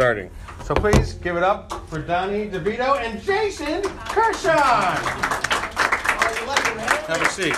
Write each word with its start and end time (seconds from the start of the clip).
starting. 0.00 0.30
So 0.64 0.74
please 0.74 1.12
give 1.12 1.36
it 1.36 1.42
up 1.42 1.86
for 1.90 1.98
Donnie 1.98 2.48
DeVito 2.48 2.98
and 3.02 3.20
Jason 3.20 3.82
Kirshon. 3.82 4.96
Have 7.06 7.20
a 7.20 7.28
seat. 7.28 7.52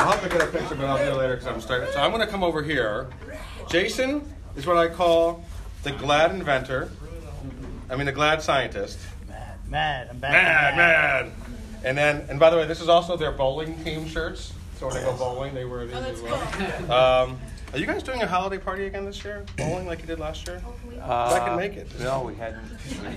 I'll 0.00 0.10
have 0.10 0.20
to 0.24 0.28
get 0.28 0.40
a 0.42 0.46
picture, 0.46 0.74
but 0.74 0.86
I'll 0.86 0.98
do 0.98 1.12
it 1.12 1.14
later 1.16 1.36
because 1.36 1.46
I'm 1.46 1.60
starting. 1.60 1.88
So 1.92 2.00
I'm 2.00 2.10
going 2.10 2.26
to 2.26 2.26
come 2.26 2.42
over 2.42 2.64
here. 2.64 3.06
Jason 3.70 4.28
is 4.56 4.66
what 4.66 4.76
I 4.76 4.88
call 4.88 5.44
the 5.84 5.92
glad 5.92 6.32
inventor. 6.32 6.90
I 7.88 7.94
mean, 7.94 8.06
the 8.06 8.10
glad 8.12 8.42
scientist. 8.42 8.98
Mad, 9.28 9.70
mad, 9.70 10.08
I'm 10.10 10.18
back. 10.18 10.32
Mad, 10.32 10.76
mad. 10.76 11.32
And 11.84 11.96
then, 11.96 12.26
and 12.28 12.40
by 12.40 12.50
the 12.50 12.56
way, 12.56 12.66
this 12.66 12.80
is 12.80 12.88
also 12.88 13.16
their 13.16 13.30
bowling 13.30 13.84
team 13.84 14.08
shirts. 14.08 14.52
So 14.80 14.88
when 14.88 14.96
they 14.96 15.02
go 15.02 15.16
bowling, 15.16 15.54
they 15.54 15.64
wear 15.64 15.86
these 15.86 15.94
Oh, 15.94 16.00
as 16.00 16.20
that's 16.22 16.88
well. 16.88 17.22
Um, 17.22 17.38
are 17.72 17.78
you 17.78 17.86
guys 17.86 18.02
doing 18.02 18.22
a 18.22 18.26
holiday 18.26 18.58
party 18.58 18.86
again 18.86 19.04
this 19.04 19.22
year? 19.24 19.44
Bowling 19.56 19.86
like 19.86 20.00
you 20.00 20.06
did 20.06 20.18
last 20.18 20.46
year? 20.46 20.62
I 21.02 21.38
can 21.46 21.56
make 21.56 21.74
it. 21.74 21.88
No, 22.00 22.22
we 22.22 22.34
hadn't. 22.34 22.62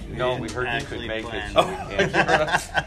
No, 0.09 0.35
we 0.37 0.49
heard 0.49 0.67
you 0.81 0.85
could 0.87 1.01
make 1.07 1.23
it. 1.25 1.29
plan. 1.29 1.51
so 1.53 1.61
Oh, 1.61 1.87
we 1.89 1.95
I 1.95 2.07
canceled. 2.07 2.85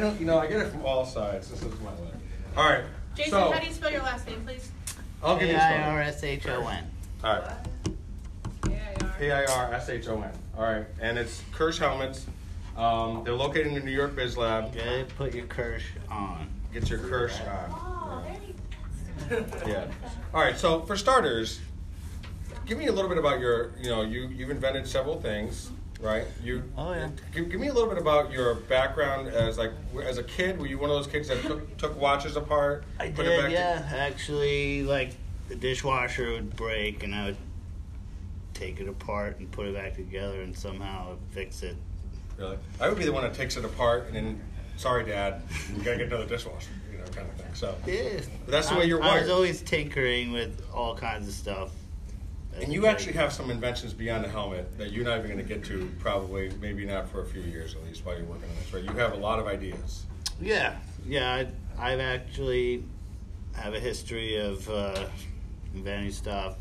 don't, 0.00 0.20
you 0.20 0.26
know, 0.26 0.38
I 0.38 0.46
get 0.46 0.60
it 0.60 0.70
from 0.70 0.84
all 0.86 1.04
sides. 1.04 1.50
This 1.50 1.62
is 1.62 1.80
my 1.80 1.90
leg. 1.90 2.14
All 2.56 2.64
right. 2.68 2.84
Jason, 3.14 3.32
so, 3.32 3.50
how 3.52 3.58
do 3.58 3.66
you 3.66 3.72
spell 3.72 3.90
your 3.90 4.02
last 4.02 4.26
name, 4.26 4.42
please? 4.46 4.70
I'll 5.22 5.38
give 5.38 5.48
you 5.48 5.54
a 5.54 5.58
spelling. 5.58 5.82
A-I-R-S-H-O-N. 5.84 6.90
All 7.24 7.36
right. 7.36 7.56
P 9.18 9.30
I 9.30 9.44
R 9.44 9.72
S 9.74 9.88
H 9.88 10.08
O 10.08 10.20
N. 10.22 10.30
All 10.56 10.64
right. 10.64 10.84
And 11.00 11.18
it's 11.18 11.42
Kirsh 11.52 11.78
Helmets. 11.78 12.26
Um, 12.76 13.22
they're 13.22 13.34
located 13.34 13.66
in 13.68 13.74
the 13.74 13.80
New 13.80 13.92
York 13.92 14.16
Biz 14.16 14.36
Lab. 14.36 14.72
Good, 14.72 15.08
put 15.16 15.34
your 15.34 15.44
Kirsh 15.46 15.82
on. 16.10 16.48
Get 16.72 16.88
your 16.88 16.98
Kirsh 17.00 17.38
on. 17.46 17.91
Yeah. 19.66 19.86
All 20.34 20.40
right. 20.40 20.58
So 20.58 20.82
for 20.82 20.96
starters, 20.96 21.60
give 22.66 22.78
me 22.78 22.86
a 22.86 22.92
little 22.92 23.08
bit 23.08 23.18
about 23.18 23.40
your. 23.40 23.72
You 23.80 23.88
know, 23.90 24.02
you 24.02 24.28
you've 24.28 24.50
invented 24.50 24.86
several 24.86 25.20
things, 25.20 25.70
right? 26.00 26.26
You. 26.42 26.64
Oh, 26.76 26.92
yeah. 26.92 27.10
Give, 27.34 27.50
give 27.50 27.60
me 27.60 27.68
a 27.68 27.72
little 27.72 27.88
bit 27.88 27.98
about 27.98 28.30
your 28.32 28.54
background 28.54 29.28
as 29.28 29.58
like 29.58 29.72
as 30.04 30.18
a 30.18 30.22
kid. 30.22 30.58
Were 30.58 30.66
you 30.66 30.78
one 30.78 30.90
of 30.90 30.96
those 30.96 31.06
kids 31.06 31.28
that 31.28 31.42
took 31.42 31.76
took 31.76 31.98
watches 32.00 32.36
apart? 32.36 32.84
I 32.98 33.08
put 33.10 33.26
it 33.26 33.40
back 33.40 33.50
did, 33.50 33.56
to- 33.56 33.60
yeah. 33.60 33.88
Actually, 33.94 34.82
like, 34.84 35.12
the 35.48 35.54
dishwasher 35.54 36.32
would 36.32 36.56
break, 36.56 37.02
and 37.02 37.14
I 37.14 37.26
would 37.26 37.36
take 38.54 38.80
it 38.80 38.88
apart 38.88 39.38
and 39.38 39.50
put 39.50 39.66
it 39.66 39.74
back 39.74 39.94
together 39.94 40.42
and 40.42 40.56
somehow 40.56 41.16
fix 41.30 41.62
it. 41.62 41.76
Really? 42.38 42.58
I 42.80 42.88
would 42.88 42.98
be 42.98 43.04
the 43.04 43.12
one 43.12 43.22
that 43.22 43.34
takes 43.34 43.56
it 43.56 43.64
apart 43.64 44.06
and 44.06 44.16
then, 44.16 44.40
sorry, 44.76 45.04
Dad, 45.04 45.42
you 45.74 45.82
gotta 45.82 45.98
get 45.98 46.06
another 46.08 46.26
dishwasher, 46.26 46.68
you 46.81 46.81
know, 47.04 47.10
kind 47.12 47.28
of 47.28 47.34
thing. 47.36 47.54
So. 47.54 47.74
That's 48.46 48.68
the 48.68 48.76
way 48.76 48.84
you're 48.86 49.02
I 49.02 49.20
was 49.20 49.30
always 49.30 49.60
tinkering 49.62 50.32
with 50.32 50.62
all 50.72 50.94
kinds 50.96 51.28
of 51.28 51.34
stuff. 51.34 51.70
and 52.60 52.72
you 52.72 52.86
actually 52.86 53.14
have 53.14 53.32
some 53.32 53.50
inventions 53.50 53.94
beyond 53.94 54.24
the 54.24 54.28
helmet 54.28 54.76
that 54.78 54.92
you're 54.92 55.04
not 55.04 55.18
even 55.18 55.30
gonna 55.30 55.42
get 55.42 55.64
to, 55.64 55.90
probably, 55.98 56.50
maybe 56.60 56.84
not 56.84 57.08
for 57.08 57.22
a 57.22 57.26
few 57.26 57.42
years 57.42 57.74
at 57.74 57.82
least, 57.84 58.04
while 58.04 58.16
you're 58.16 58.26
working 58.26 58.48
on 58.48 58.56
this, 58.56 58.72
right? 58.72 58.84
You 58.84 58.92
have 58.92 59.12
a 59.12 59.16
lot 59.16 59.38
of 59.38 59.46
ideas. 59.46 60.04
Yeah, 60.40 60.76
yeah. 61.06 61.46
I, 61.78 61.92
I've 61.92 62.00
actually 62.00 62.84
have 63.54 63.74
a 63.74 63.80
history 63.80 64.36
of 64.36 64.68
uh, 64.68 65.06
inventing 65.74 66.12
stuff. 66.12 66.56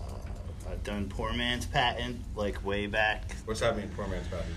Uh, 0.00 0.70
I've 0.72 0.82
done 0.82 1.08
poor 1.08 1.32
man's 1.32 1.66
patent, 1.66 2.20
like 2.34 2.64
way 2.64 2.86
back. 2.86 3.36
What's 3.44 3.60
that 3.60 3.76
mean, 3.76 3.90
poor 3.96 4.06
man's 4.06 4.26
patent? 4.28 4.54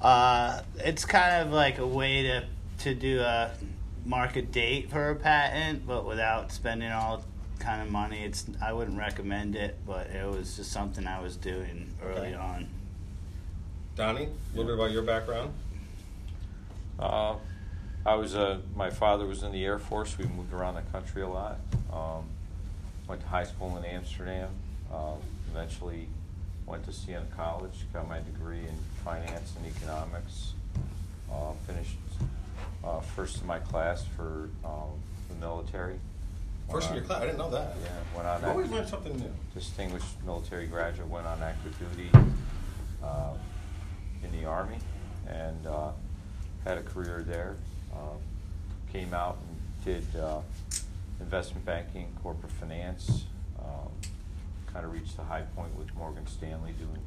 Uh, 0.00 0.62
it's 0.76 1.04
kind 1.04 1.42
of 1.46 1.52
like 1.52 1.78
a 1.78 1.86
way 1.86 2.22
to 2.22 2.44
to 2.80 2.94
do 2.94 3.20
a 3.20 3.50
market 4.12 4.50
date 4.50 4.90
for 4.90 5.10
a 5.10 5.14
patent, 5.14 5.86
but 5.86 6.06
without 6.06 6.50
spending 6.50 6.90
all 6.90 7.22
kind 7.58 7.82
of 7.82 7.90
money. 7.90 8.22
It's 8.24 8.46
I 8.62 8.72
wouldn't 8.72 8.98
recommend 8.98 9.54
it, 9.54 9.76
but 9.86 10.06
it 10.08 10.26
was 10.26 10.56
just 10.56 10.72
something 10.72 11.06
I 11.06 11.20
was 11.20 11.36
doing 11.36 11.92
early 12.02 12.28
Okay. 12.28 12.34
on. 12.34 12.68
Donnie, 13.96 14.24
a 14.24 14.56
little 14.56 14.64
bit 14.64 14.74
about 14.74 14.92
your 14.92 15.02
background. 15.02 15.52
Uh, 16.98 17.34
I 18.06 18.14
was 18.14 18.34
uh, 18.34 18.58
my 18.74 18.90
father 18.90 19.26
was 19.26 19.42
in 19.42 19.52
the 19.52 19.64
Air 19.64 19.78
Force. 19.78 20.16
We 20.16 20.24
moved 20.26 20.52
around 20.52 20.76
the 20.76 20.82
country 20.82 21.22
a 21.22 21.28
lot. 21.28 21.58
Um, 21.92 22.24
went 23.06 23.20
to 23.20 23.26
high 23.26 23.44
school 23.44 23.76
in 23.76 23.84
Amsterdam. 23.84 24.48
Uh, 24.92 25.14
eventually 25.50 26.08
went 26.64 26.84
to 26.86 26.92
Siena 26.92 27.26
College. 27.36 27.84
Got 27.92 28.08
my 28.08 28.20
degree 28.20 28.60
in 28.60 28.74
finance 29.04 29.52
and 29.58 29.66
economics. 29.76 30.52
Uh, 31.30 31.52
finished 31.66 31.96
uh, 32.88 33.00
first 33.00 33.40
in 33.40 33.46
my 33.46 33.58
class 33.58 34.04
for 34.16 34.48
um, 34.64 34.90
the 35.28 35.34
military. 35.36 35.98
First 36.70 36.90
in 36.90 36.96
your 36.96 37.04
class, 37.04 37.22
I 37.22 37.26
didn't 37.26 37.38
know 37.38 37.50
that. 37.50 37.76
Yeah, 37.82 37.90
went 38.16 38.28
on. 38.28 38.40
You 38.42 38.48
always 38.48 38.66
active- 38.66 38.78
learn 38.78 38.88
something 38.88 39.16
new. 39.18 39.32
distinguished 39.54 40.22
military 40.24 40.66
graduate, 40.66 41.08
went 41.08 41.26
on 41.26 41.42
active 41.42 41.74
duty 41.78 42.10
uh, 43.02 43.32
in 44.22 44.32
the 44.32 44.46
Army 44.46 44.78
and 45.26 45.66
uh, 45.66 45.90
had 46.64 46.78
a 46.78 46.82
career 46.82 47.24
there. 47.26 47.56
Uh, 47.92 48.16
came 48.92 49.12
out 49.12 49.38
and 49.48 49.84
did 49.84 50.20
uh, 50.20 50.40
investment 51.20 51.64
banking, 51.64 52.08
corporate 52.22 52.52
finance. 52.52 53.24
Um, 53.58 53.90
kind 54.72 54.84
of 54.84 54.92
reached 54.92 55.16
the 55.16 55.24
high 55.24 55.42
point 55.56 55.74
with 55.78 55.94
Morgan 55.94 56.26
Stanley 56.26 56.72
doing 56.78 57.02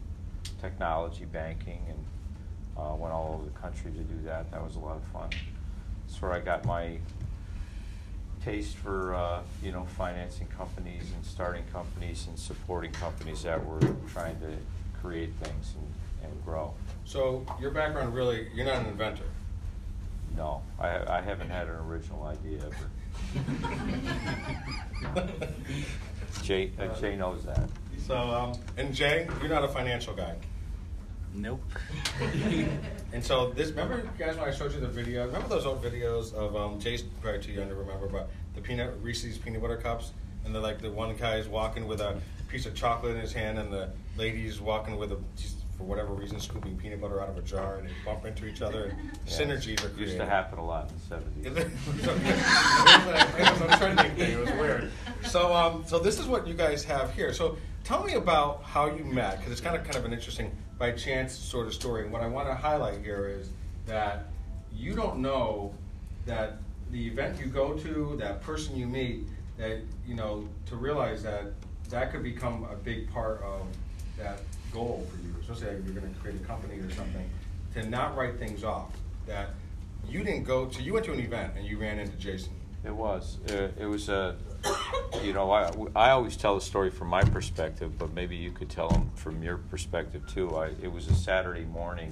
technology 0.59 1.25
banking 1.25 1.81
and 1.88 2.06
uh, 2.78 2.96
went 2.96 3.14
all 3.14 3.36
over 3.36 3.46
the 3.46 3.59
country 3.59 3.91
to 3.91 4.00
do 4.00 4.24
that. 4.25 4.52
That 4.52 4.64
was 4.64 4.75
a 4.75 4.80
lot 4.80 4.97
of 4.97 5.03
fun. 5.06 5.30
That's 6.11 6.22
where 6.22 6.33
I 6.33 6.41
got 6.41 6.66
my 6.66 6.97
taste 8.44 8.75
for 8.75 9.16
uh, 9.16 9.44
you 9.63 9.72
know 9.72 9.85
financing 9.97 10.47
companies 10.47 11.09
and 11.16 11.23
starting 11.25 11.63
companies 11.72 12.27
and 12.27 12.38
supporting 12.38 12.91
companies 12.91 13.44
that 13.44 13.66
were 13.66 13.79
trying 14.11 14.38
to 14.41 14.57
create 15.01 15.31
things 15.41 15.73
and, 15.77 16.29
and 16.29 16.45
grow. 16.45 16.73
So, 17.05 17.45
your 17.61 17.72
background 17.72 18.13
really, 18.13 18.49
you're 18.53 18.66
not 18.66 18.79
an 18.79 18.88
inventor. 18.88 19.23
No, 20.35 20.61
I, 20.77 21.19
I 21.19 21.22
haven't 21.22 21.49
had 21.49 21.67
an 21.67 21.75
original 21.75 22.23
idea 22.23 22.59
ever. 22.66 22.89
Jay, 26.43 26.72
uh, 26.78 26.88
Jay 26.99 27.16
knows 27.16 27.45
that. 27.45 27.69
So, 28.05 28.17
um, 28.17 28.53
and 28.75 28.93
Jay, 28.93 29.29
you're 29.39 29.49
not 29.49 29.63
a 29.63 29.69
financial 29.69 30.13
guy. 30.13 30.35
Nope. 31.34 31.62
And 33.14 33.22
so 33.24 33.50
this, 33.52 33.72
remember 33.72 34.09
guys 34.18 34.38
when 34.38 34.47
I 34.47 34.52
showed 34.52 34.74
you 34.74 34.80
the 34.80 34.88
video? 34.88 35.25
Remember 35.25 35.50
those 35.50 35.66
old 35.66 35.84
videos 35.84 36.34
of 36.34 36.56
um, 36.56 36.80
Jay's 36.80 37.02
probably 37.22 37.42
too 37.42 37.52
young 37.52 37.68
to 37.68 37.75
remember, 37.75 38.08
but 38.08 38.30
the 38.56 38.62
peanut 38.62 38.94
Reese's 39.02 39.38
peanut 39.38 39.62
butter 39.62 39.75
cups, 39.75 40.12
and 40.46 40.56
they're 40.56 40.62
like 40.62 40.80
the 40.81 40.90
one 40.90 41.14
guy 41.18 41.36
is 41.36 41.50
walking 41.50 41.88
with 41.88 42.00
a 42.00 42.22
piece 42.47 42.66
of 42.66 42.74
chocolate 42.74 43.14
in 43.16 43.20
his 43.22 43.34
hand, 43.34 43.59
and 43.59 43.72
the 43.72 43.90
lady's 44.18 44.62
walking 44.62 44.96
with 44.97 45.12
a 45.12 45.18
just 45.36 45.58
for 45.78 45.84
whatever 45.84 46.14
reason 46.14 46.40
scooping 46.40 46.78
peanut 46.78 47.02
butter 47.02 47.20
out 47.22 47.28
of 47.28 47.38
a 47.38 47.41
jar, 47.41 47.75
and 47.80 47.90
they 47.90 47.91
bump 48.06 48.25
into 48.25 48.46
each 48.46 48.62
other, 48.62 48.86
and 48.86 48.97
Yeah. 49.28 49.34
synergies 49.34 49.84
are 49.84 49.90
created. 49.90 50.00
Used 50.00 50.18
to 50.18 50.25
happen 50.25 50.58
a 50.58 50.66
lot 50.66 50.90
in 50.90 50.96
the 50.96 51.02
seventies. 51.02 51.72
It 53.38 53.52
was 53.52 53.74
a 53.74 53.78
trending 53.78 54.12
thing. 54.16 54.31
It 54.31 54.40
was 54.40 54.52
weird. 54.52 54.91
So, 55.25 55.53
um, 55.53 55.84
so 55.86 56.00
this 56.00 56.18
is 56.18 56.28
what 56.28 56.47
you 56.47 56.53
guys 56.53 56.86
have 56.86 57.14
here. 57.14 57.34
So, 57.34 57.58
tell 57.84 58.03
me 58.06 58.14
about 58.14 58.64
how 58.64 58.86
you 58.88 59.03
met, 59.03 59.38
because 59.38 59.52
it's 59.52 59.62
kind 59.62 59.75
of 59.75 59.84
kind 59.84 59.97
of 59.97 60.06
an 60.06 60.14
interesting 60.14 60.50
by 60.81 60.92
chance 60.92 61.31
sort 61.31 61.68
of 61.68 61.75
story. 61.75 62.02
And 62.02 62.12
what 62.12 62.24
I 62.24 62.28
want 62.28 62.47
to 62.47 62.56
highlight 62.56 63.03
here 63.03 63.28
is 63.28 63.52
that 63.86 64.30
you 64.75 64.96
don't 64.96 65.19
know 65.19 65.75
that 66.25 66.58
the 66.90 67.06
event 67.06 67.40
you 67.40 67.46
go 67.46 67.74
to, 67.74 68.16
that 68.19 68.42
person 68.42 68.75
you 68.75 68.88
meet, 68.88 69.28
that 69.59 69.81
you 70.08 70.16
know 70.16 70.50
to 70.66 70.75
realize 70.75 71.22
that 71.22 71.53
that 71.91 72.12
could 72.12 72.24
become 72.24 72.66
a 72.72 72.74
big 72.74 73.14
part 73.14 73.44
of 73.44 73.68
that 74.18 74.40
goal 74.74 75.08
for 75.12 75.18
you, 75.24 75.36
especially 75.40 75.68
if 75.78 75.86
you're 75.86 75.94
going 75.94 76.12
to 76.12 76.20
create 76.20 76.41
a 76.41 76.46
company 76.46 76.80
or 76.80 76.90
something. 76.94 77.30
To 77.75 77.88
not 77.88 78.18
write 78.18 78.40
things 78.40 78.64
off. 78.64 78.90
That 79.28 79.52
you 80.09 80.23
didn't 80.23 80.46
go 80.46 80.66
to. 80.66 80.82
You 80.82 80.94
went 80.94 81.05
to 81.05 81.14
an 81.14 81.20
event 81.20 81.53
and 81.58 81.64
you 81.64 81.78
ran 81.78 82.00
into 82.00 82.17
Jason. 82.17 82.53
It 82.83 82.95
was. 82.95 83.37
Uh, 83.49 83.69
it 83.78 83.85
was 83.85 84.09
a. 84.09 84.35
You 85.23 85.33
know, 85.33 85.51
I, 85.51 85.69
I 85.95 86.11
always 86.11 86.35
tell 86.37 86.55
the 86.55 86.61
story 86.61 86.89
from 86.89 87.09
my 87.09 87.22
perspective, 87.22 87.99
but 87.99 88.13
maybe 88.13 88.35
you 88.35 88.49
could 88.49 88.69
tell 88.69 88.87
them 88.89 89.11
from 89.13 89.43
your 89.43 89.57
perspective 89.57 90.25
too. 90.25 90.55
I, 90.55 90.67
it 90.81 90.91
was 90.91 91.07
a 91.09 91.13
Saturday 91.13 91.66
morning, 91.66 92.11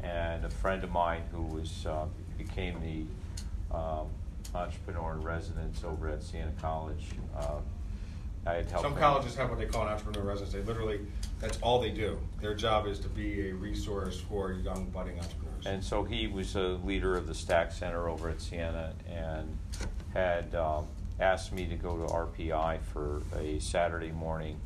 and 0.00 0.44
a 0.44 0.48
friend 0.48 0.82
of 0.84 0.90
mine 0.90 1.22
who 1.32 1.42
was 1.42 1.84
uh, 1.86 2.06
became 2.38 2.80
the 2.80 3.76
um, 3.76 4.06
entrepreneur 4.54 5.14
in 5.14 5.22
residence 5.22 5.82
over 5.84 6.08
at 6.08 6.22
Siena 6.22 6.52
College. 6.62 7.04
Uh, 7.36 7.56
I 8.46 8.54
had 8.54 8.70
helped 8.70 8.84
Some 8.84 8.92
him. 8.94 9.00
colleges 9.00 9.34
have 9.34 9.50
what 9.50 9.58
they 9.58 9.66
call 9.66 9.82
an 9.82 9.88
entrepreneur 9.88 10.22
residence. 10.22 10.52
They 10.54 10.62
literally, 10.62 11.00
that's 11.40 11.58
all 11.58 11.80
they 11.80 11.90
do. 11.90 12.18
Their 12.40 12.54
job 12.54 12.86
is 12.86 13.00
to 13.00 13.08
be 13.08 13.50
a 13.50 13.54
resource 13.54 14.20
for 14.20 14.52
young 14.52 14.86
budding 14.86 15.18
entrepreneurs. 15.18 15.49
And 15.66 15.84
so 15.84 16.04
he 16.04 16.26
was 16.26 16.56
a 16.56 16.78
leader 16.84 17.16
of 17.16 17.26
the 17.26 17.34
Stack 17.34 17.72
Center 17.72 18.08
over 18.08 18.30
at 18.30 18.40
Siena 18.40 18.94
and 19.06 19.58
had 20.14 20.54
um, 20.54 20.86
asked 21.20 21.52
me 21.52 21.66
to 21.66 21.76
go 21.76 21.96
to 21.96 22.12
RPI 22.12 22.80
for 22.80 23.22
a 23.36 23.58
Saturday 23.58 24.10
morning 24.10 24.58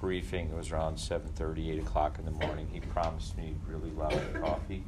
briefing. 0.00 0.48
It 0.50 0.56
was 0.56 0.72
around 0.72 0.96
7.30, 0.96 1.74
8 1.74 1.78
o'clock 1.80 2.18
in 2.18 2.24
the 2.24 2.30
morning. 2.30 2.68
He 2.72 2.80
promised 2.80 3.36
me 3.36 3.54
really 3.68 3.90
loud 3.90 4.20
coffee. 4.40 4.82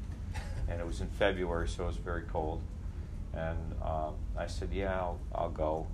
And 0.69 0.81
it 0.81 0.87
was 0.87 1.00
in 1.00 1.08
February, 1.08 1.69
so 1.69 1.85
it 1.85 1.88
was 1.88 1.96
very 1.96 2.23
cold. 2.23 2.62
And 3.35 3.58
um, 3.82 4.14
I 4.37 4.46
said, 4.46 4.70
yeah, 4.73 4.99
I'll, 4.99 5.20
I'll 5.35 5.50
go. 5.50 5.87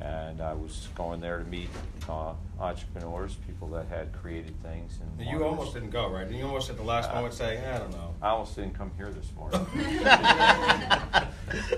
And 0.00 0.40
I 0.40 0.52
was 0.54 0.88
going 0.96 1.20
there 1.20 1.38
to 1.38 1.44
meet 1.44 1.68
uh, 2.08 2.32
entrepreneurs, 2.58 3.36
people 3.46 3.68
that 3.68 3.86
had 3.86 4.12
created 4.12 4.60
things. 4.62 4.98
And 5.18 5.26
You 5.26 5.44
almost 5.44 5.72
didn't 5.74 5.90
go, 5.90 6.10
right? 6.10 6.28
You 6.28 6.44
almost 6.46 6.68
at 6.68 6.76
the 6.76 6.82
last 6.82 7.10
Uh, 7.10 7.14
moment 7.14 7.34
say, 7.34 7.58
"Eh, 7.58 7.74
I 7.76 7.78
don't 7.78 7.92
know. 7.92 8.12
I 8.20 8.30
almost 8.30 8.56
didn't 8.56 8.74
come 8.74 8.90
here 8.96 9.10
this 9.10 9.30
morning. 9.36 9.64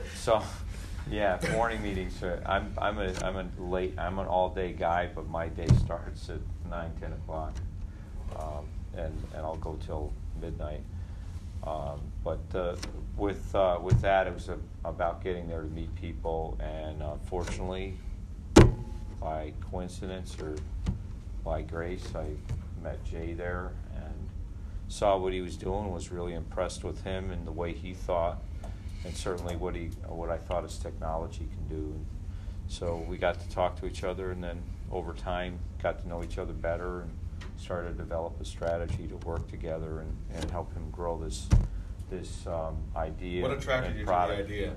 so, 0.15 0.43
yeah, 1.11 1.39
morning 1.53 1.83
meetings. 1.83 2.23
Are, 2.23 2.43
I'm 2.47 2.73
I'm 2.79 2.99
a 2.99 3.13
I'm 3.23 3.37
a 3.37 3.47
late 3.63 3.95
I'm 3.99 4.19
an 4.19 4.27
all 4.27 4.49
day 4.49 4.73
guy, 4.73 5.09
but 5.15 5.29
my 5.29 5.49
day 5.49 5.69
starts 5.85 6.29
at 6.31 6.41
nine 6.71 6.93
ten 7.01 7.13
o'clock, 7.13 7.55
um, 8.39 8.65
and 8.97 9.13
and 9.35 9.43
I'll 9.45 9.57
go 9.57 9.79
till 9.87 10.13
midnight. 10.41 10.81
Um, 11.65 12.01
but 12.25 12.41
uh, 12.55 12.77
with 13.17 13.55
uh, 13.55 13.79
with 13.83 14.01
that, 14.01 14.27
it 14.27 14.35
was 14.35 14.49
a, 14.49 14.59
about 14.85 15.23
getting 15.23 15.49
there 15.49 15.63
to 15.63 15.69
meet 15.69 15.95
people, 15.97 16.57
and 16.61 17.03
uh, 17.03 17.15
fortunately, 17.27 17.95
by 19.27 19.53
coincidence 19.73 20.37
or 20.41 20.55
by 21.45 21.61
grace, 21.61 22.07
I 22.15 22.27
met 22.81 23.05
Jay 23.05 23.33
there 23.33 23.73
and 23.97 24.29
saw 24.87 25.17
what 25.17 25.33
he 25.33 25.41
was 25.41 25.57
doing. 25.57 25.91
Was 25.93 26.13
really 26.13 26.35
impressed 26.35 26.85
with 26.85 27.03
him 27.03 27.33
and 27.33 27.45
the 27.45 27.51
way 27.51 27.73
he 27.73 27.93
thought, 27.93 28.41
and 29.05 29.17
certainly 29.17 29.57
what 29.57 29.75
he 29.75 29.87
what 30.07 30.31
I 30.31 30.39
thought 30.39 30.63
his 30.63 30.79
technology 30.79 31.49
can 31.53 31.77
do. 31.77 31.85
And 31.93 32.07
so 32.69 33.05
we 33.09 33.19
got 33.19 33.41
to 33.41 33.49
talk 33.49 33.81
to 33.81 33.87
each 33.87 34.05
other, 34.05 34.31
and 34.31 34.45
then 34.45 34.63
over 34.93 35.13
time 35.13 35.59
got 35.83 36.01
to 36.03 36.09
know 36.09 36.23
each 36.23 36.39
other 36.39 36.53
better 36.53 37.01
and 37.01 37.11
started 37.57 37.89
to 37.89 37.95
develop 37.95 38.41
a 38.41 38.45
strategy 38.45 39.09
to 39.09 39.17
work 39.27 39.51
together 39.51 40.01
and, 40.01 40.17
and 40.35 40.51
help 40.53 40.73
him 40.73 40.89
grow 40.93 41.19
this 41.19 41.49
this 42.11 42.47
um, 42.47 42.77
idea. 42.95 43.43
What 43.43 43.59
attracted 43.59 43.97
you 43.97 44.05
to 44.05 44.07
the 44.07 44.15
idea? 44.15 44.77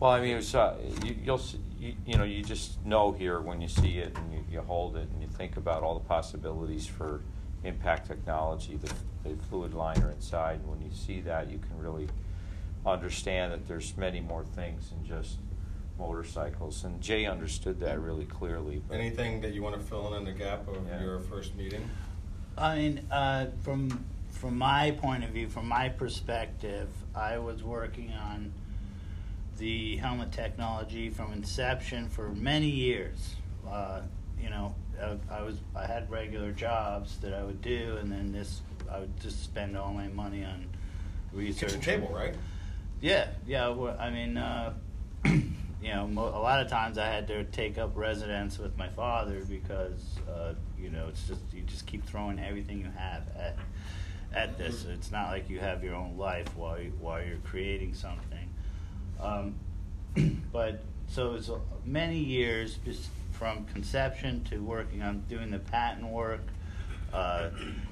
Well, 0.00 0.10
I 0.10 0.20
mean, 0.20 0.32
it 0.32 0.36
was, 0.36 0.54
uh, 0.54 0.76
you, 1.04 1.16
you'll, 1.24 1.40
you, 1.78 1.94
you 2.04 2.16
know, 2.18 2.24
you 2.24 2.42
just 2.42 2.84
know 2.84 3.12
here 3.12 3.40
when 3.40 3.60
you 3.60 3.68
see 3.68 3.98
it 3.98 4.16
and 4.16 4.32
you, 4.32 4.44
you 4.50 4.60
hold 4.60 4.96
it 4.96 5.08
and 5.12 5.22
you 5.22 5.28
think 5.28 5.56
about 5.56 5.82
all 5.82 5.94
the 5.94 6.04
possibilities 6.04 6.86
for 6.86 7.22
impact 7.62 8.06
technology, 8.06 8.76
the, 8.76 8.92
the 9.28 9.36
fluid 9.48 9.72
liner 9.72 10.10
inside. 10.10 10.60
And 10.60 10.68
when 10.68 10.82
you 10.82 10.90
see 10.92 11.20
that, 11.22 11.50
you 11.50 11.58
can 11.58 11.78
really 11.78 12.08
understand 12.84 13.52
that 13.52 13.66
there's 13.66 13.96
many 13.96 14.20
more 14.20 14.44
things 14.44 14.90
than 14.90 15.06
just 15.06 15.38
motorcycles. 15.98 16.84
And 16.84 17.00
Jay 17.00 17.24
understood 17.24 17.80
that 17.80 18.00
really 18.00 18.26
clearly. 18.26 18.82
but- 18.88 18.96
Anything 18.98 19.40
that 19.42 19.54
you 19.54 19.62
want 19.62 19.76
to 19.76 19.80
fill 19.80 20.14
in 20.14 20.24
the 20.24 20.32
gap 20.32 20.66
of 20.68 20.76
Yeah. 20.86 21.02
your 21.02 21.20
first 21.20 21.54
meeting? 21.54 21.88
I 22.58 22.76
mean, 22.76 22.98
uh, 23.10 23.46
from 23.62 24.04
from 24.30 24.58
my 24.58 24.90
point 24.90 25.22
of 25.24 25.30
view, 25.30 25.48
from 25.48 25.66
my 25.68 25.88
perspective, 25.88 26.88
I 27.14 27.38
was 27.38 27.62
working 27.62 28.12
on 28.12 28.52
the 29.58 29.96
helmet 29.96 30.32
technology 30.32 31.10
from 31.10 31.32
inception 31.32 32.08
for 32.08 32.28
many 32.30 32.68
years. 32.68 33.36
Uh, 33.68 34.02
you 34.40 34.50
know, 34.50 34.74
I, 35.00 35.38
I 35.38 35.42
was 35.42 35.56
I 35.74 35.86
had 35.86 36.10
regular 36.10 36.52
jobs 36.52 37.18
that 37.18 37.32
I 37.34 37.42
would 37.42 37.62
do, 37.62 37.96
and 38.00 38.10
then 38.10 38.32
this 38.32 38.62
I 38.90 39.00
would 39.00 39.20
just 39.20 39.42
spend 39.42 39.76
all 39.76 39.92
my 39.92 40.08
money 40.08 40.44
on 40.44 40.66
research. 41.32 41.70
Kitchen 41.70 41.80
table, 41.80 42.14
right? 42.14 42.34
Yeah, 43.00 43.28
yeah. 43.46 43.68
well, 43.68 43.96
I 43.98 44.10
mean, 44.10 44.36
uh, 44.36 44.74
you 45.24 45.44
know, 45.82 46.06
mo- 46.06 46.28
a 46.28 46.40
lot 46.40 46.60
of 46.60 46.68
times 46.68 46.98
I 46.98 47.06
had 47.06 47.26
to 47.28 47.44
take 47.44 47.78
up 47.78 47.96
residence 47.96 48.58
with 48.58 48.76
my 48.78 48.88
father 48.88 49.44
because, 49.44 50.18
uh, 50.28 50.54
you 50.78 50.90
know, 50.90 51.08
it's 51.08 51.26
just 51.26 51.40
you 51.52 51.62
just 51.62 51.86
keep 51.86 52.04
throwing 52.06 52.38
everything 52.38 52.80
you 52.80 52.90
have 52.96 53.24
at 53.38 53.56
at 54.32 54.58
this. 54.58 54.84
It's 54.84 55.12
not 55.12 55.28
like 55.30 55.48
you 55.48 55.60
have 55.60 55.84
your 55.84 55.94
own 55.94 56.16
life 56.16 56.48
while 56.56 56.80
you, 56.80 56.92
while 57.00 57.22
you're 57.24 57.38
creating 57.38 57.94
something. 57.94 58.33
Um, 59.20 59.54
but 60.52 60.82
so 61.08 61.34
it's 61.34 61.50
many 61.84 62.18
years 62.18 62.78
from 63.32 63.64
conception 63.66 64.44
to 64.44 64.58
working 64.58 65.02
on 65.02 65.24
doing 65.28 65.50
the 65.50 65.58
patent 65.58 66.06
work 66.06 66.42
uh, 67.12 67.50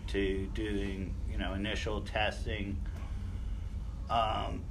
to 0.09 0.47
doing 0.55 1.15
you 1.31 1.39
know 1.39 1.55
initial 1.55 2.01
testing. 2.01 2.77
Um, 4.11 4.63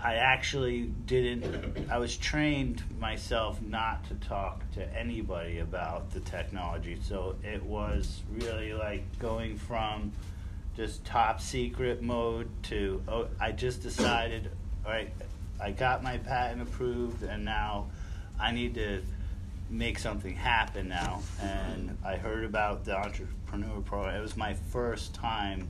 I 0.00 0.14
actually 0.14 0.82
didn't. 1.06 1.90
I 1.90 1.98
was 1.98 2.16
trained 2.16 2.82
myself 2.98 3.60
not 3.62 4.04
to 4.08 4.14
talk 4.14 4.70
to 4.72 4.98
anybody 4.98 5.60
about 5.60 6.10
the 6.10 6.20
technology, 6.20 6.98
so 7.02 7.36
it 7.42 7.62
was 7.62 8.22
really 8.30 8.74
like 8.74 9.18
going 9.18 9.56
from 9.56 10.12
just 10.76 11.04
top 11.04 11.40
secret 11.40 12.02
mode 12.02 12.48
to 12.64 13.02
oh, 13.08 13.28
I 13.40 13.52
just 13.52 13.82
decided, 13.82 14.50
all 14.84 14.92
right, 14.92 15.10
I 15.60 15.70
got 15.70 16.02
my 16.02 16.18
patent 16.18 16.62
approved, 16.62 17.22
and 17.22 17.44
now 17.44 17.86
I 18.38 18.52
need 18.52 18.74
to 18.74 19.02
make 19.70 19.98
something 19.98 20.34
happen 20.34 20.88
now. 20.88 21.22
And 21.40 21.96
I 22.04 22.16
heard 22.16 22.44
about 22.44 22.84
the 22.84 22.96
entrepreneur 22.96 23.80
program. 23.80 24.14
It 24.14 24.22
was 24.22 24.36
my 24.36 24.54
first 24.54 25.14
time 25.14 25.68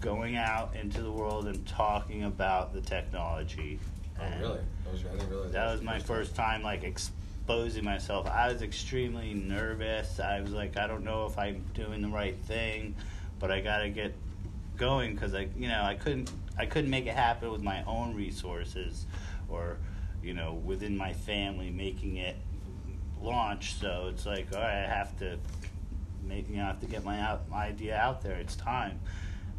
going 0.00 0.36
out 0.36 0.74
into 0.80 1.02
the 1.02 1.10
world 1.10 1.46
and 1.46 1.66
talking 1.66 2.24
about 2.24 2.72
the 2.72 2.80
technology. 2.80 3.78
Oh, 4.18 4.22
And 4.22 4.40
really? 4.40 4.60
That 4.84 4.92
was, 4.92 5.04
I 5.04 5.08
didn't 5.16 5.30
realize 5.30 5.52
That 5.52 5.72
was 5.72 5.82
your 5.82 5.90
my 5.90 5.98
first 5.98 6.34
time 6.34 6.62
like 6.62 6.84
exposing 6.84 7.84
myself. 7.84 8.26
I 8.28 8.52
was 8.52 8.62
extremely 8.62 9.34
nervous. 9.34 10.20
I 10.20 10.40
was 10.40 10.52
like, 10.52 10.76
I 10.76 10.86
don't 10.86 11.04
know 11.04 11.26
if 11.26 11.38
I'm 11.38 11.64
doing 11.74 12.02
the 12.02 12.08
right 12.08 12.36
thing, 12.36 12.94
but 13.38 13.50
I 13.50 13.60
got 13.60 13.78
to 13.78 13.88
get 13.88 14.14
going 14.76 15.14
because 15.14 15.34
I, 15.34 15.48
you 15.56 15.68
know, 15.68 15.82
I 15.82 15.94
couldn't, 15.94 16.30
I 16.58 16.66
couldn't 16.66 16.90
make 16.90 17.06
it 17.06 17.14
happen 17.14 17.50
with 17.50 17.62
my 17.62 17.84
own 17.84 18.14
resources, 18.14 19.06
or, 19.48 19.78
you 20.22 20.34
know, 20.34 20.54
within 20.54 20.96
my 20.96 21.12
family 21.12 21.70
making 21.70 22.16
it 22.16 22.36
launch. 23.20 23.74
So 23.74 24.08
it's 24.10 24.26
like, 24.26 24.48
all 24.54 24.60
right, 24.60 24.84
I 24.84 24.88
have 24.88 25.18
to 25.18 25.38
make, 26.22 26.48
you 26.48 26.56
know, 26.56 26.64
I 26.64 26.66
have 26.66 26.80
to 26.80 26.86
get 26.86 27.04
my, 27.04 27.20
out, 27.20 27.48
my 27.48 27.66
idea 27.66 27.96
out 27.96 28.22
there. 28.22 28.36
It's 28.36 28.56
time. 28.56 29.00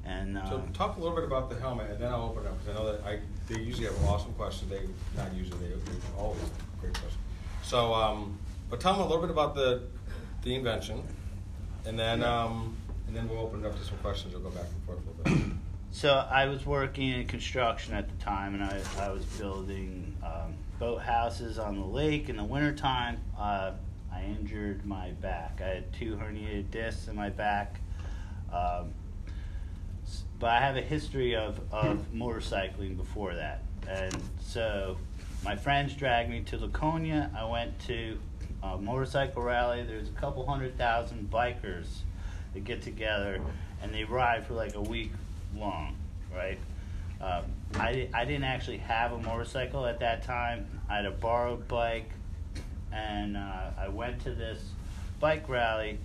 And 0.06 0.38
uh, 0.38 0.50
So 0.50 0.64
talk 0.74 0.96
a 0.98 1.00
little 1.00 1.16
bit 1.16 1.26
about 1.26 1.50
the 1.50 1.60
helmet, 1.60 1.92
and 1.92 2.00
then 2.00 2.12
I'll 2.12 2.30
open 2.30 2.46
it 2.46 2.48
up 2.48 2.60
because 2.60 2.76
I 2.76 2.80
know 2.80 2.92
that 2.94 3.06
I 3.06 3.20
they 3.50 3.60
usually 3.60 3.88
have 3.88 3.98
an 4.02 4.06
awesome 4.06 4.34
questions. 4.34 4.70
They 4.70 4.82
not 5.18 5.34
usually 5.34 5.68
they 5.68 5.76
they 5.76 5.98
always 6.18 6.42
great 6.80 6.94
questions. 6.94 7.22
So, 7.64 7.94
um, 7.94 8.38
but 8.70 8.80
tell 8.80 8.94
them 8.94 9.02
a 9.02 9.06
little 9.06 9.22
bit 9.22 9.32
about 9.32 9.54
the 9.54 9.84
the 10.44 10.56
invention, 10.56 11.04
and 11.86 12.00
then 12.00 12.24
um, 12.24 12.78
and 13.08 13.16
then 13.16 13.28
we'll 13.28 13.40
open 13.40 13.66
it 13.66 13.68
up 13.68 13.78
to 13.78 13.84
some 13.84 13.98
questions. 13.98 14.34
We'll 14.34 14.44
go 14.44 14.50
back 14.52 14.68
and 14.74 14.84
forth 14.86 15.00
a 15.00 15.30
little 15.30 15.46
bit. 15.46 15.57
So 15.98 16.14
I 16.30 16.46
was 16.46 16.64
working 16.64 17.10
in 17.10 17.26
construction 17.26 17.96
at 17.96 18.08
the 18.08 18.24
time, 18.24 18.54
and 18.54 18.64
I, 18.64 18.80
I 19.00 19.10
was 19.10 19.26
building 19.26 20.16
um, 20.24 20.54
boat 20.78 21.02
houses 21.02 21.58
on 21.58 21.80
the 21.80 21.88
lake 21.88 22.30
in 22.30 22.38
the 22.38 22.44
wintertime. 22.44 23.20
Uh, 23.36 23.72
I 24.14 24.22
injured 24.22 24.86
my 24.86 25.10
back. 25.14 25.60
I 25.60 25.70
had 25.70 25.94
two 25.94 26.16
herniated 26.16 26.70
discs 26.70 27.08
in 27.08 27.16
my 27.16 27.32
back. 27.32 27.80
Um, 28.54 28.94
but 30.38 30.52
I 30.52 30.60
have 30.60 30.78
a 30.78 30.82
history 30.82 31.36
of, 31.36 31.60
of 31.72 32.06
motorcycling 32.14 32.96
before 32.96 33.34
that. 33.34 33.64
And 33.90 34.16
so 34.40 34.98
my 35.44 35.56
friends 35.56 35.96
dragged 35.96 36.30
me 36.30 36.42
to 36.42 36.60
Laconia. 36.60 37.32
I 37.36 37.44
went 37.46 37.80
to 37.88 38.20
a 38.62 38.78
motorcycle 38.78 39.42
rally. 39.42 39.82
There's 39.82 40.10
a 40.10 40.12
couple 40.20 40.46
hundred 40.46 40.78
thousand 40.78 41.32
bikers 41.32 41.88
that 42.54 42.64
get 42.66 42.84
together 42.84 43.42
and 43.82 43.92
they 43.92 44.04
ride 44.04 44.46
for 44.46 44.54
like 44.54 44.76
a 44.76 44.82
week 44.82 45.12
long, 45.60 45.96
right? 46.34 46.60
Um, 47.20 47.44
I, 47.76 48.10
I 48.14 48.26
didn't 48.26 48.44
actually 48.44 48.78
have 48.78 49.12
a 49.12 49.20
motorcycle 49.20 49.86
at 49.86 50.00
that 50.00 50.24
time. 50.24 50.68
I 50.90 50.98
had 50.98 51.06
a 51.06 51.12
borrowed 51.12 51.68
bike, 51.68 52.10
and 52.92 53.36
uh, 53.36 53.72
I 53.78 53.90
went 53.90 54.22
to 54.24 54.32
this 54.32 54.64
bike 55.20 55.50
rally, 55.50 55.98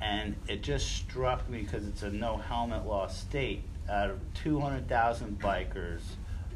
and 0.00 0.36
it 0.48 0.62
just 0.62 0.96
struck 0.96 1.48
me 1.48 1.62
because 1.62 1.86
it's 1.86 2.02
a 2.02 2.10
no 2.10 2.36
helmet 2.36 2.86
law 2.86 3.06
state. 3.06 3.62
Out 3.90 4.10
of 4.10 4.20
200,000 4.34 5.40
bikers, 5.40 6.00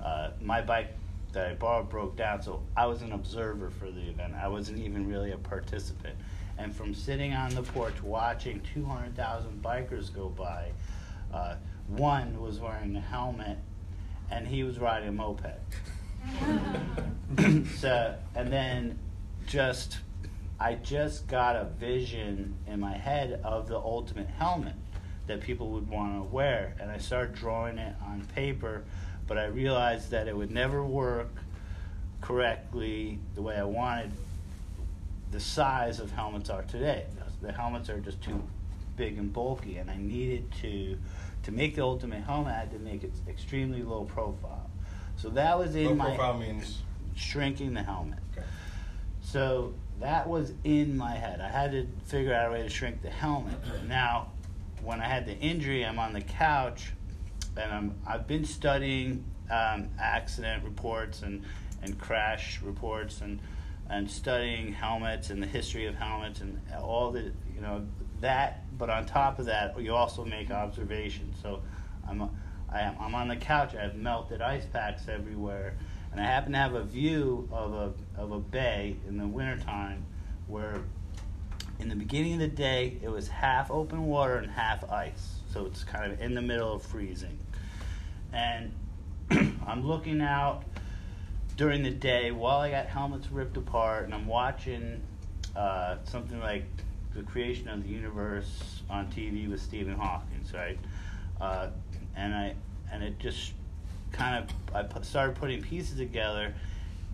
uh, 0.03 0.31
my 0.41 0.61
bike 0.61 0.95
that 1.33 1.51
I 1.51 1.55
borrowed 1.55 1.89
broke 1.89 2.17
down, 2.17 2.41
so 2.41 2.63
I 2.77 2.87
was 2.87 3.03
an 3.03 3.13
observer 3.13 3.71
for 3.71 3.91
the 3.91 4.01
event. 4.01 4.35
I 4.35 4.49
wasn't 4.49 4.79
even 4.79 5.09
really 5.09 5.33
a 5.33 5.37
participant. 5.37 6.15
And 6.59 6.75
from 6.75 6.95
sitting 6.95 7.35
on 7.35 7.55
the 7.55 7.63
porch 7.63 8.03
watching 8.03 8.63
200,000 8.73 9.63
bikers 9.63 10.15
go 10.15 10.29
by, 10.29 10.71
uh, 11.33 11.57
one 11.89 12.41
was 12.41 12.59
wearing 12.59 12.97
a 12.97 13.01
helmet 13.01 13.59
and 14.31 14.47
he 14.47 14.65
was 14.65 14.79
riding 14.79 15.09
a 15.09 15.13
moped. 15.13 15.47
so, 17.79 18.15
and 18.35 18.53
then 18.53 18.99
just, 19.47 19.99
I 20.59 20.75
just 20.75 21.29
got 21.29 21.57
a 21.57 21.65
vision 21.65 22.55
in 22.67 22.81
my 22.81 22.97
head 22.97 23.41
of 23.45 23.69
the 23.69 23.77
ultimate 23.77 24.29
helmet 24.29 24.75
that 25.27 25.41
people 25.41 25.71
would 25.71 25.89
want 25.89 26.17
to 26.17 26.23
wear. 26.23 26.75
And 26.81 26.91
I 26.91 26.99
started 26.99 27.35
drawing 27.35 27.79
it 27.79 27.95
on 28.05 28.27
paper, 28.35 28.85
but 29.27 29.39
I 29.39 29.47
realized 29.47 30.11
that 30.11 30.29
it 30.29 30.37
would 30.37 30.51
never 30.51 30.85
work 30.85 31.31
correctly 32.21 33.19
the 33.35 33.43
way 33.43 33.57
I 33.57 33.65
wanted 33.65 34.11
the 35.31 35.41
size 35.41 36.01
of 36.01 36.11
helmets 36.13 36.51
are 36.51 36.63
today. 36.63 37.05
The 37.43 37.53
helmets 37.53 37.91
are 37.91 38.01
just 38.01 38.23
too 38.23 38.43
big 38.97 39.19
and 39.19 39.33
bulky, 39.33 39.77
and 39.77 39.91
I 39.91 39.97
needed 39.97 40.51
to 40.63 40.97
to 41.47 41.53
make 41.53 41.77
the 41.77 41.83
ultimate 41.83 42.25
helmet. 42.25 42.53
I 42.53 42.59
had 42.59 42.73
to 42.73 42.79
make 42.81 43.05
it 43.05 43.13
extremely 43.29 43.83
low 43.83 44.03
profile. 44.05 44.69
So 45.17 45.29
that 45.31 45.57
was 45.57 45.77
in 45.77 45.87
Low 45.87 45.95
my 45.95 46.17
profile 46.17 46.39
means 46.39 46.83
shrinking 47.15 47.73
the 47.73 47.85
helmet. 47.85 48.19
okay. 48.37 48.45
So 49.23 49.73
that 50.01 50.29
was 50.29 50.53
in 50.65 50.97
my 50.97 51.13
head. 51.13 51.41
I 51.41 51.49
had 51.49 51.71
to 51.71 51.87
figure 52.07 52.35
out 52.35 52.49
a 52.49 52.53
way 52.53 52.63
to 52.63 52.69
shrink 52.69 53.01
the 53.01 53.11
helmet. 53.11 53.55
Now, 53.87 54.33
when 54.83 55.01
I 55.01 55.05
had 55.05 55.25
the 55.25 55.39
injury, 55.39 55.87
I'm 55.87 56.01
on 56.01 56.13
the 56.13 56.21
couch, 56.21 56.91
and 57.57 57.73
I'm 57.73 57.95
I've 58.05 58.27
been 58.27 58.45
studying 58.45 59.25
um, 59.49 59.89
accident 60.01 60.65
reports 60.65 61.23
and 61.23 61.45
and 61.81 61.97
crash 61.97 62.61
reports 62.61 63.21
and 63.21 63.39
and 63.89 64.11
studying 64.11 64.73
helmets 64.73 65.31
and 65.31 65.41
the 65.41 65.47
history 65.47 65.87
of 65.87 65.95
helmets 65.95 66.41
and 66.41 66.61
all 66.83 67.13
the 67.13 67.33
you 67.55 67.61
know 67.61 67.87
that. 68.21 68.65
But 68.79 68.91
on 68.91 69.07
top 69.07 69.39
of 69.39 69.47
that, 69.47 69.81
you 69.81 69.95
also 69.95 70.25
make 70.25 70.51
observations. 70.51 71.37
So 71.43 71.63
I'm 72.09 72.31
I 72.73 72.81
am, 72.81 72.97
I'm 73.01 73.15
on 73.15 73.29
the 73.29 73.37
couch. 73.37 73.75
I 73.75 73.83
have 73.83 73.95
melted 73.95 74.43
ice 74.43 74.67
packs 74.67 75.09
everywhere, 75.09 75.77
and 76.11 76.21
I 76.21 76.25
happen 76.25 76.53
to 76.53 76.59
have 76.59 76.75
a 76.75 76.83
view 76.83 77.49
of 77.53 77.73
a 77.73 78.21
of 78.21 78.33
a 78.33 78.39
bay 78.39 78.97
in 79.09 79.19
the 79.19 79.27
wintertime 79.27 80.05
where 80.47 80.83
in 81.79 81.89
the 81.89 81.97
beginning 81.97 82.35
of 82.35 82.41
the 82.41 82.49
day 82.49 82.99
it 83.03 83.09
was 83.09 83.29
half 83.29 83.71
open 83.71 84.07
water 84.07 84.37
and 84.37 84.51
half 84.51 84.91
ice. 84.91 85.37
So 85.53 85.67
it's 85.67 85.85
kind 85.85 86.13
of 86.13 86.21
in 86.21 86.35
the 86.35 86.43
middle 86.43 86.73
of 86.73 86.83
freezing. 86.83 87.39
And 88.33 88.73
I'm 89.67 89.87
looking 89.87 90.21
out 90.21 90.65
during 91.57 91.83
the 91.83 91.91
day 91.91 92.31
while 92.33 92.59
I 92.59 92.71
got 92.71 92.87
helmets 92.87 93.31
ripped 93.31 93.57
apart 93.57 94.05
and 94.05 94.15
I'm 94.15 94.27
watching 94.27 95.03
uh, 95.55 95.97
something 96.05 96.39
like 96.41 96.65
the 97.17 97.23
creation 97.23 97.69
of 97.69 97.83
the 97.83 97.89
universe 97.89 98.83
on 98.89 99.07
TV 99.07 99.51
with 99.51 99.61
Stephen 99.61 99.95
Hawking, 99.95 100.45
right? 100.55 100.79
Uh, 101.41 101.69
and 102.15 102.35
I 102.35 102.55
and 102.93 103.03
it 103.03 103.19
just 103.19 103.53
kind 104.13 104.45
of 104.45 104.75
I 104.75 105.03
started 105.03 105.37
putting 105.37 105.63
pieces 105.63 105.99
together 105.99 106.55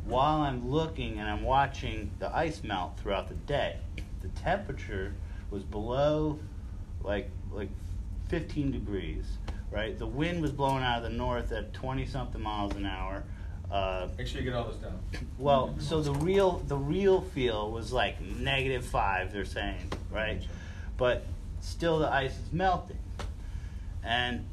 while 0.05 0.43
I'm 0.43 0.71
looking 0.71 1.19
and 1.19 1.29
I'm 1.29 1.45
watching 1.45 2.11
the 2.19 2.35
ice 2.35 2.63
melt 2.63 2.99
throughout 2.99 3.29
the 3.29 3.35
day. 3.35 3.77
The 4.23 4.29
temperature 4.41 5.15
was 5.51 5.63
below 5.63 6.39
like 7.03 7.31
like 7.53 7.71
15 8.29 8.73
degrees, 8.73 9.25
right? 9.71 9.99
The 9.99 10.07
wind 10.07 10.43
was 10.43 10.53
blowing 10.53 10.83
out 10.83 10.99
of 10.99 11.11
the 11.11 11.17
north 11.17 11.53
at 11.53 11.73
20 11.73 12.07
something 12.07 12.41
miles 12.41 12.75
an 12.75 12.87
hour. 12.87 13.25
Uh, 13.73 14.07
Make 14.19 14.27
sure 14.27 14.43
you 14.43 14.51
get 14.51 14.55
all 14.55 14.67
this 14.67 14.77
down. 14.77 15.01
well, 15.39 15.75
so 15.79 16.03
the 16.03 16.13
real 16.13 16.59
the 16.69 16.77
real 16.77 17.23
feel 17.23 17.71
was 17.71 17.91
like 17.91 18.21
negative 18.21 18.85
five. 18.85 19.33
They're 19.33 19.47
saying, 19.47 19.93
right? 20.11 20.43
But 20.99 21.25
still, 21.63 21.99
the 21.99 22.13
ice 22.13 22.33
is 22.33 22.53
melting, 22.53 22.99
and 24.05 24.45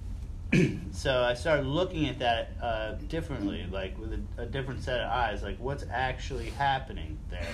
so 0.93 1.21
I 1.21 1.33
started 1.33 1.65
looking 1.65 2.07
at 2.07 2.19
that 2.19 2.51
uh, 2.61 2.93
differently, 3.09 3.67
like 3.69 3.99
with 3.99 4.13
a, 4.13 4.43
a, 4.43 4.45
different 4.45 4.83
set 4.83 5.01
of 5.01 5.11
eyes, 5.11 5.43
like 5.43 5.57
what's 5.59 5.83
actually 5.91 6.51
happening 6.51 7.19
there, 7.29 7.45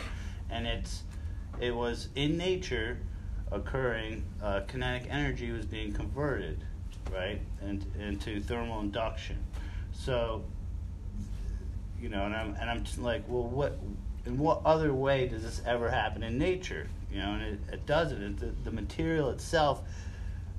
and 0.51 0.67
it's 0.67 1.01
it 1.59 1.75
was 1.75 2.09
in 2.13 2.37
nature 2.37 2.99
occurring. 3.51 4.23
Uh, 4.39 4.61
kinetic 4.67 5.07
energy 5.09 5.51
was 5.51 5.65
being 5.65 5.91
converted, 5.93 6.63
right, 7.11 7.41
and, 7.61 7.83
into 7.99 8.39
thermal 8.39 8.81
induction. 8.81 9.43
So 9.93 10.43
you 12.01 12.09
know, 12.09 12.25
and 12.25 12.35
I'm 12.35 12.55
and 12.59 12.69
I'm 12.69 12.83
just 12.83 12.99
like, 12.99 13.23
well, 13.27 13.43
what 13.43 13.77
in 14.25 14.37
what 14.37 14.61
other 14.65 14.93
way 14.93 15.27
does 15.27 15.43
this 15.43 15.61
ever 15.65 15.89
happen 15.89 16.23
in 16.23 16.37
nature? 16.37 16.87
You 17.11 17.19
know, 17.19 17.33
and 17.33 17.41
it, 17.41 17.59
it 17.73 17.85
doesn't. 17.85 18.21
It, 18.21 18.37
the, 18.39 18.69
the 18.69 18.71
material 18.71 19.29
itself 19.29 19.81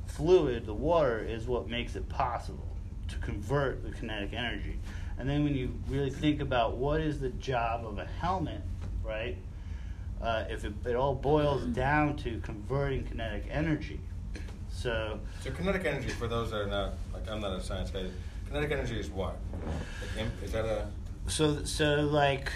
fluid, 0.07 0.67
the 0.67 0.75
water, 0.75 1.21
is 1.21 1.47
what 1.47 1.69
makes 1.69 1.97
it 1.97 2.09
possible 2.09 2.67
to 3.09 3.19
convert 3.19 3.85
the 3.85 3.91
kinetic 3.91 4.33
energy. 4.33 4.79
And 5.19 5.29
then 5.29 5.45
when 5.45 5.55
you 5.55 5.75
really 5.89 6.11
think 6.11 6.41
about 6.41 6.77
what 6.77 7.01
is 7.01 7.21
the 7.21 7.31
job 7.31 7.87
of 7.87 7.99
a 7.99 8.05
helmet, 8.05 8.61
right? 9.03 9.37
Uh, 10.21 10.45
if 10.49 10.65
it, 10.65 10.73
it 10.87 10.95
all 10.95 11.15
boils 11.15 11.65
down 11.65 12.17
to 12.17 12.41
converting 12.41 13.05
kinetic 13.05 13.45
energy. 13.51 14.01
So, 14.71 15.21
so 15.43 15.51
kinetic 15.51 15.85
energy, 15.85 16.09
for 16.11 16.29
those 16.29 16.51
that 16.51 16.61
are 16.61 16.67
not 16.67 16.95
like 17.13 17.29
I'm 17.31 17.41
not 17.41 17.53
a 17.53 17.63
science 17.63 17.91
guy, 17.91 18.05
kinetic 18.47 18.71
energy 18.71 18.99
is 18.99 19.11
what? 19.11 19.37
Like, 20.17 20.27
is 20.43 20.53
that 20.53 20.65
a 20.65 20.87
so 21.29 21.65
so 21.65 22.03
like 22.03 22.53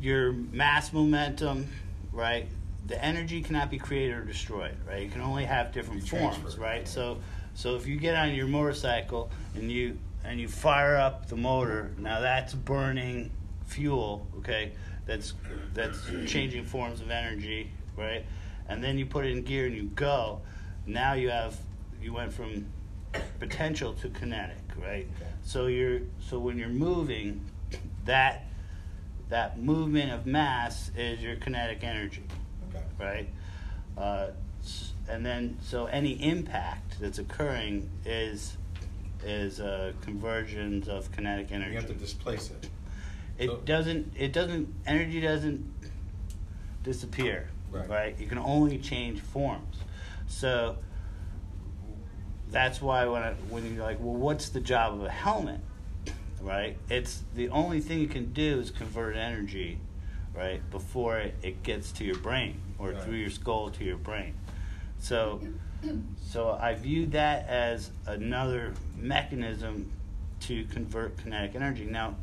your 0.00 0.32
mass 0.32 0.92
momentum, 0.92 1.68
right? 2.12 2.46
the 2.86 3.02
energy 3.02 3.42
cannot 3.42 3.70
be 3.70 3.78
created 3.78 4.14
or 4.14 4.24
destroyed, 4.24 4.76
right? 4.86 5.02
You 5.02 5.08
can 5.08 5.22
only 5.22 5.44
have 5.44 5.72
different 5.72 6.06
forms, 6.06 6.58
right? 6.58 6.86
So, 6.86 7.18
so 7.54 7.76
if 7.76 7.86
you 7.86 7.96
get 7.96 8.14
on 8.14 8.34
your 8.34 8.46
motorcycle 8.46 9.30
and 9.54 9.70
you 9.70 9.98
and 10.24 10.40
you 10.40 10.48
fire 10.48 10.96
up 10.96 11.28
the 11.28 11.36
motor, 11.36 11.92
now 11.98 12.20
that's 12.20 12.54
burning 12.54 13.30
fuel, 13.66 14.26
okay? 14.38 14.72
That's 15.06 15.34
that's 15.72 15.98
changing 16.26 16.64
forms 16.64 17.00
of 17.00 17.10
energy, 17.10 17.70
right? 17.96 18.24
And 18.68 18.82
then 18.82 18.98
you 18.98 19.06
put 19.06 19.24
it 19.24 19.32
in 19.32 19.42
gear 19.42 19.66
and 19.66 19.74
you 19.74 19.84
go. 19.84 20.40
Now 20.86 21.14
you 21.14 21.30
have 21.30 21.56
you 22.02 22.12
went 22.12 22.32
from 22.32 22.66
potential 23.38 23.94
to 23.94 24.08
kinetic, 24.10 24.58
right? 24.76 25.06
Okay. 25.16 25.30
So 25.44 25.66
you're 25.66 26.00
so 26.28 26.38
when 26.38 26.58
you're 26.58 26.68
moving, 26.68 27.44
that 28.04 28.46
that 29.28 29.58
movement 29.58 30.12
of 30.12 30.26
mass 30.26 30.90
is 30.96 31.22
your 31.22 31.36
kinetic 31.36 31.84
energy 31.84 32.24
right? 32.98 33.28
Uh, 33.96 34.28
and 35.08 35.24
then 35.24 35.58
so 35.62 35.86
any 35.86 36.12
impact 36.22 36.98
that's 37.00 37.18
occurring 37.18 37.90
is 38.04 38.56
is 39.22 39.60
uh, 39.60 39.92
conversions 40.02 40.88
of 40.88 41.10
kinetic 41.12 41.52
energy. 41.52 41.72
You 41.72 41.76
have 41.78 41.88
to 41.88 41.94
displace 41.94 42.50
it. 42.50 42.68
It 43.38 43.48
so, 43.48 43.56
doesn't. 43.64 44.12
It 44.16 44.32
doesn't. 44.32 44.72
Energy 44.86 45.20
doesn't 45.20 45.64
disappear. 46.82 47.48
Right. 47.70 47.88
right. 47.88 48.18
You 48.18 48.26
can 48.26 48.38
only 48.38 48.78
change 48.78 49.20
forms. 49.20 49.76
So 50.28 50.76
that's 52.54 52.80
why 52.80 53.04
when 53.06 53.22
I, 53.22 53.32
when 53.50 53.74
you're 53.74 53.84
like, 53.84 53.98
well, 54.00 54.14
what's 54.14 54.48
the 54.48 54.60
job 54.60 54.94
of 54.94 55.04
a 55.04 55.10
helmet? 55.10 55.60
Right. 56.40 56.76
It's 56.88 57.22
the 57.34 57.48
only 57.48 57.80
thing 57.80 58.00
you 58.00 58.08
can 58.08 58.32
do 58.32 58.60
is 58.60 58.70
convert 58.70 59.16
energy 59.16 59.78
right? 60.34 60.68
Before 60.70 61.18
it, 61.18 61.34
it 61.42 61.62
gets 61.62 61.92
to 61.92 62.04
your 62.04 62.18
brain 62.18 62.60
or 62.78 62.90
right. 62.90 63.02
through 63.02 63.16
your 63.16 63.30
skull 63.30 63.70
to 63.70 63.84
your 63.84 63.96
brain. 63.96 64.34
So, 64.98 65.40
so 66.22 66.58
I 66.60 66.74
view 66.74 67.06
that 67.06 67.48
as 67.48 67.90
another 68.06 68.74
mechanism 68.96 69.90
to 70.40 70.64
convert 70.66 71.16
kinetic 71.18 71.54
energy. 71.54 71.84
Now, 71.84 72.16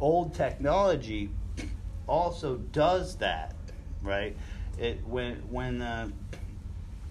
old 0.00 0.34
technology 0.34 1.30
also 2.06 2.56
does 2.56 3.16
that, 3.16 3.54
right? 4.02 4.36
It 4.78 5.06
when 5.06 5.36
when 5.50 5.78
the 5.78 6.10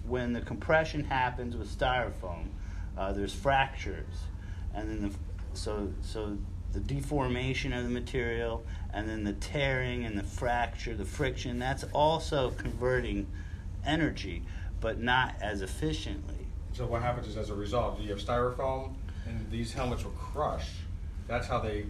when 0.04 0.32
the 0.32 0.40
compression 0.40 1.04
happens 1.04 1.56
with 1.56 1.68
styrofoam, 1.68 2.46
uh, 2.96 3.12
there's 3.12 3.34
fractures, 3.34 4.24
and 4.74 4.88
then 4.88 5.08
the 5.08 5.14
so 5.58 5.92
so 6.02 6.36
the 6.72 6.80
deformation 6.80 7.72
of 7.72 7.84
the 7.84 7.90
material 7.90 8.64
and 8.92 9.08
then 9.08 9.24
the 9.24 9.32
tearing 9.34 10.04
and 10.04 10.16
the 10.18 10.22
fracture, 10.22 10.94
the 10.94 11.04
friction, 11.04 11.58
that's 11.58 11.84
also 11.92 12.50
converting 12.52 13.26
energy, 13.84 14.42
but 14.80 15.00
not 15.00 15.34
as 15.40 15.62
efficiently. 15.62 16.46
So 16.72 16.86
what 16.86 17.02
happens 17.02 17.28
is 17.28 17.36
as 17.36 17.50
a 17.50 17.54
result, 17.54 18.00
you 18.00 18.10
have 18.10 18.20
styrofoam 18.20 18.94
and 19.26 19.50
these 19.50 19.72
helmets 19.72 20.04
will 20.04 20.12
crush. 20.12 20.68
That's 21.28 21.46
how 21.46 21.58
they 21.60 21.84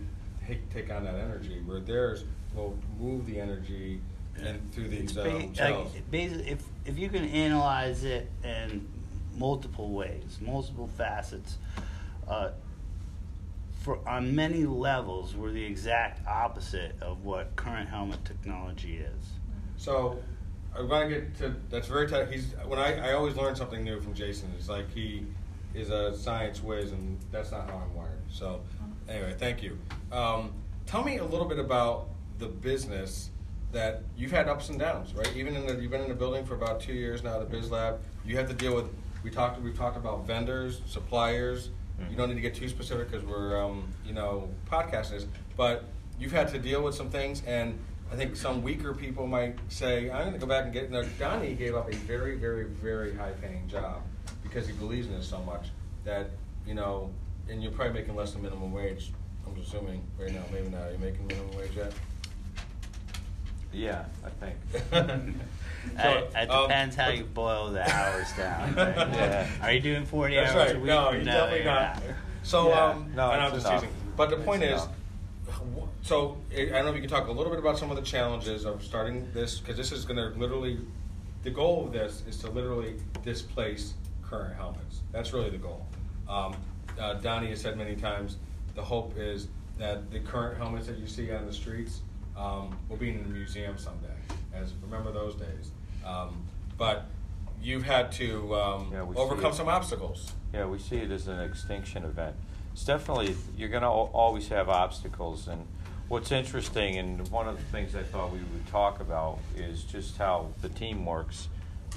take, 0.47 0.73
take 0.73 0.91
on 0.93 1.05
that 1.05 1.15
energy, 1.15 1.61
where 1.65 1.81
theirs 1.81 2.25
will 2.55 2.77
move 2.99 3.27
the 3.27 3.41
energy 3.41 4.01
and 4.37 4.73
through 4.73 4.89
these 4.89 5.13
ba- 5.13 5.31
um, 5.31 5.55
cells. 5.55 5.95
Like, 5.95 6.11
basically, 6.11 6.49
if, 6.51 6.65
if 6.85 6.99
you 6.99 7.09
can 7.09 7.25
analyze 7.25 8.05
it 8.05 8.31
in 8.45 8.89
multiple 9.37 9.91
ways, 9.91 10.39
multiple 10.41 10.87
facets, 10.87 11.59
uh, 12.29 12.51
for 13.83 13.99
on 14.09 14.35
many 14.35 14.65
levels 14.65 15.35
we're 15.35 15.51
the 15.51 15.65
exact 15.65 16.25
opposite 16.27 16.95
of 17.03 17.25
what 17.25 17.55
current 17.57 17.89
helmet 17.89 18.25
technology 18.25 18.99
is. 18.99 19.25
So 19.77 20.19
I 20.77 20.83
want 20.83 21.09
to 21.09 21.15
get 21.15 21.39
to 21.39 21.57
that's 21.69 21.89
very 21.89 22.09
tight. 22.09 22.29
He's 22.31 22.55
when 22.67 22.79
I, 22.79 23.11
I 23.11 23.13
always 23.15 23.37
learn 23.37 23.57
something 23.57 23.83
new 23.83 24.01
from 24.01 24.15
Jason. 24.15 24.53
It's 24.57 24.69
like 24.69 24.91
he 24.93 25.27
is 25.75 25.91
a 25.91 26.17
science 26.17 26.63
whiz, 26.63 26.93
and 26.93 27.19
that's 27.31 27.51
not 27.51 27.69
how 27.69 27.79
I'm 27.79 27.95
wired. 27.95 28.23
So 28.31 28.61
anyway, 29.09 29.35
thank 29.37 29.63
you. 29.63 29.77
Um, 30.11 30.53
tell 30.87 31.03
me 31.03 31.19
a 31.19 31.25
little 31.25 31.47
bit 31.47 31.59
about 31.59 32.09
the 32.39 32.47
business 32.47 33.31
that 33.73 34.03
you've 34.17 34.31
had 34.31 34.49
ups 34.49 34.69
and 34.69 34.79
downs, 34.79 35.15
right? 35.15 35.35
Even 35.35 35.57
in 35.57 35.67
the 35.67 35.75
you've 35.81 35.91
been 35.91 36.03
in 36.03 36.09
the 36.09 36.15
building 36.15 36.45
for 36.45 36.55
about 36.55 36.81
two 36.81 36.93
years 36.93 37.23
now, 37.23 37.39
the 37.39 37.47
Biz 37.47 37.71
Lab. 37.71 38.01
You 38.25 38.37
have 38.37 38.49
to 38.49 38.55
deal 38.55 38.75
with. 38.75 38.87
We 39.23 39.31
talked. 39.31 39.61
We've 39.61 39.77
talked 39.77 39.97
about 39.97 40.27
vendors, 40.27 40.81
suppliers 40.87 41.71
you 42.11 42.17
don't 42.17 42.29
need 42.29 42.35
to 42.35 42.41
get 42.41 42.55
too 42.55 42.69
specific 42.69 43.11
because 43.11 43.25
we're, 43.27 43.61
um, 43.61 43.89
you 44.05 44.13
know, 44.13 44.49
podcasting 44.71 45.27
but 45.57 45.85
you've 46.19 46.33
had 46.33 46.49
to 46.49 46.59
deal 46.59 46.83
with 46.83 46.95
some 46.95 47.11
things, 47.11 47.43
and 47.47 47.79
I 48.11 48.17
think 48.17 48.37
some 48.37 48.63
weaker 48.63 48.95
people 48.95 49.27
might 49.27 49.59
say, 49.69 50.11
I'm 50.11 50.23
going 50.23 50.33
to 50.33 50.39
go 50.39 50.47
back 50.47 50.65
and 50.65 50.73
get. 50.73 50.91
Now, 50.91 51.03
Donnie 51.19 51.55
gave 51.55 51.75
up 51.75 51.93
a 51.93 51.97
very, 51.97 52.37
very, 52.37 52.65
very 52.65 53.15
high 53.15 53.33
paying 53.33 53.69
job 53.69 54.03
because 54.43 54.67
he 54.67 54.73
believes 54.73 55.09
in 55.09 55.15
it 55.15 55.23
so 55.25 55.39
much 55.43 55.69
that, 56.05 56.31
you 56.67 56.75
know, 56.75 57.11
and 57.49 57.63
you're 57.63 57.73
probably 57.73 57.95
making 58.01 58.17
less 58.17 58.33
than 58.33 58.43
minimum 58.43 58.73
wage, 58.73 59.13
I'm 59.47 59.61
assuming, 59.61 60.03
right 60.19 60.33
now. 60.33 60.43
Maybe 60.53 60.69
not. 60.69 60.83
Are 60.83 60.93
you 60.93 60.99
making 60.99 61.27
minimum 61.27 61.57
wage 61.57 61.77
yet? 61.77 61.93
Yeah, 63.73 64.05
I 64.25 64.31
think. 64.31 65.35
It, 65.99 66.31
it 66.35 66.51
um, 66.51 66.69
depends 66.69 66.97
how 66.97 67.09
you 67.09 67.25
boil 67.25 67.71
the 67.71 67.83
hours 67.91 68.33
down. 68.37 68.75
Yeah. 68.77 69.47
Are 69.63 69.73
you 69.73 69.81
doing 69.81 70.05
40 70.05 70.35
That's 70.35 70.53
hours 70.53 70.67
right. 70.69 70.77
a 70.77 70.79
week? 70.79 70.87
No, 70.87 71.11
you're 71.13 71.25
definitely 71.25 71.57
you're 71.65 71.65
not. 71.75 72.03
So, 72.43 72.69
Yeah. 72.69 72.85
um, 72.87 73.13
No, 73.15 73.31
and 73.31 73.41
I'm 73.43 73.53
just 73.53 73.67
enough. 73.67 73.81
teasing. 73.83 73.97
But 74.17 74.31
the 74.31 74.37
It's 74.37 74.45
point 74.45 74.63
is, 74.63 74.71
enough. 74.83 74.89
wh- 75.77 75.89
so 76.07 76.39
I 76.57 76.63
I 76.63 76.65
don't 76.67 76.85
know 76.85 76.89
if 76.91 76.95
you 76.97 77.01
can 77.03 77.11
talk 77.11 77.29
a 77.29 77.33
little 77.33 77.51
bit 77.51 77.59
about 77.59 77.79
some 77.79 77.91
of 77.91 77.97
the 77.97 78.03
challenges 78.03 78.65
of 78.65 78.83
starting 78.83 79.29
this, 79.33 79.59
because 79.61 79.77
this 79.77 79.93
is 79.93 80.05
going 80.05 80.17
to 80.17 80.39
literally, 80.39 80.79
the 81.45 81.51
goal 81.51 81.87
of 81.87 81.93
this 81.93 82.23
is 82.29 82.37
to 82.39 82.51
literally 82.51 82.97
displace 83.25 83.95
current 84.23 84.55
helmets. 84.57 85.01
That's 85.13 85.33
really 85.33 85.51
the 85.51 85.59
goal. 85.59 85.87
Um, 86.29 86.57
uh, 86.99 87.15
Donnie 87.15 87.49
has 87.49 87.61
said 87.61 87.77
many 87.77 87.97
times, 87.97 88.37
the 88.75 88.83
hope 88.83 89.15
is 89.17 89.49
that 89.79 90.11
the 90.11 90.21
current 90.21 90.57
helmets 90.59 90.87
that 90.87 90.99
you 90.99 91.07
see 91.07 91.31
on 91.33 91.47
the 91.47 91.53
streets 91.53 92.01
um, 92.37 92.77
will 92.89 92.97
be 92.97 93.11
in 93.11 93.17
a 93.25 93.29
museum 93.29 93.77
someday. 93.79 94.09
As 94.55 94.73
remember 94.83 95.13
those 95.13 95.35
days. 95.35 95.71
Um, 96.05 96.45
but 96.77 97.07
you've 97.63 97.85
had 97.85 98.13
to 98.13 98.55
um, 98.55 98.91
Yeah, 98.93 99.07
overcome 99.17 99.53
some 99.53 99.69
obstacles. 99.69 100.33
Yeah, 100.53 100.67
we 100.67 100.79
see 100.79 100.97
it 100.97 101.11
as 101.11 101.29
an 101.29 101.41
extinction 101.41 102.05
event. 102.05 102.37
It's 102.73 102.85
definitely, 102.85 103.37
you're 103.57 103.69
going 103.69 103.83
to 103.83 103.89
always 103.89 104.49
have 104.49 104.69
obstacles. 104.69 105.49
And 105.49 105.67
what's 106.09 106.33
interesting, 106.33 106.99
and 106.99 107.27
one 107.29 107.49
of 107.49 107.57
the 107.57 107.65
things 107.65 107.95
I 107.95 108.03
thought 108.03 108.33
we 108.33 108.39
would 108.39 108.67
talk 108.67 109.01
about, 109.01 109.39
is 109.57 109.85
just 109.85 110.17
how 110.19 110.49
the 110.61 110.69
team 110.69 111.07
works. 111.07 111.49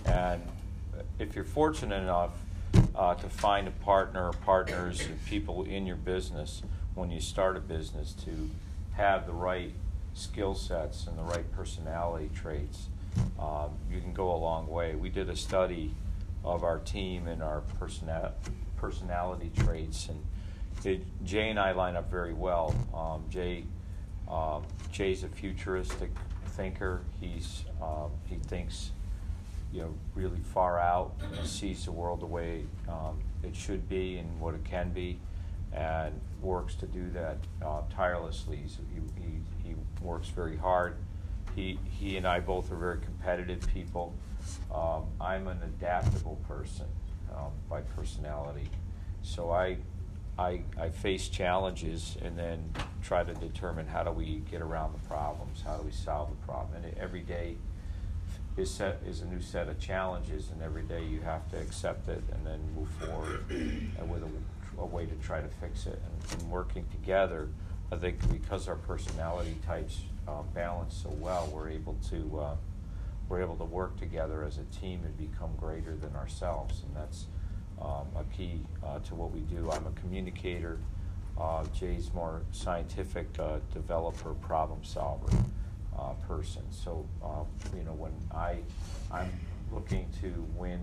And 0.06 0.42
if 1.20 1.36
you're 1.36 1.44
fortunate 1.44 2.02
enough 2.02 2.32
uh, 2.96 3.16
to 3.16 3.30
find 3.30 3.68
a 3.68 3.72
partner 3.72 4.32
partners 4.46 5.02
and 5.06 5.24
people 5.26 5.64
in 5.64 5.86
your 5.86 5.96
business 5.96 6.62
when 6.94 7.12
you 7.12 7.20
start 7.20 7.58
a 7.58 7.60
business 7.60 8.14
to 8.14 8.50
have 8.94 9.26
the 9.28 9.34
right 9.34 9.74
skill 10.16 10.56
sets 10.56 11.06
and 11.08 11.18
the 11.18 11.24
right 11.24 11.50
personality 11.52 12.32
traits, 12.34 12.88
um, 13.38 13.72
you 13.92 14.02
can 14.02 14.14
go 14.14 14.34
a 14.34 14.38
long 14.38 14.68
way. 14.68 14.96
We 14.96 15.10
did 15.10 15.30
a 15.30 15.36
study 15.36 15.94
of 16.44 16.64
our 16.64 16.80
team 16.80 17.28
and 17.28 17.44
our 17.44 17.62
persona- 17.80 18.34
personality 18.78 19.52
traits, 19.58 20.10
and 20.10 20.24
it, 20.84 21.02
Jay 21.24 21.50
and 21.50 21.60
I 21.60 21.74
line 21.74 21.96
up 21.96 22.10
very 22.10 22.34
well. 22.34 22.74
Um, 22.94 23.24
Jay, 23.30 23.66
um, 24.30 24.64
Jay's 24.92 25.24
a 25.24 25.28
futuristic 25.28 26.12
thinker. 26.48 27.02
He's 27.20 27.66
um, 27.82 28.12
he 28.26 28.36
thinks, 28.36 28.92
you 29.74 29.82
know, 29.82 29.94
really 30.14 30.40
far 30.54 30.80
out 30.80 31.14
and 31.38 31.46
sees 31.46 31.86
the 31.86 31.92
world 31.92 32.22
the 32.22 32.26
way 32.26 32.64
um, 32.88 33.20
it 33.44 33.56
should 33.56 33.90
be 33.90 34.18
and 34.18 34.40
what 34.40 34.54
it 34.56 34.64
can 34.64 34.92
be, 34.92 35.20
and 35.74 36.14
works 36.42 36.76
to 36.76 36.86
do 36.86 37.10
that 37.12 37.38
uh, 37.66 37.82
tirelessly. 37.94 38.58
He, 38.58 38.70
he, 38.94 39.22
he 39.22 39.55
works 40.06 40.30
very 40.30 40.58
hard. 40.58 40.96
He, 41.56 41.80
he 41.90 42.18
and 42.18 42.28
I 42.28 42.40
both 42.40 42.72
are 42.72 42.76
very 42.76 43.00
competitive 43.00 43.66
people. 43.74 44.14
Um, 44.74 45.06
I'm 45.20 45.48
an 45.48 45.62
adaptable 45.64 46.40
person 46.48 46.86
um, 47.34 47.52
by 47.70 47.82
personality, 47.82 48.70
so 49.24 49.52
I, 49.52 49.78
I, 50.38 50.62
I 50.78 50.90
face 50.90 51.30
challenges 51.30 52.18
and 52.22 52.38
then 52.38 52.74
try 53.02 53.24
to 53.24 53.34
determine 53.34 53.88
how 53.88 54.04
do 54.04 54.12
we 54.12 54.44
get 54.52 54.62
around 54.62 54.94
the 54.94 55.08
problems, 55.08 55.64
how 55.66 55.78
do 55.78 55.84
we 55.84 55.92
solve 55.92 56.30
the 56.30 56.46
problem, 56.46 56.84
and 56.84 56.98
every 56.98 57.22
day 57.22 57.56
is 58.58 58.72
set 58.72 59.02
is 59.06 59.22
a 59.22 59.26
new 59.26 59.42
set 59.42 59.68
of 59.68 59.80
challenges, 59.80 60.50
and 60.52 60.62
every 60.62 60.84
day 60.84 61.04
you 61.04 61.22
have 61.22 61.50
to 61.52 61.58
accept 61.58 62.08
it 62.08 62.24
and 62.32 62.46
then 62.46 62.60
move 62.76 62.90
forward 62.90 63.44
and 63.50 64.10
with 64.10 64.24
a, 64.24 64.82
a 64.82 64.86
way 64.86 65.06
to 65.06 65.16
try 65.16 65.42
to 65.42 65.48
fix 65.60 65.86
it. 65.88 66.02
And, 66.32 66.42
and 66.42 66.52
working 66.52 66.86
together, 66.92 67.50
I 67.92 67.98
think 67.98 68.18
because 68.32 68.68
our 68.68 68.76
personality 68.76 69.56
types 69.66 70.02
uh, 70.28 70.42
balance 70.54 71.02
so 71.04 71.10
well, 71.20 71.50
we're 71.54 71.70
able 71.70 71.96
to 72.10 72.40
uh, 72.40 72.56
we're 73.30 73.42
able 73.42 73.56
to 73.58 73.64
work 73.64 73.98
together 74.00 74.44
as 74.44 74.58
a 74.58 74.64
team 74.66 75.02
and 75.04 75.18
become 75.18 75.52
greater 75.58 75.96
than 75.96 76.16
ourselves, 76.16 76.84
and 76.84 76.96
that's 76.96 77.26
um, 77.82 78.08
a 78.16 78.24
key 78.36 78.62
uh, 78.84 79.00
to 79.00 79.16
what 79.16 79.32
we 79.32 79.42
do. 79.42 79.70
I'm 79.72 79.86
a 79.86 79.92
communicator. 80.02 80.80
Uh, 81.40 81.66
Jay's 81.74 82.14
more 82.14 82.42
scientific 82.52 83.28
uh, 83.40 83.58
developer, 83.74 84.34
problem 84.36 84.84
solver 84.84 85.32
uh, 85.98 86.14
person. 86.28 86.64
So 86.72 87.06
you 87.76 87.84
know 87.84 87.94
when 87.94 88.14
I 88.34 88.58
I'm 89.12 89.32
looking 89.72 90.10
to 90.22 90.34
win 90.56 90.80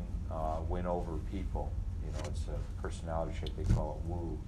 win 0.68 0.86
over 0.86 1.16
people. 1.30 1.72
You 2.04 2.12
know 2.12 2.18
it's 2.26 2.46
a 2.46 2.80
personality 2.80 3.32
trait 3.38 3.56
they 3.56 3.74
call 3.74 4.00
it 4.00 4.08
woo. 4.08 4.38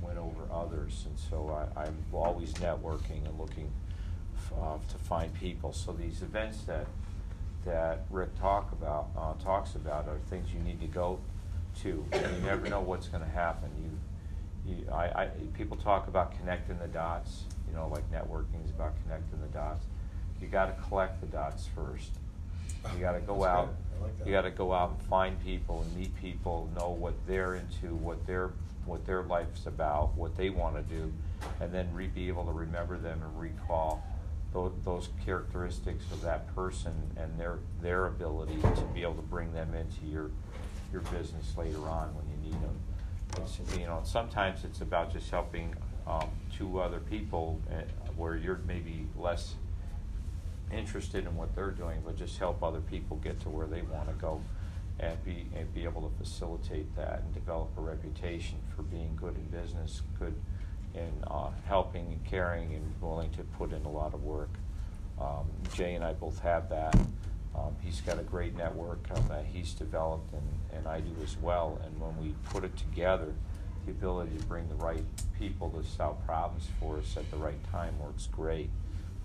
Win 0.00 0.18
over 0.18 0.42
others, 0.52 1.04
and 1.06 1.18
so 1.18 1.66
I, 1.76 1.82
I'm 1.84 1.96
always 2.12 2.52
networking 2.54 3.26
and 3.26 3.38
looking 3.38 3.70
f- 4.36 4.52
uh, 4.60 4.76
to 4.90 4.98
find 4.98 5.32
people. 5.34 5.72
So 5.72 5.92
these 5.92 6.22
events 6.22 6.62
that 6.62 6.86
that 7.64 8.04
Rick 8.10 8.38
talk 8.40 8.72
about 8.72 9.08
uh, 9.16 9.34
talks 9.42 9.74
about 9.76 10.08
are 10.08 10.18
things 10.28 10.48
you 10.52 10.60
need 10.60 10.80
to 10.80 10.88
go 10.88 11.20
to. 11.82 12.04
And 12.12 12.36
you 12.36 12.42
never 12.42 12.68
know 12.68 12.80
what's 12.80 13.08
going 13.08 13.22
to 13.22 13.30
happen. 13.30 13.70
You, 14.66 14.74
you, 14.74 14.90
I, 14.90 15.04
I, 15.22 15.28
people 15.54 15.76
talk 15.76 16.08
about 16.08 16.36
connecting 16.36 16.78
the 16.78 16.88
dots. 16.88 17.44
You 17.68 17.76
know, 17.76 17.88
like 17.88 18.10
networking 18.10 18.64
is 18.64 18.70
about 18.70 18.94
connecting 19.04 19.40
the 19.40 19.46
dots. 19.48 19.84
You 20.40 20.48
got 20.48 20.66
to 20.76 20.82
collect 20.88 21.20
the 21.20 21.28
dots 21.28 21.68
first. 21.74 22.10
You 22.94 23.00
got 23.00 23.12
to 23.12 23.20
go 23.20 23.34
That's 23.34 23.46
out. 23.46 23.74
like. 24.00 24.26
You 24.26 24.32
got 24.32 24.42
to 24.42 24.50
go 24.50 24.72
out 24.72 24.90
and 24.90 25.08
find 25.08 25.40
people 25.44 25.82
and 25.82 25.96
meet 25.96 26.14
people, 26.16 26.68
know 26.76 26.90
what 26.90 27.14
they're 27.28 27.54
into, 27.54 27.94
what 27.94 28.26
their 28.26 28.50
what 28.84 29.04
their 29.06 29.22
life's 29.22 29.66
about, 29.66 30.16
what 30.16 30.36
they 30.36 30.50
want 30.50 30.76
to 30.76 30.82
do, 30.94 31.12
and 31.60 31.72
then 31.72 31.88
re- 31.94 32.08
be 32.08 32.28
able 32.28 32.44
to 32.44 32.52
remember 32.52 32.98
them 32.98 33.22
and 33.22 33.40
recall 33.40 34.04
those, 34.52 34.72
those 34.84 35.08
characteristics 35.24 36.04
of 36.12 36.20
that 36.22 36.52
person 36.54 36.92
and 37.16 37.38
their 37.38 37.58
their 37.80 38.06
ability 38.06 38.60
to 38.60 38.82
be 38.94 39.02
able 39.02 39.14
to 39.14 39.22
bring 39.22 39.52
them 39.52 39.74
into 39.74 40.04
your 40.06 40.30
your 40.92 41.02
business 41.02 41.56
later 41.56 41.88
on 41.88 42.14
when 42.14 42.26
you 42.28 42.50
need 42.50 42.60
them. 42.62 42.78
It's, 43.38 43.58
you 43.78 43.86
know, 43.86 44.00
sometimes 44.04 44.64
it's 44.64 44.82
about 44.82 45.10
just 45.10 45.30
helping 45.30 45.74
um, 46.06 46.28
two 46.54 46.80
other 46.80 47.00
people 47.00 47.60
uh, 47.70 47.80
where 48.14 48.36
you're 48.36 48.60
maybe 48.66 49.06
less 49.16 49.54
interested 50.70 51.24
in 51.24 51.34
what 51.34 51.54
they're 51.54 51.70
doing, 51.70 52.02
but 52.04 52.16
just 52.16 52.38
help 52.38 52.62
other 52.62 52.80
people 52.80 53.16
get 53.18 53.40
to 53.40 53.48
where 53.48 53.66
they 53.66 53.82
want 53.82 54.08
to 54.08 54.14
go 54.14 54.42
and 55.02 55.24
be 55.24 55.46
and 55.54 55.72
be 55.74 55.84
able 55.84 56.08
to 56.08 56.16
facilitate 56.16 56.94
that 56.96 57.22
and 57.22 57.34
develop 57.34 57.68
a 57.76 57.80
reputation 57.80 58.58
for 58.74 58.82
being 58.82 59.14
good 59.16 59.34
in 59.34 59.60
business, 59.60 60.02
good 60.18 60.34
in 60.94 61.12
uh, 61.26 61.50
helping 61.66 62.06
and 62.06 62.24
caring 62.24 62.74
and 62.74 62.94
willing 63.00 63.30
to 63.30 63.42
put 63.42 63.72
in 63.72 63.84
a 63.84 63.90
lot 63.90 64.14
of 64.14 64.22
work. 64.22 64.50
Um, 65.20 65.50
Jay 65.74 65.94
and 65.94 66.04
I 66.04 66.12
both 66.12 66.38
have 66.40 66.68
that. 66.70 66.94
Um, 67.54 67.76
he's 67.80 68.00
got 68.00 68.18
a 68.18 68.22
great 68.22 68.56
network 68.56 69.06
um, 69.14 69.28
that 69.28 69.44
he's 69.44 69.74
developed, 69.74 70.32
and, 70.32 70.78
and 70.78 70.86
I 70.86 71.00
do 71.00 71.14
as 71.22 71.36
well. 71.38 71.78
And 71.84 72.00
when 72.00 72.16
we 72.18 72.34
put 72.50 72.64
it 72.64 72.76
together, 72.76 73.34
the 73.84 73.92
ability 73.92 74.36
to 74.38 74.44
bring 74.44 74.68
the 74.68 74.74
right 74.76 75.04
people 75.38 75.68
to 75.70 75.84
solve 75.84 76.24
problems 76.24 76.68
for 76.80 76.98
us 76.98 77.16
at 77.16 77.30
the 77.30 77.36
right 77.36 77.58
time 77.70 77.98
works 77.98 78.28
great. 78.30 78.70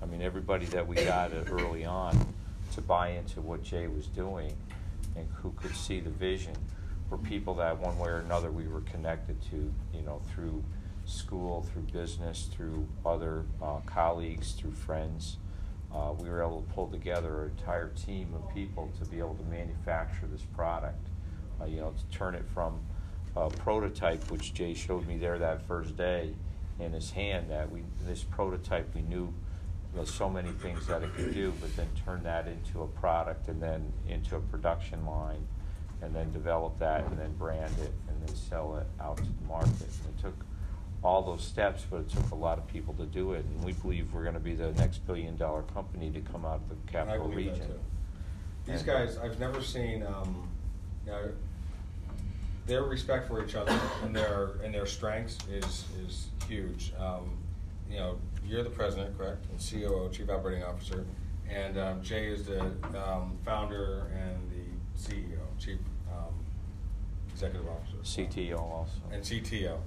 I 0.02 0.06
mean, 0.06 0.22
everybody 0.22 0.66
that 0.68 0.88
we 0.88 0.96
got 0.96 1.32
early 1.50 1.86
on 1.86 2.34
to 2.74 2.82
buy 2.82 3.10
into 3.10 3.40
what 3.42 3.64
Jay 3.64 3.88
was 3.88 4.08
doing 4.08 4.56
and 5.18 5.28
who 5.42 5.52
could 5.52 5.76
see 5.76 6.00
the 6.00 6.10
vision 6.10 6.54
were 7.10 7.18
people 7.18 7.54
that 7.56 7.78
one 7.78 7.98
way 7.98 8.10
or 8.10 8.18
another 8.18 8.52
we 8.52 8.68
were 8.68 8.82
connected 8.82 9.42
to, 9.50 9.74
you 9.94 10.02
know, 10.02 10.22
through 10.34 10.64
school, 11.06 11.66
through 11.72 11.84
business, 11.84 12.50
through 12.54 12.88
other 13.06 13.46
uh, 13.62 13.80
colleagues, 13.86 14.54
through 14.54 14.74
friends. 14.74 15.38
Uh, 15.94 16.12
we 16.20 16.30
were 16.30 16.44
able 16.44 16.62
to 16.62 16.74
pull 16.74 16.88
together 16.88 17.46
an 17.46 17.52
entire 17.58 17.90
team 17.90 18.34
of 18.36 18.54
people 18.54 18.92
to 19.00 19.10
be 19.10 19.20
able 19.20 19.36
to 19.36 19.44
manufacture 19.46 20.28
this 20.30 20.44
product. 20.54 21.08
Uh, 21.62 21.66
you 21.66 21.78
know, 21.78 21.92
to 21.92 22.18
turn 22.18 22.36
it 22.36 22.46
from 22.54 22.80
a 23.36 23.50
prototype, 23.50 24.30
which 24.30 24.54
Jay 24.54 24.74
showed 24.74 25.08
me 25.08 25.18
there 25.18 25.40
that 25.40 25.66
first 25.66 25.96
day 25.96 26.34
in 26.80 26.92
his 26.92 27.12
hand, 27.12 27.50
that 27.50 27.72
we 27.72 27.84
this 28.06 28.24
prototype 28.24 28.94
we 28.94 29.02
knew 29.02 29.34
know, 29.98 30.06
so 30.06 30.30
many 30.30 30.52
things 30.52 30.86
that 30.88 31.04
it 31.04 31.14
could 31.16 31.34
do, 31.34 31.54
but 31.60 31.76
then 31.76 31.88
turn 32.06 32.24
that 32.24 32.48
into 32.48 32.84
a 32.84 32.88
product 32.88 33.48
and 33.48 33.62
then 33.62 33.92
into 34.08 34.36
a 34.36 34.40
production 34.40 35.06
line, 35.06 35.46
and 36.02 36.16
then 36.16 36.32
develop 36.32 36.78
that 36.80 37.04
and 37.06 37.18
then 37.20 37.34
brand 37.34 37.74
it 37.82 37.92
and 38.08 38.28
then 38.28 38.36
sell 38.36 38.78
it 38.78 38.88
out 39.04 39.18
to 39.18 39.24
the 39.24 39.48
market. 39.48 39.72
And 39.82 40.14
it 40.18 40.22
took 40.22 40.36
all 41.04 41.22
those 41.24 41.44
steps, 41.44 41.86
but 41.90 42.02
it 42.02 42.10
took 42.10 42.32
a 42.32 42.36
lot 42.36 42.58
of 42.58 42.68
people 42.68 42.94
to 42.96 43.06
do 43.06 43.34
it. 43.34 43.46
And 43.46 43.64
we 43.64 43.74
believe 43.74 44.14
we're 44.14 44.24
going 44.24 44.36
to 44.36 44.40
be 44.40 44.56
the 44.56 44.72
next 44.74 45.06
billion 45.08 45.36
dollar 45.38 45.64
company 45.64 46.12
to 46.12 46.22
come 46.22 46.46
out 46.46 46.62
of 46.62 46.70
the 46.70 46.92
capital 46.92 47.28
region. 47.30 47.68
too. 47.68 47.80
These 48.66 48.82
And- 48.82 48.86
guys, 48.86 49.18
I've 49.18 49.40
never 49.40 49.62
seen, 49.62 50.04
um, 50.04 50.48
you 51.06 51.12
know, 51.12 51.30
their 52.68 52.84
respect 52.84 53.28
for 53.30 53.44
each 53.44 53.56
other 53.56 53.80
and 54.04 54.14
their 54.14 54.50
and 54.62 54.74
their 54.74 54.86
strengths 54.86 55.38
is 55.50 55.86
is 56.06 56.28
huge. 56.50 56.92
Um, 57.00 57.38
you 57.90 57.96
know, 57.98 58.18
you're 58.48 58.64
the 58.64 58.70
president, 58.70 59.18
correct, 59.18 59.46
and 59.50 59.60
COO, 59.60 60.10
Chief 60.12 60.30
Operating 60.30 60.64
Officer, 60.64 61.06
and 61.50 61.78
um, 61.78 62.02
Jay 62.02 62.28
is 62.28 62.46
the 62.46 62.62
um, 62.62 63.38
founder 63.46 64.08
and 64.14 64.50
the 64.52 65.02
CEO, 65.02 65.40
Chief 65.60 65.80
um, 66.12 66.34
Executive 67.32 67.68
Officer, 67.68 67.98
CTO 68.04 68.60
also. 68.60 68.92
and 69.12 69.22
CTO. 69.24 69.78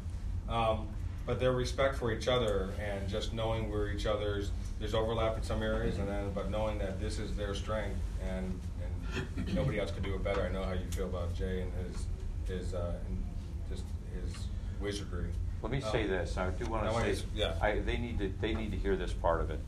Um, 0.48 0.88
but 1.26 1.38
their 1.38 1.52
respect 1.52 1.96
for 1.96 2.10
each 2.12 2.28
other 2.28 2.70
and 2.80 3.08
just 3.08 3.32
knowing 3.32 3.70
where 3.70 3.88
each 3.88 4.06
other's 4.06 4.50
there's 4.78 4.94
overlap 4.94 5.36
in 5.36 5.42
some 5.42 5.62
areas, 5.62 5.98
and 5.98 6.08
then 6.08 6.32
but 6.34 6.50
knowing 6.50 6.78
that 6.78 7.00
this 7.00 7.18
is 7.18 7.36
their 7.36 7.54
strength 7.54 8.00
and 8.26 8.58
and 8.82 9.54
nobody 9.54 9.78
else 9.78 9.90
could 9.90 10.02
do 10.02 10.14
it 10.14 10.24
better. 10.24 10.42
I 10.42 10.50
know 10.50 10.64
how 10.64 10.72
you 10.72 10.90
feel 10.90 11.06
about 11.06 11.34
Jay 11.34 11.62
and 11.62 11.72
his 11.86 12.06
his 12.46 12.74
uh, 12.74 12.94
and 13.06 13.22
just 13.68 13.84
his 14.14 14.46
wizardry. 14.80 15.28
Let 15.62 15.72
me 15.72 15.80
say 15.80 16.04
Um, 16.04 16.10
this, 16.10 16.36
I 16.38 16.50
do 16.50 16.64
I 16.66 16.68
wanna 16.68 16.92
want 16.92 17.04
say, 17.04 17.12
you 17.12 17.22
yeah. 17.34 17.54
I, 17.60 17.80
they 17.80 17.98
need 17.98 18.18
to, 18.18 18.32
they 18.40 18.54
need 18.54 18.70
to 18.72 18.78
hear 18.78 18.96
this 18.96 19.12
part 19.12 19.40
of 19.40 19.50
it. 19.50 19.60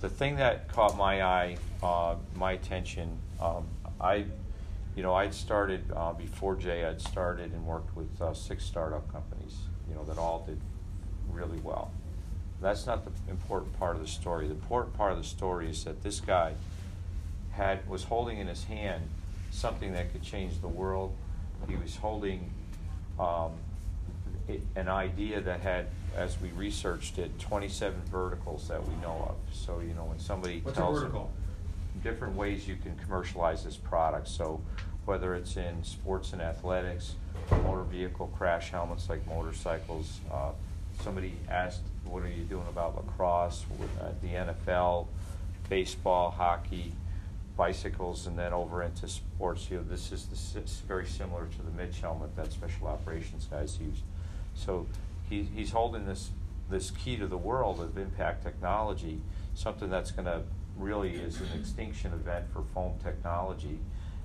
The 0.00 0.08
thing 0.08 0.36
that 0.36 0.68
caught 0.68 0.96
my 0.96 1.22
eye, 1.22 1.56
uh, 1.82 2.16
my 2.34 2.52
attention, 2.52 3.18
um, 3.40 3.66
I, 4.00 4.26
you 4.94 5.02
know, 5.02 5.14
I'd 5.14 5.32
started, 5.34 5.90
uh, 5.94 6.12
before 6.12 6.56
Jay, 6.56 6.84
I'd 6.84 7.00
started 7.00 7.52
and 7.52 7.64
worked 7.64 7.94
with, 7.96 8.20
uh, 8.20 8.34
six 8.34 8.64
startup 8.64 9.10
companies, 9.12 9.56
you 9.88 9.94
know, 9.94 10.04
that 10.04 10.18
all 10.18 10.44
did 10.46 10.60
really 11.30 11.58
well. 11.60 11.92
That's 12.60 12.86
not 12.86 13.04
the 13.04 13.30
important 13.30 13.78
part 13.78 13.96
of 13.96 14.02
the 14.02 14.08
story. 14.08 14.46
The 14.48 14.54
important 14.54 14.94
part 14.96 15.12
of 15.12 15.18
the 15.18 15.24
story 15.24 15.70
is 15.70 15.84
that 15.84 16.02
this 16.02 16.20
guy 16.20 16.54
had, 17.52 17.88
was 17.88 18.04
holding 18.04 18.38
in 18.38 18.46
his 18.48 18.64
hand 18.64 19.02
something 19.50 19.92
that 19.92 20.12
could 20.12 20.22
change 20.22 20.60
the 20.60 20.68
world. 20.68 21.14
He 21.68 21.76
was 21.76 21.96
holding, 21.96 22.50
um, 23.18 23.52
an 24.76 24.88
idea 24.88 25.40
that 25.40 25.60
had, 25.60 25.86
as 26.16 26.40
we 26.40 26.50
researched 26.50 27.18
it, 27.18 27.38
27 27.38 28.00
verticals 28.10 28.68
that 28.68 28.86
we 28.86 28.94
know 28.96 29.26
of. 29.28 29.54
So, 29.54 29.80
you 29.80 29.94
know, 29.94 30.04
when 30.04 30.18
somebody 30.18 30.60
What's 30.60 30.78
a 30.78 30.80
tells 30.80 31.00
vertical? 31.00 31.30
different 32.02 32.36
ways 32.36 32.68
you 32.68 32.76
can 32.76 32.96
commercialize 32.96 33.64
this 33.64 33.76
product. 33.76 34.28
So, 34.28 34.60
whether 35.04 35.34
it's 35.34 35.56
in 35.56 35.82
sports 35.84 36.32
and 36.32 36.42
athletics, 36.42 37.14
motor 37.62 37.82
vehicle 37.82 38.28
crash 38.36 38.70
helmets 38.70 39.08
like 39.08 39.26
motorcycles. 39.26 40.20
Uh, 40.32 40.50
somebody 41.02 41.34
asked, 41.48 41.82
"What 42.04 42.22
are 42.22 42.28
you 42.28 42.44
doing 42.44 42.66
about 42.68 42.96
lacrosse?" 42.96 43.64
Uh, 44.00 44.10
the 44.20 44.34
NFL, 44.34 45.06
baseball, 45.68 46.30
hockey, 46.30 46.92
bicycles, 47.56 48.26
and 48.26 48.38
then 48.38 48.52
over 48.52 48.82
into 48.82 49.08
sports. 49.08 49.70
You 49.70 49.78
know, 49.78 49.84
this 49.84 50.12
is 50.12 50.26
the, 50.26 50.60
very 50.86 51.06
similar 51.06 51.46
to 51.46 51.62
the 51.62 51.70
MICH 51.70 52.00
helmet 52.00 52.34
that 52.36 52.52
special 52.52 52.88
operations 52.88 53.46
guys 53.50 53.78
use. 53.80 54.02
So 54.56 54.86
he, 55.28 55.42
he's 55.42 55.70
holding 55.70 56.06
this 56.06 56.30
this 56.68 56.90
key 56.90 57.16
to 57.16 57.28
the 57.28 57.38
world 57.38 57.80
of 57.80 57.96
impact 57.96 58.42
technology, 58.42 59.20
something 59.54 59.88
that's 59.88 60.10
going 60.10 60.24
to 60.26 60.42
really 60.76 61.14
is 61.14 61.40
an 61.40 61.46
extinction 61.56 62.12
event 62.12 62.46
for 62.52 62.64
foam 62.74 62.98
technology. 63.02 63.78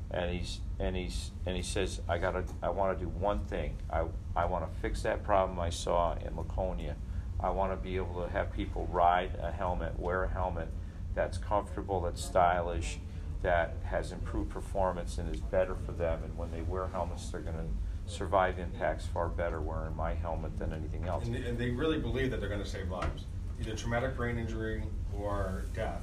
And 0.09 0.33
he's 0.33 0.59
and 0.79 0.95
he's 0.95 1.31
and 1.45 1.55
he 1.55 1.61
says, 1.61 2.01
I 2.09 2.17
gotta 2.17 2.43
I 2.61 2.69
want 2.69 2.97
to 2.97 3.05
do 3.05 3.09
one 3.09 3.39
thing. 3.45 3.77
I 3.89 4.05
I 4.35 4.45
want 4.45 4.71
to 4.71 4.79
fix 4.81 5.03
that 5.03 5.23
problem 5.23 5.59
I 5.59 5.69
saw 5.69 6.15
in 6.15 6.35
Laconia. 6.35 6.95
I 7.39 7.49
want 7.49 7.71
to 7.71 7.77
be 7.77 7.95
able 7.95 8.21
to 8.23 8.29
have 8.31 8.51
people 8.51 8.87
ride 8.91 9.37
a 9.41 9.51
helmet, 9.51 9.99
wear 9.99 10.23
a 10.23 10.29
helmet 10.29 10.67
that's 11.15 11.37
comfortable, 11.37 12.01
that's 12.01 12.23
stylish, 12.23 12.99
that 13.41 13.75
has 13.83 14.11
improved 14.11 14.49
performance 14.49 15.17
and 15.17 15.33
is 15.33 15.41
better 15.41 15.75
for 15.75 15.91
them. 15.91 16.21
And 16.23 16.37
when 16.37 16.51
they 16.51 16.61
wear 16.61 16.87
helmets, 16.87 17.29
they're 17.29 17.41
going 17.41 17.55
to 17.55 17.65
survive 18.11 18.59
impacts 18.59 19.05
far 19.05 19.29
better 19.29 19.61
wearing 19.61 19.95
my 19.95 20.13
helmet 20.13 20.57
than 20.59 20.73
anything 20.73 21.05
else. 21.05 21.25
And, 21.25 21.35
and 21.35 21.57
they 21.57 21.69
really 21.69 21.97
believe 21.97 22.29
that 22.31 22.39
they're 22.39 22.49
going 22.49 22.63
to 22.63 22.69
save 22.69 22.89
lives, 22.89 23.23
either 23.59 23.75
traumatic 23.75 24.15
brain 24.15 24.37
injury 24.37 24.83
or 25.17 25.63
death. 25.73 26.01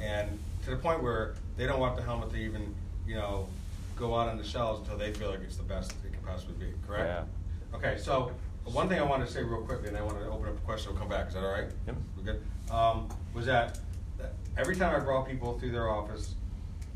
And 0.00 0.38
to 0.64 0.70
the 0.70 0.76
point 0.76 1.02
where 1.02 1.34
they 1.56 1.66
don't 1.66 1.80
want 1.80 1.96
the 1.96 2.02
helmet 2.02 2.30
to 2.30 2.36
even, 2.36 2.74
you 3.06 3.14
know, 3.14 3.48
go 3.96 4.14
out 4.14 4.28
on 4.28 4.36
the 4.36 4.44
shelves 4.44 4.80
until 4.80 4.98
they 4.98 5.12
feel 5.12 5.30
like 5.30 5.40
it's 5.40 5.56
the 5.56 5.62
best 5.62 5.92
it 6.04 6.12
can 6.12 6.22
possibly 6.22 6.54
be. 6.66 6.72
Correct? 6.86 7.06
Yeah. 7.06 7.76
Okay. 7.76 7.96
So 7.98 8.32
one 8.64 8.88
thing 8.88 8.98
I 8.98 9.02
wanted 9.02 9.26
to 9.26 9.32
say 9.32 9.42
real 9.42 9.62
quickly, 9.62 9.88
and 9.88 9.96
I 9.96 10.02
want 10.02 10.18
to 10.18 10.28
open 10.28 10.48
up 10.48 10.56
a 10.56 10.60
question. 10.60 10.92
We'll 10.92 11.00
come 11.00 11.08
back. 11.08 11.28
Is 11.28 11.34
that 11.34 11.44
all 11.44 11.52
right? 11.52 11.68
Yep. 11.86 11.96
We're 12.16 12.22
good? 12.24 12.42
Um, 12.70 13.08
was 13.32 13.46
that, 13.46 13.78
that 14.18 14.34
every 14.58 14.76
time 14.76 14.94
I 14.94 14.98
brought 15.02 15.26
people 15.26 15.58
through 15.58 15.70
their 15.72 15.88
office, 15.88 16.34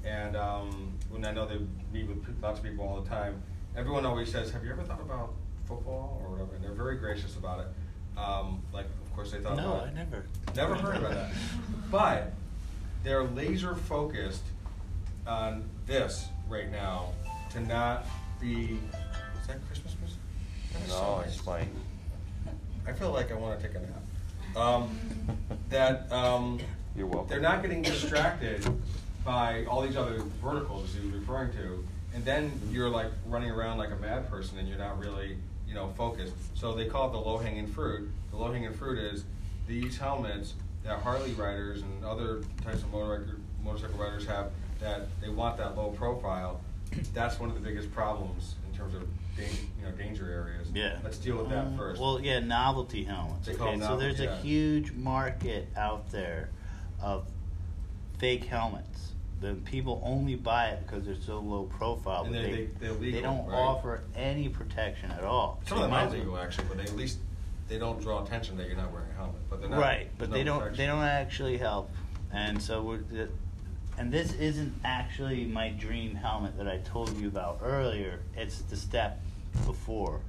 and 0.04 0.36
um, 0.36 0.92
when 1.08 1.24
I 1.24 1.32
know 1.32 1.46
they 1.46 1.58
meet 1.92 2.08
with 2.08 2.24
lots 2.42 2.58
of 2.58 2.64
people 2.64 2.86
all 2.86 3.00
the 3.00 3.08
time, 3.08 3.42
everyone 3.80 4.04
always 4.04 4.30
says, 4.30 4.50
"Have 4.52 4.62
you 4.62 4.70
ever 4.70 4.82
thought 4.82 5.00
about 5.00 5.32
football 5.66 6.20
or 6.22 6.30
whatever?" 6.32 6.54
And 6.54 6.62
they're 6.62 6.72
very 6.72 6.96
gracious 6.98 7.36
about 7.36 7.60
it. 7.60 7.66
Um, 8.18 8.60
like, 8.74 8.84
of 8.84 9.14
course, 9.14 9.32
they 9.32 9.38
thought 9.38 9.56
No, 9.56 9.72
about 9.72 9.84
I 9.84 9.88
it. 9.88 9.94
never. 9.94 10.24
Never 10.54 10.74
heard 10.74 10.96
about 10.96 11.12
that. 11.12 11.30
But 11.90 12.32
they're 13.02 13.24
laser 13.24 13.74
focused 13.74 14.42
on 15.26 15.64
this 15.86 16.28
right 16.48 16.70
now 16.70 17.06
to 17.52 17.60
not 17.60 18.06
be. 18.40 18.78
Is 19.40 19.46
that 19.48 19.66
Christmas 19.66 19.96
music? 19.98 20.18
That 20.74 20.82
is 20.82 20.92
so 20.92 21.02
No, 21.16 21.20
it's 21.26 21.38
playing. 21.40 21.70
I 22.86 22.92
feel 22.92 23.10
like 23.12 23.32
I 23.32 23.34
want 23.34 23.58
to 23.60 23.66
take 23.66 23.76
a 23.76 23.80
nap. 23.80 24.56
Um, 24.56 24.98
that 25.70 26.10
um, 26.12 26.60
You're 26.96 27.06
welcome. 27.06 27.28
they're 27.28 27.40
not 27.40 27.62
getting 27.62 27.82
distracted 27.82 28.64
by 29.24 29.64
all 29.64 29.80
these 29.82 29.96
other 29.96 30.18
verticals 30.42 30.94
he 30.94 31.06
was 31.06 31.14
referring 31.16 31.52
to, 31.52 31.84
and 32.14 32.24
then 32.24 32.52
you're 32.70 32.88
like 32.88 33.10
running 33.26 33.50
around 33.50 33.78
like 33.78 33.90
a 33.90 33.96
mad 33.96 34.28
person, 34.30 34.58
and 34.58 34.68
you're 34.68 34.78
not 34.78 34.98
really, 34.98 35.36
you 35.68 35.74
know, 35.74 35.92
focused. 35.96 36.34
So 36.54 36.74
they 36.74 36.86
call 36.86 37.08
it 37.08 37.12
the 37.12 37.18
low-hanging 37.18 37.68
fruit. 37.68 38.10
The 38.30 38.36
low-hanging 38.36 38.74
fruit 38.74 38.98
is 38.98 39.24
these 39.66 39.96
helmets 39.98 40.54
that 40.84 40.98
Harley 41.00 41.32
riders 41.32 41.82
and 41.82 42.04
other 42.04 42.42
types 42.64 42.82
of 42.82 42.90
motor, 42.90 43.36
motorcycle 43.62 43.98
riders 43.98 44.26
have 44.26 44.50
that 44.80 45.06
they 45.20 45.28
want 45.28 45.56
that 45.58 45.76
low 45.76 45.90
profile. 45.90 46.60
That's 47.14 47.38
one 47.38 47.50
of 47.50 47.54
the 47.54 47.60
biggest 47.60 47.92
problems 47.92 48.56
in 48.70 48.76
terms 48.76 48.94
of 48.94 49.02
danger, 49.36 49.62
you 49.78 49.84
know, 49.86 49.92
danger 49.92 50.28
areas. 50.30 50.68
Yeah. 50.74 50.98
Let's 51.04 51.18
deal 51.18 51.36
with 51.36 51.50
that 51.50 51.66
Um, 51.66 51.76
first. 51.76 52.00
Well, 52.00 52.18
yeah, 52.20 52.40
novelty 52.40 53.04
helmets. 53.04 53.46
They 53.46 53.54
call 53.54 53.68
Okay, 53.68 53.78
them 53.78 53.88
so 53.88 53.96
there's 53.96 54.18
novelty, 54.18 54.40
a 54.40 54.42
huge 54.42 54.92
market 54.92 55.68
out 55.76 56.10
there 56.10 56.48
of 57.00 57.26
fake 58.18 58.44
helmets. 58.44 59.12
The 59.40 59.54
people 59.64 60.02
only 60.04 60.34
buy 60.34 60.68
it 60.68 60.86
because 60.86 61.06
they're 61.06 61.14
so 61.14 61.38
low 61.40 61.62
profile. 61.64 62.24
But 62.24 62.32
they- 62.32 62.42
they, 62.42 62.50
they- 62.50 62.66
they're 62.78 62.92
legal, 62.92 63.22
don't 63.22 63.46
right? 63.46 63.56
offer 63.58 64.02
any 64.14 64.48
protection 64.50 65.10
at 65.10 65.24
all. 65.24 65.60
Some 65.66 65.78
of 65.78 65.82
They 65.82 65.86
them 65.86 65.90
might 65.92 66.06
are 66.14 66.18
legal 66.18 66.38
actually, 66.38 66.66
but 66.68 66.76
they 66.76 66.84
at 66.84 66.94
least 66.96 67.18
they 67.68 67.78
don't 67.78 68.00
draw 68.02 68.22
attention 68.22 68.56
that 68.58 68.66
you're 68.66 68.76
not 68.76 68.92
wearing 68.92 69.10
a 69.10 69.14
helmet. 69.14 69.36
But 69.48 69.60
they're 69.60 69.70
not, 69.70 69.78
right, 69.80 70.10
but 70.18 70.28
no 70.28 70.36
they 70.36 70.44
don't. 70.44 70.76
They 70.76 70.86
don't 70.86 71.02
actually 71.04 71.56
help, 71.56 71.90
and 72.32 72.60
so 72.60 72.82
we're. 72.82 73.00
And 73.98 74.10
this 74.12 74.32
isn't 74.34 74.72
actually 74.84 75.44
my 75.44 75.70
dream 75.70 76.14
helmet 76.14 76.56
that 76.58 76.66
I 76.68 76.78
told 76.78 77.14
you 77.18 77.28
about 77.28 77.60
earlier. 77.62 78.20
It's 78.36 78.60
the 78.62 78.76
step 78.76 79.20
before, 79.66 80.20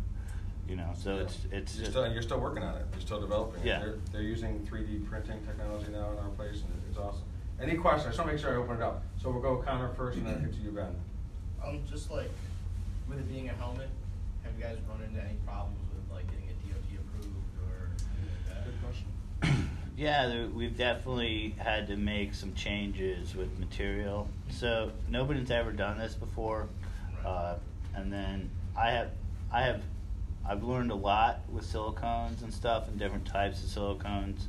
you 0.68 0.76
know. 0.76 0.92
So 0.98 1.16
Yeah. 1.16 1.22
it's 1.22 1.38
it's 1.52 1.76
You're 1.76 1.82
just 1.86 1.92
still, 1.92 2.12
you're 2.14 2.22
still 2.22 2.40
working 2.40 2.64
on 2.64 2.76
it. 2.76 2.86
You're 2.94 3.02
still 3.02 3.22
developing. 3.22 3.66
Yeah. 3.66 3.80
They're, 3.80 3.96
they're 4.12 4.22
using 4.24 4.60
3D 4.70 5.08
printing 5.10 5.40
technology 5.46 5.92
now 5.92 6.12
in 6.12 6.18
our 6.20 6.30
place, 6.36 6.62
and 6.64 6.82
it's 6.90 6.98
awesome. 6.98 7.24
Any 7.62 7.76
questions? 7.76 8.08
I 8.08 8.10
just 8.10 8.18
want 8.20 8.30
to 8.30 8.34
make 8.36 8.42
sure 8.42 8.54
I 8.54 8.56
open 8.56 8.78
it 8.78 8.82
up. 8.82 9.04
So 9.22 9.30
we'll 9.30 9.42
go 9.42 9.58
Connor 9.58 9.90
first, 9.90 10.18
and 10.18 10.26
then 10.26 10.42
get 10.42 10.54
to 10.54 10.60
you, 10.60 10.72
Ben. 10.72 10.96
Um, 11.64 11.82
just 11.88 12.10
like 12.10 12.32
with 13.08 13.20
it 13.20 13.30
being 13.30 13.50
a 13.50 13.54
helmet, 13.54 13.90
have 14.44 14.54
you 14.58 14.64
guys 14.64 14.78
run 14.90 15.04
into 15.08 15.22
any 15.22 15.38
problems 15.46 15.78
with 15.94 16.12
like 16.12 16.26
getting 16.28 16.50
a 16.50 16.74
DOT 16.74 17.00
approved 17.00 17.36
or 17.62 17.90
anything 18.18 18.30
like 18.34 18.56
that? 18.56 18.66
Good 18.66 18.84
question. 18.84 19.68
Yeah, 19.98 20.28
there, 20.30 20.48
we've 20.48 20.76
definitely 20.76 21.54
had 21.60 21.86
to 21.88 21.98
make 21.98 22.34
some 22.34 22.56
changes 22.56 23.36
with 23.36 23.60
material. 23.60 24.28
So 24.50 24.92
nobody's 25.10 25.52
ever 25.52 25.72
done 25.72 26.00
this 26.00 26.16
before, 26.16 26.70
uh, 27.24 27.56
and 27.94 28.12
then 28.12 28.50
I 28.76 28.92
have, 28.92 29.10
I 29.52 29.62
have, 29.62 29.84
I've 30.50 30.64
learned 30.64 30.90
a 30.90 30.96
lot 30.96 31.42
with 31.52 31.66
silicones 31.66 32.42
and 32.42 32.52
stuff 32.52 32.88
and 32.88 32.98
different 32.98 33.28
types 33.28 33.64
of 33.64 33.70
silicones, 33.70 34.46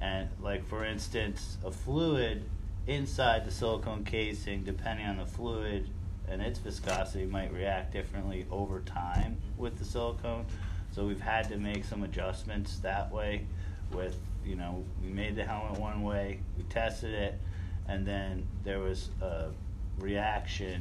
and 0.00 0.28
like 0.40 0.66
for 0.66 0.84
instance, 0.84 1.58
a 1.64 1.70
fluid 1.70 2.44
inside 2.86 3.44
the 3.44 3.50
silicone 3.50 4.04
casing, 4.04 4.64
depending 4.64 5.06
on 5.06 5.18
the 5.18 5.26
fluid 5.26 5.88
and 6.28 6.40
its 6.40 6.58
viscosity, 6.58 7.26
might 7.26 7.52
react 7.52 7.92
differently 7.92 8.46
over 8.50 8.80
time 8.80 9.36
with 9.56 9.78
the 9.78 9.84
silicone. 9.84 10.46
So 10.92 11.06
we've 11.06 11.20
had 11.20 11.48
to 11.50 11.56
make 11.56 11.84
some 11.84 12.02
adjustments 12.02 12.78
that 12.78 13.12
way 13.12 13.46
with 13.92 14.16
you 14.44 14.56
know 14.56 14.84
we 15.02 15.10
made 15.10 15.36
the 15.36 15.44
helmet 15.44 15.78
one 15.78 16.02
way 16.02 16.40
we 16.56 16.64
tested 16.64 17.12
it 17.12 17.38
and 17.88 18.06
then 18.06 18.46
there 18.64 18.78
was 18.78 19.10
a 19.20 19.48
reaction 19.98 20.80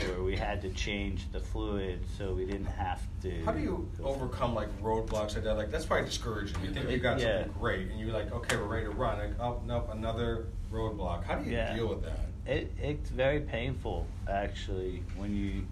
where 0.00 0.22
we 0.22 0.36
had 0.36 0.60
to 0.62 0.70
change 0.70 1.30
the 1.32 1.40
fluid 1.40 2.00
so 2.18 2.32
we 2.32 2.44
didn't 2.44 2.66
have 2.66 3.00
to 3.22 3.44
How 3.44 3.52
do 3.52 3.60
you 3.60 3.88
overcome 4.02 4.54
like 4.54 4.68
roadblocks 4.82 5.34
like 5.34 5.44
that? 5.44 5.54
Like 5.56 5.70
that's 5.70 5.86
probably 5.86 6.06
discouraging. 6.06 6.56
You 6.64 6.72
think 6.72 6.90
you 6.90 6.98
got 6.98 7.18
Yeah. 7.20 7.38
something 7.44 7.54
great, 7.60 7.90
and 7.90 8.00
you're 8.00 8.12
like, 8.12 8.32
okay, 8.32 8.56
we're 8.56 8.64
ready 8.64 8.86
to 8.86 8.90
run. 8.90 9.18
Like, 9.18 9.40
oh 9.40 9.60
nope, 9.66 9.88
another 9.92 10.46
roadblock. 10.72 11.24
How 11.24 11.36
do 11.36 11.44
you 11.48 11.56
Yeah. 11.56 11.74
deal 11.74 11.88
with 11.88 12.02
that? 12.02 12.18
it, 12.46 12.70
it's 12.78 13.08
very 13.08 13.40
painful 13.40 14.06
actually 14.28 15.02
when 15.16 15.34
you 15.34 15.66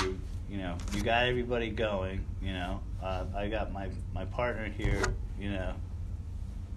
you 0.00 0.16
you 0.48 0.58
know 0.58 0.76
you 0.92 1.02
got 1.02 1.26
everybody 1.26 1.70
going 1.70 2.24
you 2.40 2.52
know 2.52 2.78
uh, 3.02 3.24
I 3.34 3.48
got 3.48 3.72
my 3.72 3.88
my 4.14 4.24
partner 4.26 4.66
here 4.68 5.02
you 5.40 5.50
know 5.50 5.72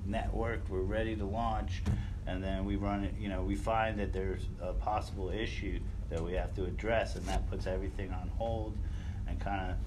networked 0.09 0.67
we're 0.69 0.79
ready 0.81 1.15
to 1.15 1.23
launch 1.25 1.83
and 2.25 2.43
then 2.43 2.65
we 2.65 2.77
run 2.77 3.03
it 3.03 3.13
you 3.19 3.29
know 3.29 3.43
we 3.43 3.53
find 3.55 3.99
that 3.99 4.11
there's 4.11 4.41
a 4.59 4.73
possible 4.73 5.29
issue 5.29 5.79
that 6.09 6.23
we 6.23 6.33
have 6.33 6.53
to 6.55 6.65
address 6.65 7.15
and 7.15 7.25
that 7.25 7.49
puts 7.49 7.67
everything 7.67 8.11
on 8.11 8.29
hold 8.37 8.75
and 9.27 9.39
kind 9.39 9.71
of 9.71 9.77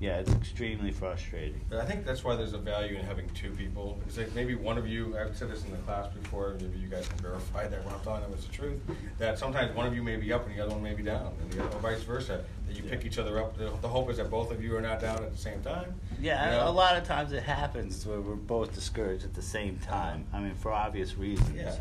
yeah, 0.00 0.16
it's 0.16 0.32
extremely 0.32 0.92
frustrating. 0.92 1.60
But 1.68 1.80
I 1.80 1.84
think 1.84 2.06
that's 2.06 2.24
why 2.24 2.34
there's 2.34 2.54
a 2.54 2.58
value 2.58 2.96
in 2.96 3.04
having 3.04 3.28
two 3.30 3.50
people. 3.50 3.98
Because 4.00 4.16
like 4.16 4.34
maybe 4.34 4.54
one 4.54 4.78
of 4.78 4.88
you, 4.88 5.14
I've 5.16 5.36
said 5.36 5.50
this 5.50 5.62
in 5.62 5.70
the 5.70 5.76
class 5.78 6.08
before, 6.08 6.56
maybe 6.58 6.78
you 6.78 6.88
guys 6.88 7.06
can 7.06 7.18
verify 7.18 7.68
that 7.68 7.84
what 7.84 7.94
I'm 7.94 8.00
telling 8.00 8.22
them 8.22 8.32
is 8.32 8.46
the 8.46 8.52
truth. 8.52 8.80
That 9.18 9.38
sometimes 9.38 9.76
one 9.76 9.86
of 9.86 9.94
you 9.94 10.02
may 10.02 10.16
be 10.16 10.32
up 10.32 10.46
and 10.46 10.56
the 10.56 10.64
other 10.64 10.72
one 10.72 10.82
may 10.82 10.94
be 10.94 11.02
down, 11.02 11.34
and 11.42 11.52
the 11.52 11.62
other, 11.62 11.76
or 11.76 11.80
vice 11.80 12.02
versa. 12.02 12.42
That 12.66 12.76
you 12.76 12.82
pick 12.82 13.04
each 13.04 13.18
other 13.18 13.42
up. 13.42 13.58
The, 13.58 13.70
the 13.82 13.88
hope 13.88 14.08
is 14.08 14.16
that 14.16 14.30
both 14.30 14.50
of 14.50 14.64
you 14.64 14.74
are 14.74 14.80
not 14.80 15.00
down 15.00 15.22
at 15.22 15.32
the 15.32 15.38
same 15.38 15.60
time. 15.60 15.92
Yeah, 16.18 16.46
you 16.46 16.50
know? 16.56 16.70
a 16.70 16.72
lot 16.72 16.96
of 16.96 17.04
times 17.04 17.32
it 17.32 17.42
happens 17.42 18.06
where 18.06 18.20
we're 18.20 18.36
both 18.36 18.74
discouraged 18.74 19.24
at 19.24 19.34
the 19.34 19.42
same 19.42 19.76
time. 19.80 20.24
I 20.32 20.40
mean, 20.40 20.54
for 20.54 20.72
obvious 20.72 21.18
reasons. 21.18 21.54
Yeah. 21.54 21.76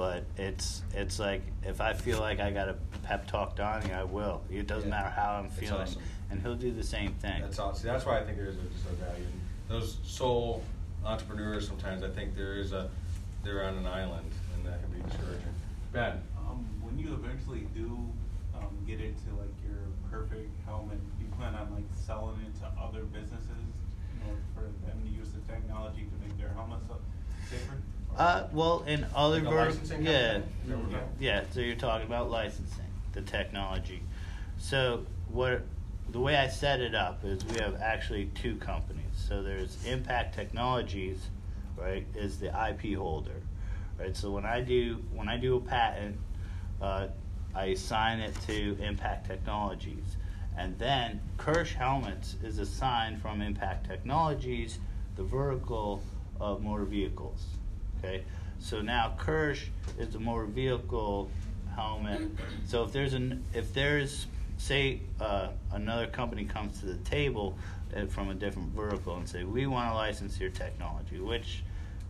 But 0.00 0.24
it's 0.38 0.80
it's 0.94 1.18
like 1.18 1.42
if 1.62 1.82
I 1.82 1.92
feel 1.92 2.20
like 2.20 2.40
I 2.40 2.50
got 2.52 2.64
to 2.64 2.76
pep 3.02 3.26
talk 3.26 3.54
Donnie, 3.54 3.92
I 3.92 4.04
will. 4.04 4.40
It 4.48 4.66
doesn't 4.66 4.88
Yeah. 4.88 4.96
matter 4.96 5.10
how 5.10 5.32
I'm 5.34 5.48
That's 5.48 5.60
feeling, 5.60 5.82
awesome. 5.82 6.02
and 6.30 6.40
he'll 6.40 6.54
do 6.56 6.72
the 6.72 6.82
same 6.82 7.12
thing. 7.20 7.42
That's 7.42 7.58
awesome. 7.58 7.86
That's 7.86 8.06
why 8.06 8.18
I 8.18 8.24
think 8.24 8.38
there 8.38 8.46
is 8.46 8.56
a, 8.56 8.62
just 8.72 8.86
a 8.86 8.94
value. 8.94 9.26
Those 9.68 9.98
sole 10.02 10.62
entrepreneurs 11.04 11.68
sometimes 11.68 12.02
I 12.02 12.08
think 12.08 12.34
there 12.34 12.54
is 12.54 12.72
a 12.72 12.88
they're 13.44 13.62
on 13.66 13.76
an 13.76 13.84
island 13.84 14.30
and 14.54 14.64
that 14.64 14.80
can 14.82 14.90
be 14.90 15.02
discouraging. 15.06 15.52
Ben, 15.92 16.22
Um, 16.38 16.64
when 16.80 16.98
you 16.98 17.12
eventually 17.12 17.68
do 17.74 17.92
um, 18.56 18.72
get 18.86 19.00
into 19.02 19.28
like 19.36 19.52
your 19.62 19.84
perfect 20.10 20.48
helmet, 20.64 20.96
you 21.20 21.26
plan 21.36 21.54
on 21.54 21.74
like 21.74 21.84
selling 22.06 22.40
it 22.40 22.58
to 22.60 22.66
other 22.80 23.04
businesses 23.04 23.68
in 24.16 24.30
order 24.30 24.40
for 24.54 24.62
them 24.88 24.96
to 25.04 25.08
use 25.12 25.28
the 25.32 25.40
technology 25.40 26.08
to 26.08 26.26
make 26.26 26.38
their 26.40 26.54
helmets 26.56 26.88
safer? 27.50 27.76
Uh, 28.16 28.46
well, 28.52 28.82
in 28.86 29.06
other 29.14 29.36
Like 29.36 29.46
a 29.46 29.50
ver- 29.50 29.64
licensing 29.66 30.02
yeah, 30.04 30.32
company? 30.32 30.52
Is 30.62 30.68
that 30.68 30.76
what 30.76 30.86
we're 30.86 30.92
talking? 30.92 31.08
yeah. 31.20 31.42
So 31.52 31.60
you're 31.60 31.76
talking 31.76 32.06
about 32.06 32.30
licensing 32.30 32.84
the 33.12 33.22
technology. 33.22 34.02
So 34.58 35.06
what 35.28 35.62
the 36.10 36.20
way 36.20 36.36
I 36.36 36.48
set 36.48 36.80
it 36.80 36.94
up 36.94 37.24
is 37.24 37.44
we 37.46 37.58
have 37.60 37.80
actually 37.80 38.26
two 38.34 38.56
companies. 38.56 39.04
So 39.14 39.42
there's 39.42 39.84
Impact 39.86 40.34
Technologies, 40.34 41.28
right? 41.76 42.06
Is 42.14 42.38
the 42.38 42.48
IP 42.48 42.96
holder, 42.96 43.42
right? 43.98 44.16
So 44.16 44.30
when 44.30 44.44
I 44.44 44.60
do 44.60 45.02
when 45.14 45.28
I 45.28 45.36
do 45.36 45.56
a 45.56 45.60
patent, 45.60 46.16
uh, 46.82 47.08
I 47.54 47.66
assign 47.66 48.20
it 48.20 48.34
to 48.46 48.76
Impact 48.82 49.26
Technologies, 49.26 50.16
and 50.56 50.78
then 50.78 51.20
Kirsh 51.38 51.74
Helmets 51.74 52.36
is 52.42 52.58
assigned 52.58 53.20
from 53.22 53.40
Impact 53.40 53.86
Technologies 53.86 54.78
the 55.16 55.22
vertical 55.22 56.02
of 56.40 56.62
motor 56.62 56.84
vehicles. 56.84 57.44
Okay, 58.02 58.24
so 58.58 58.80
now 58.80 59.14
Kirsh 59.18 59.66
is 59.98 60.14
a 60.14 60.18
motor 60.18 60.46
vehicle 60.46 61.30
helmet. 61.74 62.22
So 62.64 62.82
if 62.84 62.92
there's 62.92 63.12
an 63.12 63.44
if 63.52 63.74
there's 63.74 64.26
say 64.56 65.00
uh, 65.20 65.48
another 65.72 66.06
company 66.06 66.44
comes 66.44 66.80
to 66.80 66.86
the 66.86 66.96
table 66.98 67.58
uh, 67.94 68.06
from 68.06 68.30
a 68.30 68.34
different 68.34 68.68
vertical 68.74 69.16
and 69.16 69.28
say 69.28 69.44
we 69.44 69.66
want 69.66 69.90
to 69.90 69.94
license 69.94 70.40
your 70.40 70.50
technology, 70.50 71.18
which 71.18 71.62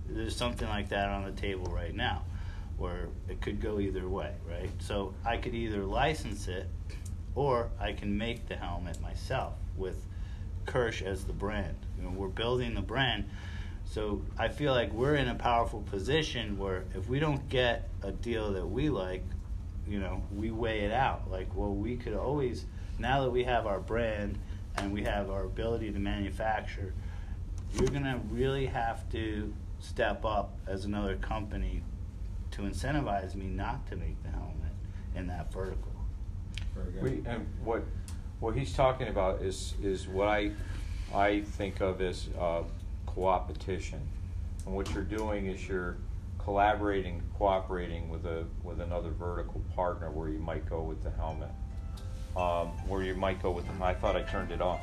there's 0.08 0.36
something 0.36 0.68
like 0.68 0.88
that 0.90 1.08
on 1.08 1.24
the 1.24 1.32
table 1.32 1.66
right 1.72 1.94
now, 1.94 2.22
where 2.76 3.08
it 3.28 3.40
could 3.40 3.60
go 3.60 3.80
either 3.80 4.08
way, 4.08 4.32
right? 4.48 4.70
So 4.78 5.14
I 5.24 5.38
could 5.38 5.54
either 5.54 5.82
license 5.84 6.46
it, 6.46 6.68
or 7.34 7.68
I 7.80 7.92
can 7.92 8.16
make 8.16 8.48
the 8.48 8.56
helmet 8.56 9.00
myself 9.00 9.54
with 9.76 10.04
Kirsh 10.66 11.02
as 11.02 11.24
the 11.24 11.32
brand. 11.32 11.74
You 11.96 12.04
know, 12.04 12.10
we're 12.10 12.28
building 12.28 12.74
the 12.74 12.80
brand. 12.80 13.28
So 13.90 14.22
I 14.38 14.46
feel 14.46 14.72
like 14.72 14.92
we're 14.92 15.16
in 15.16 15.26
a 15.26 15.34
powerful 15.34 15.80
position 15.80 16.56
where 16.56 16.84
if 16.94 17.08
we 17.08 17.18
don't 17.18 17.48
get 17.48 17.88
a 18.02 18.12
deal 18.12 18.52
that 18.52 18.64
we 18.64 18.88
like, 18.88 19.24
you 19.84 19.98
know, 19.98 20.22
we 20.32 20.52
weigh 20.52 20.82
it 20.82 20.92
out. 20.92 21.28
Like, 21.28 21.48
well, 21.56 21.74
we 21.74 21.96
could 21.96 22.14
always, 22.14 22.66
now 23.00 23.22
that 23.22 23.30
we 23.30 23.42
have 23.42 23.66
our 23.66 23.80
brand 23.80 24.38
and 24.76 24.92
we 24.92 25.02
have 25.02 25.28
our 25.28 25.42
ability 25.42 25.90
to 25.90 25.98
manufacture, 25.98 26.94
you're 27.72 27.88
going 27.88 28.04
to 28.04 28.20
really 28.30 28.66
have 28.66 29.10
to 29.10 29.52
step 29.80 30.24
up 30.24 30.56
as 30.68 30.84
another 30.84 31.16
company 31.16 31.82
to 32.52 32.62
incentivize 32.62 33.34
me 33.34 33.46
not 33.46 33.84
to 33.88 33.96
make 33.96 34.22
the 34.22 34.30
helmet 34.30 34.72
in 35.16 35.26
that 35.26 35.52
vertical. 35.52 35.90
We, 37.02 37.22
and 37.26 37.44
what, 37.64 37.82
what 38.38 38.54
he's 38.54 38.72
talking 38.72 39.08
about 39.08 39.42
is, 39.42 39.74
is 39.82 40.06
what 40.06 40.28
I, 40.28 40.52
I 41.12 41.40
think 41.40 41.80
of 41.80 42.00
as, 42.00 42.28
uh, 42.38 42.62
co-opetition. 43.14 44.00
And 44.66 44.74
what 44.74 44.92
you're 44.92 45.04
doing 45.04 45.46
is 45.46 45.66
you're 45.68 45.96
collaborating, 46.38 47.22
cooperating 47.36 48.08
with 48.08 48.24
a, 48.26 48.44
with 48.62 48.80
another 48.80 49.10
vertical 49.10 49.60
partner 49.74 50.10
where 50.10 50.28
you 50.28 50.38
might 50.38 50.68
go 50.68 50.80
with 50.82 51.02
the 51.02 51.10
helmet. 51.10 51.50
Um, 52.36 52.68
where 52.86 53.02
you 53.02 53.14
might 53.14 53.42
go 53.42 53.50
with 53.50 53.66
the, 53.66 53.84
I 53.84 53.92
thought 53.92 54.16
I 54.16 54.22
turned 54.22 54.52
it 54.52 54.60
off. 54.60 54.80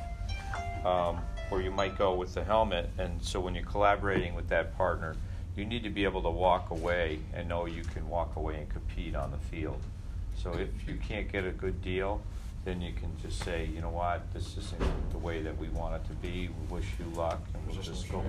Um, 0.84 1.18
where 1.48 1.62
you 1.62 1.70
might 1.70 1.96
go 1.96 2.14
with 2.14 2.34
the 2.34 2.44
helmet, 2.44 2.90
and 2.98 3.22
so 3.22 3.40
when 3.40 3.54
you're 3.54 3.64
collaborating 3.64 4.34
with 4.34 4.48
that 4.50 4.76
partner, 4.76 5.16
you 5.56 5.64
need 5.64 5.82
to 5.82 5.90
be 5.90 6.04
able 6.04 6.22
to 6.22 6.30
walk 6.30 6.70
away 6.70 7.18
and 7.34 7.48
know 7.48 7.66
you 7.66 7.82
can 7.82 8.08
walk 8.08 8.36
away 8.36 8.56
and 8.56 8.68
compete 8.68 9.16
on 9.16 9.30
the 9.30 9.38
field. 9.38 9.80
So 10.36 10.52
if 10.52 10.68
you 10.86 10.96
can't 10.96 11.30
get 11.32 11.44
a 11.44 11.50
good 11.50 11.82
deal, 11.82 12.20
then 12.68 12.82
you 12.82 12.92
can 12.92 13.10
just 13.22 13.42
say, 13.42 13.64
you 13.74 13.80
know 13.80 13.88
what, 13.88 14.30
this 14.34 14.58
isn't 14.58 15.10
the 15.10 15.16
way 15.16 15.40
that 15.40 15.56
we 15.56 15.68
want 15.70 15.94
it 15.94 16.06
to 16.06 16.12
be. 16.14 16.50
We 16.68 16.76
wish 16.76 16.84
you 16.98 17.06
luck, 17.18 17.40
and 17.54 17.66
we'll 17.66 17.76
Just 17.76 17.88
just 17.88 18.12
go, 18.12 18.18
okay. 18.18 18.28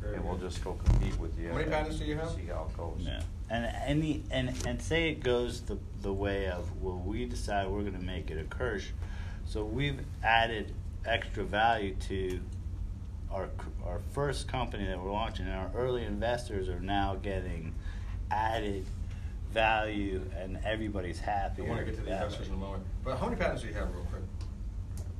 Very 0.00 0.16
and 0.16 0.24
we'll 0.24 0.36
good. 0.36 0.50
just 0.50 0.64
go 0.64 0.72
compete 0.84 1.18
with 1.18 1.38
you. 1.38 1.48
How 1.48 1.52
many 1.54 1.64
and 1.64 1.72
patents 1.72 1.98
do 1.98 2.06
you 2.06 2.16
have? 2.16 2.30
See 2.30 2.46
how 2.46 2.66
it 2.70 2.76
goes. 2.78 2.96
Yeah, 3.00 3.20
and 3.50 3.66
and 3.66 4.02
the 4.02 4.22
and 4.30 4.54
and 4.66 4.80
say 4.80 5.10
it 5.10 5.22
goes 5.22 5.60
the 5.62 5.76
the 6.00 6.12
way 6.12 6.46
of 6.48 6.64
well, 6.82 7.02
we 7.04 7.26
decide 7.26 7.68
we're 7.68 7.82
going 7.82 7.98
to 7.98 8.04
make 8.04 8.30
it 8.30 8.38
a 8.40 8.44
Kirsh, 8.44 8.86
so 9.46 9.64
we've 9.66 10.00
added 10.22 10.72
extra 11.04 11.44
value 11.44 11.94
to 12.08 12.40
our 13.30 13.50
our 13.86 14.00
first 14.12 14.48
company 14.48 14.86
that 14.86 14.98
we're 14.98 15.12
launching, 15.12 15.44
and 15.46 15.54
our 15.54 15.70
early 15.76 16.04
investors 16.04 16.70
are 16.70 16.80
now 16.80 17.16
getting 17.22 17.74
added 18.30 18.86
value, 19.54 20.20
and 20.36 20.58
everybody's 20.64 21.18
happy. 21.20 21.62
I 21.62 21.68
want 21.68 21.78
to 21.80 21.86
get 21.86 21.94
to 21.96 22.02
the 22.02 22.12
investors 22.12 22.48
in 22.48 22.54
a 22.54 22.56
moment. 22.58 22.82
But 23.04 23.16
how 23.16 23.26
many 23.26 23.36
patents 23.40 23.62
do 23.62 23.68
you 23.68 23.74
have, 23.74 23.88
real 23.94 24.04
quick? 24.10 24.22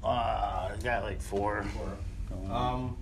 Uh, 0.03 0.07
I 0.07 0.73
got 0.83 1.05
like 1.05 1.23
four. 1.23 1.64
Four. 1.73 2.53
Um, 2.55 2.97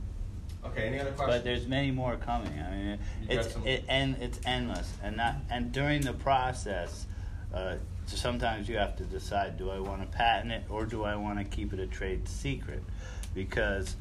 okay. 0.64 0.88
Any 0.88 1.00
other 1.00 1.10
questions? 1.12 1.38
But 1.38 1.44
there's 1.44 1.66
many 1.66 1.90
more 1.90 2.16
coming. 2.16 2.52
I 2.60 2.70
mean, 2.70 2.98
You 3.22 3.38
it's 3.38 3.52
some- 3.52 3.66
it, 3.66 3.84
and 3.88 4.16
it's 4.20 4.38
endless, 4.46 4.92
and 5.02 5.16
not 5.16 5.36
and 5.50 5.72
during 5.72 6.02
the 6.02 6.12
process, 6.12 7.06
uh, 7.52 7.76
so 8.06 8.16
sometimes 8.16 8.68
you 8.68 8.76
have 8.76 8.94
to 8.96 9.04
decide: 9.04 9.56
do 9.56 9.70
I 9.70 9.80
want 9.80 10.02
to 10.02 10.16
patent 10.16 10.52
it 10.52 10.64
or 10.68 10.84
do 10.86 11.02
I 11.02 11.16
want 11.16 11.38
to 11.38 11.44
keep 11.44 11.72
it 11.72 11.80
a 11.80 11.86
trade 11.86 12.28
secret? 12.28 12.82
Because, 13.34 13.96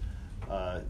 uh, 0.49 0.81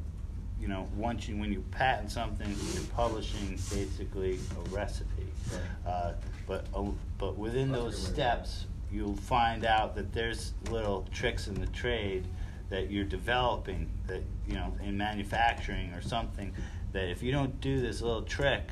you 0.62 0.67
know, 0.67 0.88
once 0.95 1.28
you 1.28 1.38
when 1.38 1.52
you 1.52 1.63
patent 1.71 2.12
something, 2.12 2.47
you're 2.74 2.84
publishing 2.95 3.50
basically 3.71 4.39
a 4.65 4.69
recipe. 4.69 5.28
Right. 5.52 5.91
Uh, 5.91 6.13
but 6.47 6.65
uh, 6.76 6.84
but 7.17 7.38
within 7.38 7.71
those 7.71 7.97
steps, 7.97 8.65
you'll 8.91 9.15
find 9.15 9.65
out 9.65 9.95
that 9.95 10.13
there's 10.13 10.54
little 10.69 11.08
tricks 11.12 11.47
in 11.47 11.56
the 11.56 11.67
trade 11.67 12.26
that 12.69 12.89
you're 12.89 13.06
developing 13.06 13.89
that 14.08 14.21
you 14.47 14.54
know 14.54 14.74
in 14.84 14.97
manufacturing 14.97 15.91
or 15.93 16.02
something 16.02 16.54
that 16.93 17.10
if 17.10 17.21
you 17.24 17.32
don't 17.32 17.60
do 17.62 17.82
this 17.82 18.02
little 18.02 18.21
trick 18.21 18.63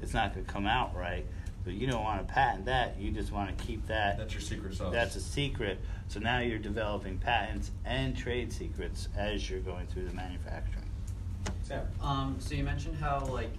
it's 0.00 0.14
not 0.14 0.32
going 0.32 0.46
to 0.46 0.52
come 0.52 0.66
out 0.66 0.94
right 0.96 1.26
but 1.64 1.74
you 1.74 1.86
don't 1.86 2.04
want 2.04 2.26
to 2.26 2.32
patent 2.32 2.64
that 2.66 2.96
you 3.00 3.10
just 3.10 3.32
want 3.32 3.56
to 3.56 3.64
keep 3.64 3.84
that 3.88 4.16
That's 4.16 4.32
your 4.32 4.40
secret 4.40 4.74
sauce. 4.74 4.92
that's 4.92 5.16
a 5.16 5.20
secret 5.20 5.80
so 6.06 6.20
now 6.20 6.38
you're 6.38 6.58
developing 6.58 7.18
patents 7.18 7.72
and 7.84 8.16
trade 8.16 8.52
secrets 8.52 9.08
as 9.16 9.50
you're 9.50 9.60
going 9.60 9.86
through 9.88 10.06
the 10.06 10.14
manufacturing 10.14 10.87
Sam. 11.68 11.86
Um, 12.02 12.36
so 12.38 12.54
you 12.54 12.64
mentioned 12.64 12.96
how 12.96 13.26
like 13.26 13.50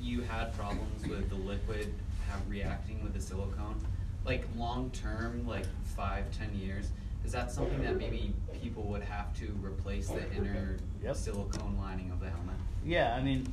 you 0.00 0.20
had 0.20 0.56
problems 0.56 1.04
with 1.08 1.28
the 1.28 1.34
liquid 1.34 1.92
have 2.30 2.40
reacting 2.48 3.02
with 3.02 3.12
the 3.12 3.20
silicone. 3.20 3.84
Like 4.24 4.44
long 4.56 4.90
term, 4.90 5.44
like 5.46 5.66
five, 5.96 6.30
ten 6.30 6.54
years, 6.54 6.90
is 7.24 7.32
that 7.32 7.50
something 7.50 7.82
that 7.82 7.96
maybe 7.96 8.32
people 8.62 8.84
would 8.84 9.02
have 9.02 9.36
to 9.38 9.46
replace 9.60 10.08
the 10.08 10.32
inner 10.32 10.76
Yep. 11.02 11.16
silicone 11.16 11.76
lining 11.76 12.10
of 12.12 12.20
the 12.20 12.28
helmet? 12.30 12.54
Yeah, 12.84 13.16
I 13.16 13.22
mean, 13.22 13.52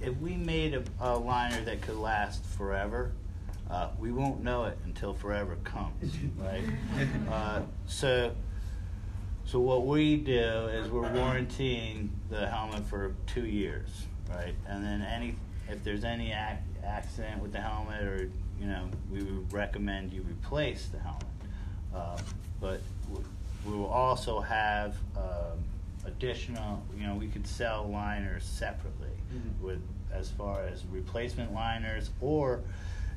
if 0.00 0.16
we 0.18 0.36
made 0.36 0.74
a, 0.74 0.82
a 1.00 1.16
liner 1.16 1.64
that 1.64 1.82
could 1.82 1.96
last 1.96 2.44
forever, 2.44 3.12
uh, 3.70 3.90
we 3.98 4.10
won't 4.10 4.42
know 4.42 4.64
it 4.64 4.78
until 4.84 5.14
forever 5.14 5.56
comes, 5.62 6.16
right? 6.36 6.64
uh, 7.30 7.62
so, 7.86 8.32
so 9.46 9.60
what 9.60 9.86
we 9.86 10.16
do 10.16 10.32
is 10.68 10.90
we're 10.90 11.10
warranting 11.12 12.10
the 12.30 12.46
helmet 12.48 12.84
for 12.86 13.14
two 13.26 13.46
years, 13.46 13.88
right? 14.30 14.54
And 14.66 14.84
then 14.84 15.02
any, 15.02 15.36
if 15.68 15.84
there's 15.84 16.04
any 16.04 16.32
ac- 16.32 16.58
accident 16.84 17.42
with 17.42 17.52
the 17.52 17.60
helmet, 17.60 18.02
or 18.02 18.30
you 18.60 18.66
know, 18.66 18.88
we 19.10 19.22
would 19.22 19.52
recommend 19.52 20.12
you 20.12 20.22
replace 20.22 20.86
the 20.86 20.98
helmet. 20.98 21.26
Uh, 21.94 22.18
but 22.60 22.80
we 23.66 23.72
will 23.72 23.86
also 23.86 24.40
have 24.40 24.96
um, 25.16 25.58
additional, 26.06 26.82
you 26.96 27.06
know, 27.06 27.14
we 27.14 27.28
could 27.28 27.46
sell 27.46 27.86
liners 27.88 28.44
separately 28.44 29.08
Mhm. 29.34 29.60
with 29.62 29.80
as 30.12 30.30
far 30.30 30.62
as 30.64 30.84
replacement 30.86 31.52
liners 31.52 32.10
or 32.20 32.60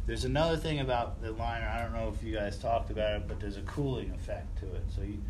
there's 0.08 0.26
another 0.26 0.56
thing 0.58 0.80
about 0.80 1.22
the 1.22 1.32
liner. 1.32 1.68
I 1.68 1.82
don't 1.84 1.94
know 1.94 2.10
if 2.16 2.24
you 2.24 2.34
guys 2.34 2.58
talked 2.58 2.90
about 2.92 3.14
it, 3.18 3.28
but 3.28 3.40
there's 3.42 3.58
a 3.58 3.62
cooling 3.64 4.10
effect 4.12 4.58
to 4.60 4.66
it. 4.66 4.84
So 4.96 5.02
you, 5.02 5.22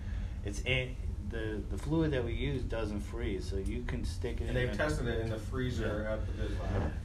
it's 0.47 0.61
a, 0.65 0.95
the 1.29 1.61
the 1.69 1.77
fluid 1.77 2.11
that 2.11 2.23
we 2.23 2.33
use 2.33 2.63
doesn't 2.63 3.01
freeze, 3.01 3.47
so 3.49 3.57
you 3.57 3.83
can 3.85 4.05
stick 4.05 4.37
it. 4.39 4.47
And 4.47 4.49
in 4.49 4.55
they've 4.55 4.71
the- 4.71 4.77
tested 4.83 5.07
it 5.07 5.19
in 5.19 5.29
the 5.29 5.37
freezer 5.37 6.07
at 6.09 6.25
the 6.37 6.43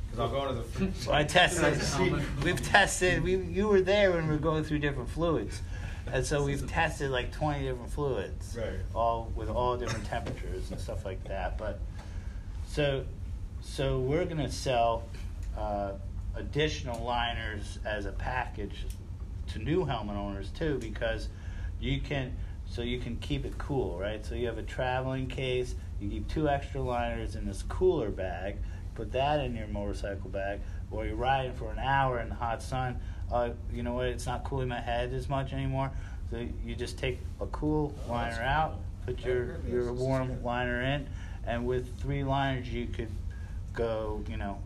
because 0.07 0.19
I'll 0.21 0.29
go 0.29 0.43
into 0.49 0.55
the 0.55 0.63
freezer. 0.69 1.11
Well, 1.11 1.19
I 1.21 1.25
tested. 1.25 2.23
We've 2.45 2.63
tested. 2.63 3.23
We 3.23 3.37
you 3.37 3.69
were 3.69 3.81
there 3.81 4.13
when 4.13 4.27
we 4.29 4.35
were 4.35 4.39
going 4.41 4.63
through 4.65 4.79
different 4.79 5.09
fluids, 5.11 5.61
and 6.07 6.25
so 6.25 6.45
we've 6.45 6.67
tested 6.71 7.11
like 7.11 7.33
twenty 7.33 7.65
different 7.67 7.91
fluids, 7.91 8.57
Right. 8.57 8.79
all 8.95 9.33
with 9.35 9.49
all 9.49 9.77
different 9.77 10.07
temperatures 10.07 10.71
and 10.71 10.79
stuff 10.81 11.05
like 11.05 11.25
that. 11.25 11.59
But 11.59 11.81
so 12.69 13.05
so 13.61 13.99
we're 13.99 14.25
gonna 14.25 14.51
sell 14.53 15.03
uh, 15.59 15.93
additional 16.37 17.05
liners 17.05 17.79
as 17.85 18.07
a 18.07 18.13
package 18.13 18.87
to 19.53 19.59
new 19.59 19.85
helmet 19.85 20.17
owners 20.17 20.51
too, 20.51 20.79
because 20.79 21.29
you 21.81 22.01
can 22.01 22.37
so 22.73 22.81
you 22.81 22.99
can 22.99 23.17
keep 23.17 23.45
it 23.45 23.59
cool, 23.59 23.99
right? 23.99 24.25
So 24.25 24.35
you 24.35 24.47
have 24.47 24.57
a 24.57 24.63
traveling 24.63 25.27
case. 25.27 25.75
You 26.01 26.09
keep 26.09 26.29
two 26.29 26.49
extra 26.49 26.81
liners 26.81 27.37
in 27.37 27.47
this 27.47 27.63
cooler 27.65 28.09
bag. 28.09 28.57
Put 28.95 29.13
that 29.13 29.41
in 29.41 29.55
your 29.55 29.67
motorcycle 29.67 30.31
bag, 30.31 30.61
or 30.91 31.05
you're 31.05 31.15
riding 31.15 31.53
for 31.53 31.71
an 31.71 31.79
hour 31.79 32.21
in 32.21 32.31
the 32.31 32.35
hot 32.35 32.63
sun. 32.63 32.99
Uh, 33.31 33.51
you 33.71 33.83
know 33.83 33.93
what? 33.93 34.07
It's 34.07 34.25
not 34.25 34.45
cooling 34.45 34.69
my 34.69 34.81
head 34.81 35.13
as 35.13 35.29
much 35.29 35.53
anymore. 35.53 35.91
So 36.31 36.47
you 36.65 36.75
just 36.75 36.97
take 36.97 37.19
a 37.43 37.47
cool 37.49 37.95
Oh, 38.09 38.13
liner 38.13 38.43
out, 38.43 38.81
put 39.05 39.21
your 39.21 39.59
your 39.69 39.93
warm 39.93 40.43
liner 40.43 40.81
in, 40.81 41.07
and 41.47 41.67
with 41.67 42.01
three 42.01 42.25
liners 42.25 42.69
you 42.69 42.87
could 42.87 43.11
go, 43.75 44.25
you 44.31 44.39
know, 44.39 44.59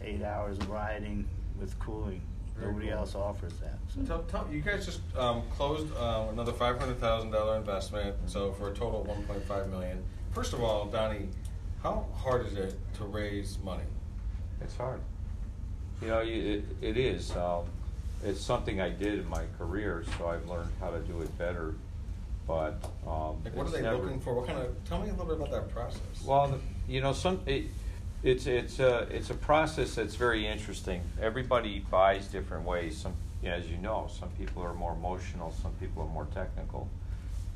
eight 0.00 0.22
hours 0.22 0.58
of 0.58 0.70
riding 0.70 1.26
with 1.58 1.76
cooling. 1.80 2.22
Very 2.58 2.72
Nobody 2.72 2.88
cool. 2.90 2.98
else 2.98 3.14
offers 3.14 3.52
that. 3.60 3.78
So. 3.94 4.02
Tell, 4.02 4.22
tell, 4.24 4.48
you 4.52 4.60
guys 4.60 4.84
just 4.84 5.00
um, 5.16 5.42
closed 5.56 5.86
uh, 5.96 6.26
another 6.32 6.52
five 6.52 6.78
hundred 6.78 6.98
thousand 7.00 7.30
dollar 7.30 7.56
investment, 7.56 8.16
so 8.26 8.52
for 8.52 8.70
a 8.70 8.74
total 8.74 9.02
of 9.02 9.06
one 9.06 9.22
point 9.24 9.44
five 9.44 9.68
million. 9.70 10.02
First 10.32 10.52
of 10.52 10.62
all, 10.62 10.86
Donnie, 10.86 11.28
how 11.82 12.06
hard 12.16 12.46
is 12.46 12.54
it 12.54 12.74
to 12.96 13.04
raise 13.04 13.58
money? 13.64 13.84
It's 14.60 14.76
hard. 14.76 15.00
You 16.02 16.08
know, 16.08 16.20
you, 16.20 16.64
it, 16.80 16.86
it 16.90 16.96
is. 16.96 17.30
Um, 17.36 17.64
it's 18.24 18.40
something 18.40 18.80
I 18.80 18.88
did 18.90 19.20
in 19.20 19.28
my 19.28 19.44
career, 19.58 20.04
so 20.18 20.26
I've 20.28 20.48
learned 20.48 20.70
how 20.80 20.90
to 20.90 20.98
do 21.00 21.20
it 21.22 21.38
better. 21.38 21.74
But 22.46 22.82
um, 23.06 23.36
Like, 23.44 23.54
what 23.54 23.66
are 23.66 23.70
they 23.70 23.82
never- 23.82 23.98
looking 24.02 24.20
for? 24.20 24.34
What 24.34 24.46
kind 24.46 24.58
of? 24.58 24.74
Tell 24.88 25.00
me 25.00 25.08
a 25.08 25.12
little 25.12 25.26
bit 25.26 25.36
about 25.36 25.50
that 25.50 25.72
process. 25.72 26.00
Well, 26.24 26.48
the- 26.48 26.92
you 26.92 27.00
know, 27.00 27.12
some 27.12 27.40
it, 27.46 27.66
it's 28.22 28.46
it's 28.46 28.78
a 28.80 29.06
it's 29.10 29.30
a 29.30 29.34
process 29.34 29.94
that's 29.94 30.14
very 30.16 30.46
interesting. 30.46 31.02
Everybody 31.20 31.84
buys 31.90 32.26
different 32.26 32.64
ways. 32.64 32.96
Some, 32.96 33.14
you 33.42 33.48
know, 33.50 33.54
as 33.54 33.68
you 33.70 33.76
know, 33.78 34.08
some 34.18 34.28
people 34.30 34.62
are 34.62 34.74
more 34.74 34.92
emotional. 34.92 35.52
Some 35.62 35.72
people 35.74 36.02
are 36.02 36.08
more 36.08 36.26
technical. 36.34 36.88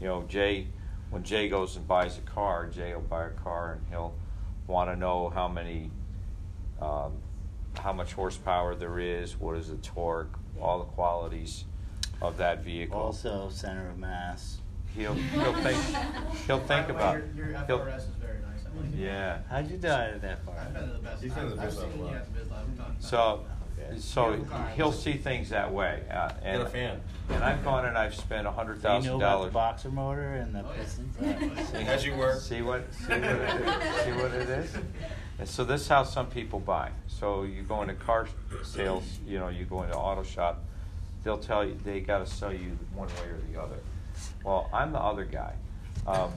You 0.00 0.06
know, 0.08 0.24
Jay, 0.28 0.66
when 1.10 1.22
Jay 1.24 1.48
goes 1.48 1.76
and 1.76 1.86
buys 1.86 2.18
a 2.18 2.22
car, 2.22 2.66
Jay 2.68 2.94
will 2.94 3.00
buy 3.02 3.26
a 3.26 3.30
car 3.30 3.72
and 3.72 3.80
he'll 3.90 4.14
want 4.66 4.90
to 4.90 4.96
know 4.96 5.28
how 5.30 5.48
many, 5.48 5.90
um, 6.80 7.12
how 7.80 7.92
much 7.92 8.12
horsepower 8.12 8.74
there 8.74 8.98
is, 8.98 9.38
what 9.40 9.56
is 9.56 9.68
the 9.68 9.76
torque, 9.76 10.38
all 10.60 10.78
the 10.78 10.84
qualities 10.84 11.64
of 12.20 12.36
that 12.36 12.62
vehicle. 12.62 12.98
Also, 13.00 13.48
center 13.50 13.88
of 13.88 13.98
mass. 13.98 14.58
He'll 14.94 15.14
he'll 15.14 15.54
think 15.54 15.78
he'll 16.46 16.60
think 16.60 16.88
about 16.90 17.16
Your, 17.34 17.46
your 17.50 17.64
he'll- 17.66 17.78
FRS 17.80 17.98
is 17.98 18.06
yeah. 18.96 19.38
How'd 19.50 19.70
you 19.70 19.76
die 19.78 20.12
that 20.18 20.44
far? 20.44 20.54
I've 20.58 20.72
been 20.74 20.86
to 20.88 20.92
the 20.94 20.98
best. 21.00 21.22
He's 21.22 21.32
been 21.32 21.48
to 21.50 21.54
the 21.56 21.62
I've 21.62 21.72
seen 21.72 21.82
a 21.82 22.02
lot. 22.02 22.10
you 22.10 22.16
at 22.16 22.34
the 22.34 22.40
BizLab 22.40 22.98
a. 22.98 23.02
So, 23.02 23.44
Okay. 23.78 23.98
so 23.98 24.46
he'll 24.76 24.92
see 24.92 25.14
things 25.14 25.48
that 25.48 25.72
way. 25.72 26.02
Uh, 26.10 26.30
and, 26.42 26.58
Get 26.58 26.66
a 26.66 26.70
fan. 26.70 27.00
And 27.30 27.42
I've 27.42 27.64
gone 27.64 27.86
and 27.86 27.96
I've 27.98 28.14
spent 28.14 28.46
a 28.46 28.50
hundred 28.52 28.80
Do 28.82 28.88
you 28.88 29.00
know 29.02 29.16
about 29.16 29.44
the 29.46 29.50
boxer 29.50 29.90
motor 29.90 30.34
and 30.34 30.54
the 30.54 30.60
Oh, 30.60 30.70
yeah. 30.70 30.82
pistons? 30.82 31.16
See, 31.70 31.76
As 31.78 32.04
you 32.04 32.14
were. 32.14 32.36
See 32.38 32.62
what, 32.62 32.84
see 32.94 33.06
what 33.08 33.22
it 33.24 33.66
is, 33.66 34.04
see 34.04 34.12
what 34.12 34.32
it 34.34 34.48
is? 34.48 34.74
And 35.38 35.48
so 35.48 35.64
this 35.64 35.80
is 35.80 35.88
how 35.88 36.04
some 36.04 36.26
people 36.26 36.60
buy. 36.60 36.90
So 37.08 37.42
you 37.42 37.62
go 37.62 37.82
into 37.82 37.94
car 37.94 38.28
sales, 38.62 39.04
you 39.26 39.38
know, 39.40 39.48
you 39.48 39.64
go 39.64 39.82
into 39.82 39.96
auto 39.96 40.22
shop, 40.22 40.62
they'll 41.24 41.38
tell 41.38 41.64
you, 41.66 41.76
they 41.82 42.00
gotta 42.00 42.26
sell 42.26 42.52
you 42.52 42.78
one 42.94 43.08
way 43.08 43.28
or 43.30 43.40
the 43.52 43.60
other. 43.60 43.76
Well, 44.44 44.68
I'm 44.72 44.92
the 44.92 45.00
other 45.00 45.24
guy. 45.24 45.54
Um, 46.06 46.30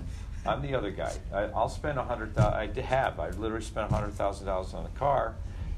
I'm 0.46 0.62
the 0.62 0.76
other 0.76 0.92
guy. 0.92 1.14
I, 1.34 1.44
I'll 1.44 1.70
spend 1.70 1.98
a 1.98 2.04
hundred 2.04 2.38
I 2.38 2.70
have, 2.82 3.20
I 3.20 3.30
literally 3.32 3.64
spent 3.64 3.92
a 3.92 3.94
hundred 3.94 4.14
thousand 4.14 4.48
dollars 4.48 4.74
on 4.74 4.86
a 4.86 5.00
car. 5.00 5.36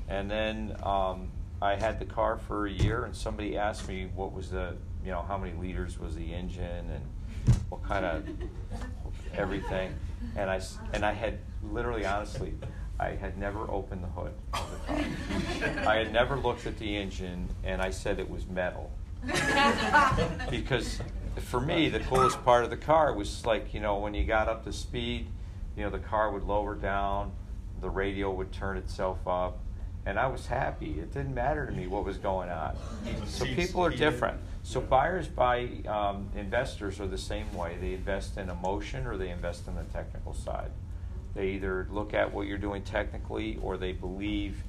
And 0.10 0.30
then, 0.30 0.76
um, 0.84 1.30
I 1.62 1.76
had 1.76 2.00
the 2.00 2.06
car 2.06 2.38
for 2.38 2.68
a 2.68 2.72
year 2.72 3.06
and 3.06 3.16
somebody 3.16 3.58
asked 3.58 3.88
me 3.88 4.10
what 4.16 4.32
was 4.32 4.52
the, 4.52 4.76
you 5.04 5.12
know, 5.12 5.24
how 5.24 5.38
many 5.38 5.54
liters 5.58 6.00
was 6.00 6.16
the 6.16 6.34
engine 6.34 6.90
and 6.92 7.56
what 7.70 7.84
kind 7.84 8.06
of 8.06 8.28
everything. 9.34 9.94
And 10.36 10.50
I, 10.50 10.62
and 10.94 11.04
I 11.04 11.14
had 11.14 11.40
literally, 11.64 12.06
honestly, 12.06 12.54
I 13.00 13.10
had 13.10 13.38
never 13.38 13.70
opened 13.72 14.04
the 14.04 14.08
hood 14.08 14.34
of 14.54 14.72
the 14.72 15.70
car. 15.70 15.88
I 15.88 15.98
had 15.98 16.14
never 16.14 16.36
looked 16.36 16.68
at 16.68 16.78
the 16.78 16.96
engine 16.96 17.50
and 17.64 17.82
I 17.82 17.90
said 17.90 18.20
it 18.20 18.30
was 18.30 18.46
metal. 18.48 18.92
Because 20.52 21.02
for 21.42 21.60
me, 21.60 21.90
the 21.90 22.00
coolest 22.00 22.44
part 22.44 22.64
of 22.64 22.70
the 22.70 22.78
car 22.78 23.14
was 23.14 23.46
like, 23.46 23.74
you 23.74 23.80
know, 23.80 23.98
when 23.98 24.14
you 24.14 24.24
got 24.24 24.48
up 24.48 24.64
to 24.66 24.74
speed, 24.74 25.28
you 25.76 25.84
know, 25.84 25.90
the 25.90 26.00
car 26.00 26.32
would 26.32 26.44
lower 26.44 26.76
down, 26.76 27.32
the 27.82 27.90
radio 27.90 28.32
would 28.32 28.52
turn 28.52 28.78
itself 28.78 29.20
up, 29.28 29.60
and 30.06 30.18
I 30.18 30.28
was 30.28 30.48
happy. 30.48 31.00
It 31.00 31.14
didn't 31.14 31.34
matter 31.34 31.66
to 31.66 31.72
me 31.72 31.88
what 31.88 32.06
was 32.06 32.18
going 32.18 32.50
on. 32.50 32.76
So 33.26 33.46
people 33.46 33.84
are 33.86 33.90
different. 33.90 34.40
So 34.64 34.82
buyers 34.82 35.28
buy, 35.28 35.70
um, 35.88 36.30
investors 36.36 37.00
are 37.00 37.08
the 37.08 37.18
same 37.18 37.54
way. 37.54 37.78
They 37.80 37.94
invest 37.94 38.38
in 38.38 38.50
emotion 38.50 39.06
or 39.06 39.18
they 39.18 39.30
invest 39.30 39.68
in 39.68 39.76
the 39.76 39.84
technical 39.84 40.34
side. 40.34 40.72
They 41.36 41.50
either 41.50 41.88
look 41.92 42.14
at 42.14 42.34
what 42.34 42.48
you're 42.48 42.58
doing 42.58 42.84
technically 42.84 43.60
or 43.62 43.78
they 43.78 43.92
believe 43.92 44.64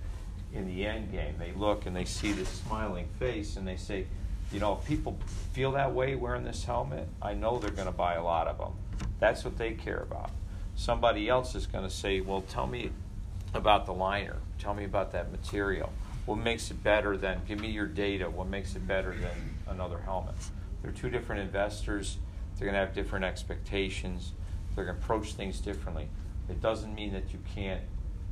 in 0.53 0.67
the 0.67 0.85
end 0.85 1.13
game. 1.13 1.35
They 1.39 1.53
look 1.53 1.87
and 1.87 1.95
they 1.95 2.05
see 2.05 2.33
this 2.33 2.49
smiling 2.49 3.09
face 3.19 3.57
and 3.57 3.67
they 3.67 3.77
say, 3.77 4.07
you 4.53 4.61
know, 4.61 4.79
if 4.81 4.87
people 4.87 5.19
feel 5.53 5.73
that 5.73 5.93
way 5.93 6.15
wearing 6.15 6.45
this 6.45 6.65
helmet, 6.65 7.09
I 7.21 7.35
know 7.35 7.59
they're 7.59 7.71
going 7.71 7.87
to 7.87 7.93
buy 7.93 8.15
a 8.15 8.23
lot 8.23 8.49
of 8.49 8.59
them. 8.59 8.73
That's 9.21 9.45
what 9.45 9.59
they 9.59 9.73
care 9.73 9.99
about. 9.99 10.31
Somebody 10.75 11.29
else 11.29 11.55
is 11.55 11.67
going 11.67 11.85
to 11.85 11.91
say, 11.91 12.21
well, 12.21 12.43
tell 12.43 12.67
me 12.67 12.91
about 13.53 13.85
the 13.85 13.93
liner. 13.93 14.37
Tell 14.59 14.75
me 14.75 14.85
about 14.85 15.13
that 15.13 15.31
material. 15.31 15.93
What 16.25 16.37
makes 16.37 16.71
it 16.71 16.83
better 16.83 17.17
than, 17.17 17.41
give 17.47 17.61
me 17.61 17.71
your 17.71 17.87
data. 17.87 18.31
What 18.31 18.49
makes 18.49 18.77
it 18.77 18.87
better 18.87 19.15
than 19.15 19.57
another 19.67 19.99
helmet? 19.99 20.35
They're 20.83 20.93
two 20.93 21.11
different 21.11 21.43
investors. 21.43 22.19
They're 22.57 22.67
going 22.67 22.75
to 22.75 22.81
have 22.81 22.95
different 22.95 23.25
expectations. 23.25 24.33
They're 24.75 24.85
going 24.85 24.97
to 24.97 25.03
approach 25.03 25.35
things 25.35 25.61
differently. 25.61 26.09
It 26.49 26.63
doesn't 26.63 26.95
mean 26.95 27.13
that 27.13 27.33
you 27.33 27.41
can't 27.55 27.83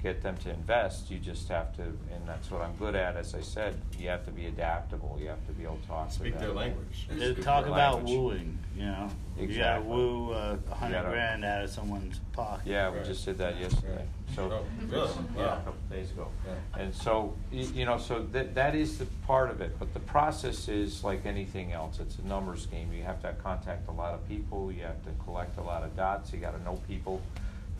get 0.03 0.23
them 0.23 0.37
to 0.39 0.51
invest. 0.51 1.11
You 1.11 1.19
just 1.19 1.49
have 1.49 1.75
to, 1.77 1.83
and 1.83 2.27
that's 2.27 2.51
what 2.51 2.61
I'm 2.63 2.75
good 2.77 2.95
at. 2.95 3.17
As 3.17 3.35
I 3.35 3.41
said, 3.41 3.75
you 3.99 4.09
have 4.09 4.25
to 4.27 4.31
be 4.31 4.47
adaptable. 4.47 5.17
You 5.21 5.29
have 5.29 5.45
to 5.47 5.53
be 5.53 5.65
able 5.65 5.77
to 5.79 5.87
talk 5.89 6.13
Speak 6.13 6.35
to 6.35 6.39
their 6.39 6.53
language. 6.53 7.09
They 7.11 7.33
Speak 7.33 7.45
talk 7.45 7.65
their 7.65 7.73
about 7.73 8.05
language. 8.05 8.17
wooing, 8.17 8.59
you 8.77 8.85
know. 8.87 9.09
You 9.37 9.47
gotta 9.49 9.53
Exactly. 9.53 9.89
woo 9.91 10.33
uh, 10.33 10.57
a 10.71 10.75
hundred 10.75 10.95
gotta- 10.95 11.09
grand 11.11 11.45
out 11.45 11.65
of 11.65 11.71
someone's 11.71 12.21
pocket. 12.33 12.67
Yeah, 12.67 12.91
we 12.91 12.99
Right. 12.99 13.07
just 13.07 13.25
did 13.25 13.39
that 13.39 13.57
yesterday. 13.59 13.97
Right. 13.97 14.07
So, 14.35 14.51
Oh, 14.53 14.65
really? 14.87 15.11
yeah, 15.37 15.47
Wow. 15.47 15.53
a 15.53 15.57
couple 15.59 15.75
days 15.91 16.11
ago. 16.11 16.29
Yeah. 16.47 16.83
And 16.83 16.95
so, 16.95 17.35
you 17.51 17.85
know, 17.85 17.97
so 17.99 18.23
that, 18.33 18.55
that 18.55 18.75
is 18.75 18.99
the 18.99 19.07
part 19.27 19.51
of 19.51 19.61
it, 19.61 19.79
but 19.79 19.93
the 19.95 20.01
process 20.01 20.69
is 20.69 21.03
like 21.05 21.25
anything 21.27 21.73
else. 21.73 22.01
It's 22.01 22.19
a 22.19 22.27
numbers 22.27 22.67
game. 22.67 22.93
You 22.93 23.03
have 23.05 23.21
to 23.23 23.33
contact 23.43 23.89
a 23.89 23.93
lot 23.93 24.15
of 24.15 24.27
people, 24.29 24.71
you 24.73 24.83
have 24.83 25.03
to 25.05 25.11
collect 25.25 25.57
a 25.59 25.63
lot 25.63 25.83
of 25.85 25.97
dots, 25.97 26.33
you 26.33 26.39
gotta 26.39 26.63
know 26.63 26.77
people 26.89 27.21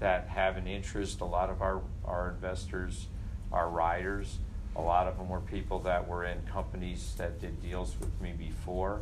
that 0.01 0.29
have 0.29 0.57
an 0.57 0.67
interest. 0.67 1.21
A 1.21 1.25
lot 1.25 1.51
of 1.51 1.63
our, 1.63 1.83
our 2.05 2.31
investors 2.31 3.07
are 3.53 3.69
riders. 3.69 4.39
A 4.75 4.81
lot 4.81 5.07
of 5.07 5.17
them 5.17 5.29
were 5.29 5.41
people 5.41 5.79
that 5.81 6.07
were 6.07 6.25
in 6.25 6.43
companies 6.43 7.15
that 7.17 7.41
did 7.41 7.63
deals 7.63 7.97
with 7.99 8.21
me 8.21 8.33
before, 8.37 9.01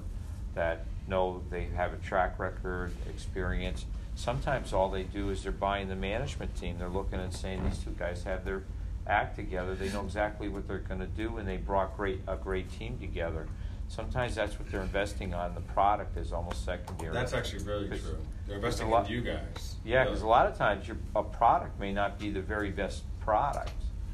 that 0.54 0.86
know 1.08 1.42
they 1.50 1.64
have 1.74 1.92
a 1.92 1.96
track 1.96 2.38
record, 2.38 2.92
experience. 3.08 3.86
Sometimes 4.14 4.72
all 4.72 4.88
they 4.88 5.02
do 5.02 5.30
is 5.30 5.42
they're 5.42 5.50
buying 5.50 5.88
the 5.88 5.96
management 5.96 6.54
team. 6.56 6.78
They're 6.78 6.88
looking 6.88 7.18
and 7.18 7.34
saying, 7.34 7.64
these 7.64 7.78
two 7.78 7.90
guys 7.98 8.22
have 8.22 8.44
their 8.44 8.62
act 9.06 9.34
together. 9.34 9.74
They 9.74 9.90
know 9.90 10.02
exactly 10.02 10.48
what 10.48 10.68
they're 10.68 10.78
gonna 10.78 11.08
do, 11.08 11.36
and 11.38 11.48
they 11.48 11.56
brought 11.56 11.96
great, 11.96 12.20
a 12.28 12.36
great 12.36 12.70
team 12.70 12.98
together. 12.98 13.48
Sometimes 13.94 14.34
that's 14.34 14.58
what 14.58 14.68
they're 14.72 14.82
investing 14.82 15.34
on. 15.34 15.54
The 15.54 15.60
product 15.60 16.16
is 16.16 16.32
almost 16.32 16.64
secondary. 16.64 17.12
That's 17.14 17.32
actually 17.32 17.62
very 17.62 17.86
true. 17.86 18.18
They're 18.44 18.56
investing 18.56 18.90
lot- 18.90 19.06
in 19.06 19.12
you 19.12 19.20
guys. 19.20 19.76
Yeah, 19.84 20.02
because 20.04 20.22
a 20.22 20.26
lot 20.26 20.48
of 20.48 20.58
times 20.58 20.88
your, 20.88 20.96
a 21.14 21.22
product 21.22 21.78
may 21.78 21.92
not 21.92 22.18
be 22.18 22.30
the 22.30 22.40
very 22.40 22.70
best 22.70 23.04
product. 23.20 23.70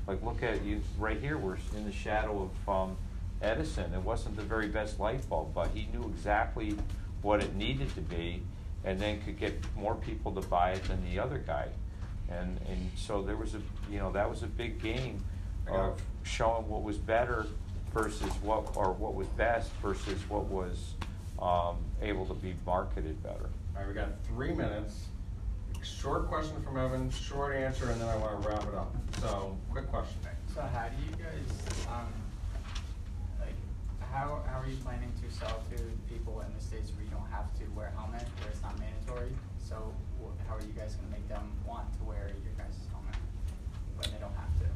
Like, 0.06 0.22
look 0.22 0.42
at 0.42 0.62
you, 0.64 0.82
right 0.98 1.18
here, 1.18 1.38
we're 1.38 1.56
in 1.74 1.86
the 1.86 1.92
shadow 1.92 2.50
of, 2.50 2.68
um, 2.68 2.96
Edison. 3.40 3.94
It 3.94 4.02
wasn't 4.02 4.36
the 4.36 4.42
very 4.42 4.68
best 4.68 5.00
light 5.00 5.26
bulb, 5.30 5.54
but 5.54 5.70
he 5.72 5.88
knew 5.94 6.06
exactly 6.14 6.76
what 7.22 7.42
it 7.42 7.54
needed 7.54 7.94
to 7.94 8.02
be 8.02 8.42
and 8.84 9.00
then 9.00 9.22
could 9.22 9.38
get 9.38 9.54
more 9.74 9.94
people 9.94 10.30
to 10.32 10.42
buy 10.42 10.72
it 10.72 10.84
than 10.84 11.02
the 11.10 11.18
other 11.18 11.38
guy. 11.38 11.68
And, 12.28 12.60
and 12.68 12.90
so 12.96 13.22
there 13.22 13.36
was 13.36 13.54
a, 13.54 13.62
you 13.90 13.98
know, 13.98 14.12
that 14.12 14.28
was 14.28 14.42
a 14.42 14.46
big 14.46 14.82
game 14.82 15.24
of 15.68 16.02
showing 16.22 16.68
what 16.68 16.82
was 16.82 16.98
better 16.98 17.46
versus 17.92 18.30
what, 18.42 18.76
or 18.76 18.92
what 18.92 19.14
was 19.14 19.26
best 19.28 19.70
versus 19.82 20.20
what 20.28 20.44
was, 20.44 20.94
um, 21.40 21.76
able 22.02 22.26
to 22.26 22.34
be 22.34 22.54
marketed 22.66 23.22
better. 23.22 23.48
All 23.74 23.80
right, 23.80 23.88
we 23.88 23.94
got 23.94 24.08
three 24.26 24.52
minutes. 24.52 25.06
short 25.82 26.28
question 26.28 26.60
from 26.62 26.76
Evan, 26.76 27.10
short 27.10 27.56
answer, 27.56 27.90
and 27.90 28.00
then 28.00 28.08
I 28.08 28.16
want 28.16 28.42
to 28.42 28.48
wrap 28.48 28.62
it 28.68 28.74
up. 28.74 28.94
So, 29.20 29.56
quick 29.70 29.88
question. 29.90 30.18
So 30.54 30.60
how 30.60 30.88
do 30.88 30.96
you 31.04 31.12
guys, 31.12 31.86
um, 31.88 32.12
like, 33.38 33.54
how, 34.12 34.42
how 34.46 34.60
are 34.60 34.66
you 34.68 34.76
planning 34.84 35.10
to 35.22 35.34
sell 35.34 35.62
to 35.70 35.76
people 36.12 36.40
in 36.46 36.52
the 36.54 36.60
states 36.62 36.92
where 36.94 37.04
you 37.04 37.10
don't 37.10 37.30
have 37.30 37.52
to 37.58 37.64
wear 37.74 37.86
a 37.94 37.98
helmet, 37.98 38.22
where 38.40 38.50
it's 38.50 38.60
not 38.62 38.78
mandatory? 38.78 39.30
So 39.58 39.76
wh- 40.20 40.48
how 40.48 40.56
are 40.56 40.60
you 40.60 40.72
guys 40.76 40.96
gonna 40.96 41.12
make 41.12 41.26
them 41.28 41.50
want 41.66 41.86
to 41.98 42.04
wear 42.04 42.28
your 42.44 42.52
guys' 42.58 42.76
helmet 42.92 43.14
when 43.96 44.10
they 44.12 44.18
don't 44.20 44.34
have 44.36 44.52
to? 44.60 44.66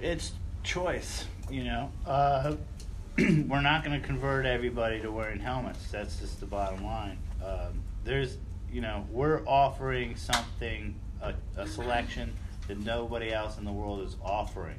it's 0.00 0.32
choice, 0.62 1.26
you 1.50 1.64
know. 1.64 1.90
Uh, 2.06 2.56
we're 3.18 3.60
not 3.60 3.84
going 3.84 4.00
to 4.00 4.06
convert 4.06 4.46
everybody 4.46 5.00
to 5.00 5.10
wearing 5.10 5.40
helmets. 5.40 5.90
That's 5.90 6.20
just 6.20 6.40
the 6.40 6.46
bottom 6.46 6.84
line. 6.84 7.18
Um, 7.44 7.82
there's, 8.04 8.38
you 8.72 8.80
know, 8.80 9.04
we're 9.10 9.42
offering 9.46 10.14
something, 10.14 10.94
a, 11.20 11.34
a 11.56 11.66
selection 11.66 12.32
that 12.68 12.78
nobody 12.78 13.32
else 13.32 13.58
in 13.58 13.64
the 13.64 13.72
world 13.72 14.06
is 14.06 14.16
offering. 14.22 14.78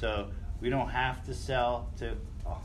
So 0.00 0.28
we 0.60 0.70
don't 0.70 0.88
have 0.88 1.24
to 1.26 1.34
sell 1.34 1.90
to 1.98 2.16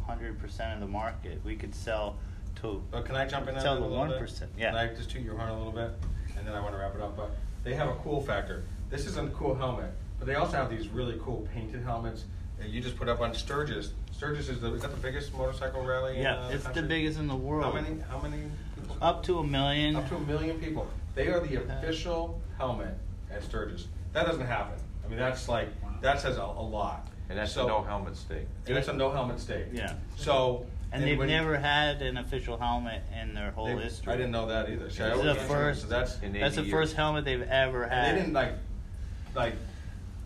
hundred 0.06 0.40
percent 0.40 0.74
of 0.74 0.80
the 0.80 0.88
market. 0.88 1.42
We 1.44 1.56
could 1.56 1.74
sell 1.74 2.18
to. 2.62 2.82
But 2.92 3.06
can 3.06 3.16
I 3.16 3.26
jump 3.26 3.48
in 3.48 3.60
Sell 3.60 3.80
little 3.80 4.06
bit? 4.06 4.22
1%, 4.22 4.48
yeah. 4.58 4.70
Can 4.72 4.76
I 4.76 4.88
just 4.94 5.10
toot 5.10 5.22
your 5.22 5.36
horn 5.36 5.50
a 5.50 5.58
little 5.58 5.72
bit, 5.72 5.92
and 6.38 6.48
then 6.48 6.54
I 6.54 6.60
want 6.60 6.74
to 6.74 6.80
wrap 6.80 6.96
it 6.96 7.02
up. 7.02 7.16
But 7.16 7.32
they 7.64 7.74
have 7.74 7.90
a 7.90 7.96
cool 7.96 8.22
factor. 8.22 8.64
This 8.90 9.06
isn't 9.06 9.30
a 9.30 9.36
cool 9.36 9.56
helmet, 9.56 9.92
but 10.18 10.28
they 10.28 10.36
also 10.36 10.58
have 10.58 10.70
these 10.70 10.88
really 10.88 11.20
cool 11.24 11.48
painted 11.54 11.84
helmets 11.84 12.26
you 12.68 12.82
just 12.82 12.98
put 12.98 13.10
up 13.10 13.22
on 13.22 13.34
Sturgis. 13.34 13.94
Sturgis 14.12 14.50
is 14.50 14.60
the 14.60 14.74
is 14.74 14.82
that 14.82 14.92
the 14.92 14.98
biggest 14.98 15.34
motorcycle 15.34 15.84
rally? 15.86 16.18
in, 16.18 16.24
Yeah, 16.24 16.36
uh, 16.40 16.50
it's 16.50 16.68
the 16.68 16.82
biggest 16.82 17.20
in 17.20 17.28
the 17.28 17.36
world. 17.36 17.64
How 17.64 17.72
many? 17.82 18.00
How 18.10 18.20
many? 18.20 18.44
People? 18.76 18.98
Up 19.02 19.24
to 19.24 19.40
a 19.40 19.44
million. 19.44 19.96
Up 19.96 20.08
to 20.10 20.16
a 20.16 20.20
million 20.20 20.60
people. 20.60 20.88
They 21.16 21.28
are 21.28 21.40
the 21.40 21.56
official 21.64 22.40
helmet 22.58 22.96
at 23.32 23.44
Sturgis. 23.44 23.88
That 24.14 24.26
doesn't 24.26 24.46
happen. 24.46 24.78
I 25.06 25.08
mean, 25.08 25.20
that's 25.20 25.48
like 25.48 25.70
that 26.02 26.20
says 26.20 26.38
a, 26.38 26.42
a 26.44 26.62
lot. 26.62 27.08
And 27.30 27.38
that's 27.38 27.54
So- 27.54 27.66
a 27.66 27.68
no 27.68 27.82
helmet 27.84 28.16
state. 28.18 28.48
And 28.68 28.78
it's 28.78 28.88
a 28.88 28.94
no 28.94 29.12
helmet 29.12 29.40
state. 29.40 29.68
Yeah. 29.72 29.94
So 30.16 30.66
And 30.92 31.04
they've 31.04 31.18
when- 31.18 31.28
never 31.28 31.58
had 31.58 32.02
an 32.02 32.18
official 32.18 32.58
helmet 32.58 33.04
in 33.22 33.34
their 33.36 33.52
whole 33.52 33.68
they- 33.68 33.84
history. 33.84 34.12
I 34.14 34.18
didn't 34.18 34.32
know 34.32 34.48
that 34.48 34.70
either. 34.70 34.90
See, 34.90 35.04
I 35.04 35.10
This 35.10 35.20
is 35.20 35.24
the 35.26 35.36
first. 35.36 35.82
So 35.82 35.88
that's 35.88 36.16
that's 36.18 36.56
the 36.56 36.62
80 36.64 36.72
first 36.72 36.96
helmet 36.96 37.26
they've 37.26 37.42
ever 37.44 37.84
and 37.84 37.94
had. 37.94 38.16
they 38.16 38.20
didn't 38.22 38.34
like 38.34 38.54
like 39.36 39.54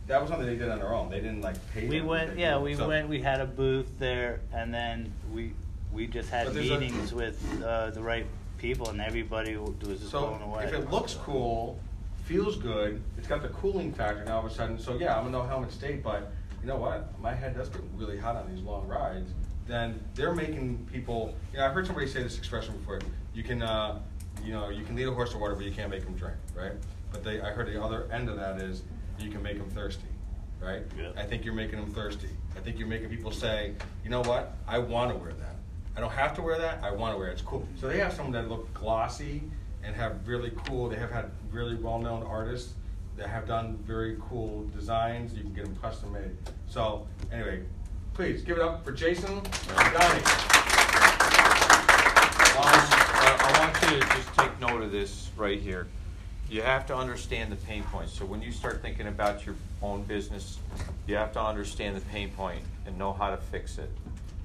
that 0.07 0.19
was 0.21 0.29
something 0.29 0.47
they 0.47 0.55
did 0.55 0.69
on 0.69 0.79
their 0.79 0.93
own. 0.93 1.09
They 1.09 1.19
didn't 1.19 1.41
like 1.41 1.55
pay. 1.73 1.87
we 1.87 1.99
them. 1.99 2.07
went. 2.07 2.35
They- 2.35 2.41
Yeah, 2.41 2.59
we 2.59 2.75
so- 2.75 2.87
went. 2.87 3.07
We 3.07 3.21
had 3.21 3.41
a 3.41 3.45
booth 3.45 3.99
there, 3.99 4.41
and 4.53 4.73
then 4.73 5.13
we 5.33 5.53
we 5.91 6.07
just 6.07 6.29
had 6.29 6.45
But 6.45 6.55
there's 6.55 6.69
a- 6.71 6.79
meetings 6.79 7.13
with 7.13 7.63
uh, 7.63 7.91
the 7.91 8.01
right 8.01 8.25
people, 8.57 8.89
and 8.89 8.99
everybody 8.99 9.55
was 9.57 9.75
just 9.99 10.09
So 10.09 10.21
blown 10.27 10.41
away. 10.41 10.63
if 10.65 10.73
it 10.73 10.89
looks 10.89 11.13
cool, 11.15 11.79
feels 12.25 12.57
good, 12.57 13.01
it's 13.17 13.27
got 13.27 13.41
the 13.41 13.49
cooling 13.49 13.93
factor. 13.93 14.23
Now 14.25 14.37
all 14.39 14.45
of 14.45 14.51
a 14.51 14.55
sudden, 14.55 14.79
so 14.79 14.95
yeah, 14.95 15.17
I'm 15.19 15.27
a 15.27 15.29
no 15.29 15.43
helmet 15.43 15.71
state, 15.71 16.01
but 16.03 16.31
you 16.61 16.67
know 16.67 16.77
what? 16.77 17.17
My 17.21 17.33
head 17.33 17.55
does 17.55 17.69
get 17.69 17.81
really 17.95 18.17
hot 18.17 18.35
on 18.37 18.49
these 18.53 18.63
long 18.63 18.87
rides. 18.87 19.29
Then 19.67 19.99
they're 20.15 20.33
making 20.33 20.87
people. 20.91 21.35
You 21.51 21.59
know, 21.59 21.65
I've 21.67 21.73
heard 21.73 21.85
somebody 21.85 22.07
say 22.07 22.23
this 22.23 22.37
expression 22.37 22.75
before. 22.77 22.99
You 23.33 23.43
can, 23.43 23.61
uh, 23.61 23.99
you 24.43 24.51
know, 24.51 24.69
you 24.69 24.83
can 24.83 24.95
lead 24.95 25.07
a 25.07 25.11
horse 25.13 25.31
to 25.31 25.37
water, 25.37 25.55
but 25.55 25.63
you 25.65 25.71
can't 25.71 25.89
make 25.91 26.03
him 26.03 26.15
drink, 26.15 26.35
right? 26.55 26.73
But 27.11 27.23
they, 27.23 27.39
I 27.41 27.51
heard 27.51 27.67
the 27.67 27.81
other 27.81 28.07
end 28.11 28.29
of 28.29 28.35
that 28.37 28.59
is 28.61 28.81
you 29.19 29.29
can 29.29 29.41
make 29.41 29.57
them 29.57 29.69
thirsty, 29.69 30.07
right? 30.61 30.83
Yeah. 30.97 31.11
I 31.15 31.23
think 31.23 31.45
you're 31.45 31.53
making 31.53 31.79
them 31.79 31.91
thirsty. 31.91 32.29
I 32.55 32.59
think 32.59 32.77
you're 32.77 32.87
making 32.87 33.09
people 33.09 33.31
say, 33.31 33.73
you 34.03 34.09
know 34.09 34.21
what? 34.21 34.55
I 34.67 34.79
want 34.79 35.11
to 35.11 35.17
wear 35.17 35.33
that. 35.33 35.55
I 35.95 35.99
don't 35.99 36.11
have 36.11 36.33
to 36.35 36.41
wear 36.41 36.57
that. 36.57 36.83
I 36.83 36.91
want 36.91 37.13
to 37.13 37.17
wear 37.17 37.29
it. 37.29 37.33
It's 37.33 37.41
cool. 37.41 37.67
So 37.79 37.87
they 37.87 37.99
have 37.99 38.13
some 38.13 38.31
that 38.31 38.49
look 38.49 38.73
glossy 38.73 39.43
and 39.83 39.95
have 39.95 40.27
really 40.27 40.51
cool. 40.65 40.89
They 40.89 40.95
have 40.95 41.11
had 41.11 41.29
really 41.51 41.75
well-known 41.75 42.23
artists 42.23 42.73
that 43.15 43.27
have 43.27 43.47
done 43.47 43.77
very 43.85 44.17
cool 44.29 44.65
designs. 44.75 45.33
You 45.33 45.43
can 45.43 45.53
get 45.53 45.65
them 45.65 45.75
custom 45.75 46.13
made. 46.13 46.35
So 46.67 47.07
anyway, 47.31 47.63
please 48.13 48.41
give 48.41 48.57
it 48.57 48.63
up 48.63 48.83
for 48.83 48.91
Jason 48.91 49.31
and 49.31 49.93
Donnie. 49.93 50.23
Um, 52.55 52.65
I 52.65 53.37
I 53.39 53.59
want 53.59 53.93
you 53.93 53.99
to 53.99 54.15
just 54.15 54.33
take 54.35 54.59
note 54.59 54.81
of 54.81 54.91
this 54.91 55.29
right 55.37 55.59
here. 55.59 55.87
You 56.49 56.61
have 56.61 56.85
to 56.87 56.95
understand 56.95 57.51
the 57.51 57.55
pain 57.55 57.83
points. 57.83 58.13
So 58.13 58.25
when 58.25 58.41
you 58.41 58.51
start 58.51 58.81
thinking 58.81 59.07
about 59.07 59.45
your 59.45 59.55
own 59.81 60.03
business, 60.03 60.59
you 61.07 61.15
have 61.15 61.31
to 61.33 61.41
understand 61.41 61.95
the 61.95 62.01
pain 62.01 62.29
point 62.31 62.61
and 62.85 62.97
know 62.97 63.13
how 63.13 63.31
to 63.31 63.37
fix 63.37 63.77
it. 63.77 63.89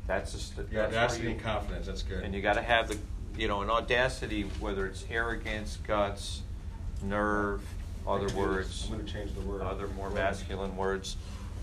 That's 0.07 0.33
just. 0.33 0.55
Yeah, 0.57 0.63
that's 0.63 0.73
where 0.73 0.87
audacity 0.87 1.25
you- 1.25 1.31
and 1.31 1.41
confidence. 1.43 1.87
That's 1.87 2.03
good. 2.03 2.23
And 2.25 2.35
you 2.35 2.41
got 2.41 2.55
to 2.55 2.63
have 2.63 2.89
the, 2.89 2.97
you 3.37 3.47
know, 3.49 3.61
an 3.63 3.69
audacity, 3.71 4.43
whether 4.61 4.87
it's 4.87 5.05
arrogance, 5.11 5.79
guts, 5.87 6.43
nerve, 7.03 7.63
other 8.07 8.29
words, 8.35 8.85
I'm 8.87 8.95
going 8.95 9.07
to 9.07 9.13
change 9.13 9.35
the 9.35 9.43
word. 9.43 9.61
other 9.61 9.87
more 9.89 10.09
masculine 10.11 10.77
words, 10.77 11.17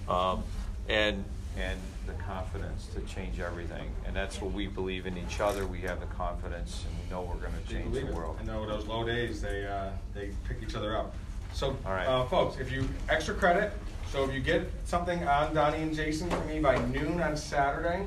um, 0.07 0.43
and 0.87 1.23
and 1.57 1.79
the 2.05 2.13
confidence 2.13 2.87
to 2.93 3.01
change 3.01 3.39
everything. 3.39 3.89
And 4.05 4.15
that's 4.15 4.41
what 4.41 4.51
we 4.51 4.67
believe 4.67 5.05
in 5.05 5.17
each 5.17 5.39
other. 5.39 5.65
We 5.65 5.81
have 5.81 5.99
the 5.99 6.05
confidence, 6.07 6.83
and 6.87 7.03
we 7.03 7.09
know 7.09 7.21
we're 7.21 7.39
going 7.39 7.53
to 7.53 7.71
change 7.71 7.85
the 7.85 7.99
believe 7.99 8.09
it? 8.09 8.15
world. 8.15 8.37
I 8.39 8.43
know 8.43 8.65
those 8.65 8.85
low 8.85 9.03
days, 9.03 9.41
they, 9.41 9.65
uh, 9.65 9.89
they 10.13 10.31
pick 10.47 10.57
each 10.61 10.75
other 10.75 10.95
up. 10.95 11.15
So, 11.53 11.77
right. 11.85 12.05
uh, 12.05 12.25
folks, 12.25 12.59
if 12.59 12.71
you, 12.71 12.87
extra 13.09 13.33
credit, 13.33 13.71
so 14.11 14.23
if 14.23 14.33
you 14.33 14.39
get 14.39 14.69
something 14.85 15.27
on 15.27 15.53
Donnie 15.53 15.81
and 15.81 15.95
Jason 15.95 16.29
for 16.29 16.43
me 16.45 16.59
by 16.59 16.77
noon 16.85 17.21
on 17.21 17.35
Saturday, 17.35 18.05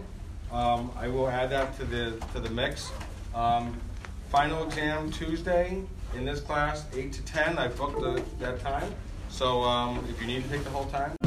um, 0.53 0.91
I 0.97 1.09
will 1.09 1.29
add 1.29 1.51
that 1.51 1.77
to 1.79 1.85
the, 1.85 2.19
to 2.33 2.41
the 2.41 2.51
mix. 2.51 2.91
Um, 3.35 3.75
final 4.31 4.65
exam 4.65 5.11
Tuesday 5.11 5.83
in 6.15 6.25
this 6.25 6.41
class, 6.41 6.85
eight 6.95 7.13
to 7.15 7.23
ten, 7.23 7.59
I 7.59 7.69
booked 7.69 8.01
the, 8.01 8.23
that 8.39 8.61
time. 8.61 8.95
So, 9.29 9.63
um, 9.63 10.05
if 10.09 10.21
you 10.21 10.27
need 10.27 10.43
to 10.45 10.49
take 10.49 10.65
the 10.65 10.71
whole 10.71 10.87
time, 10.87 11.18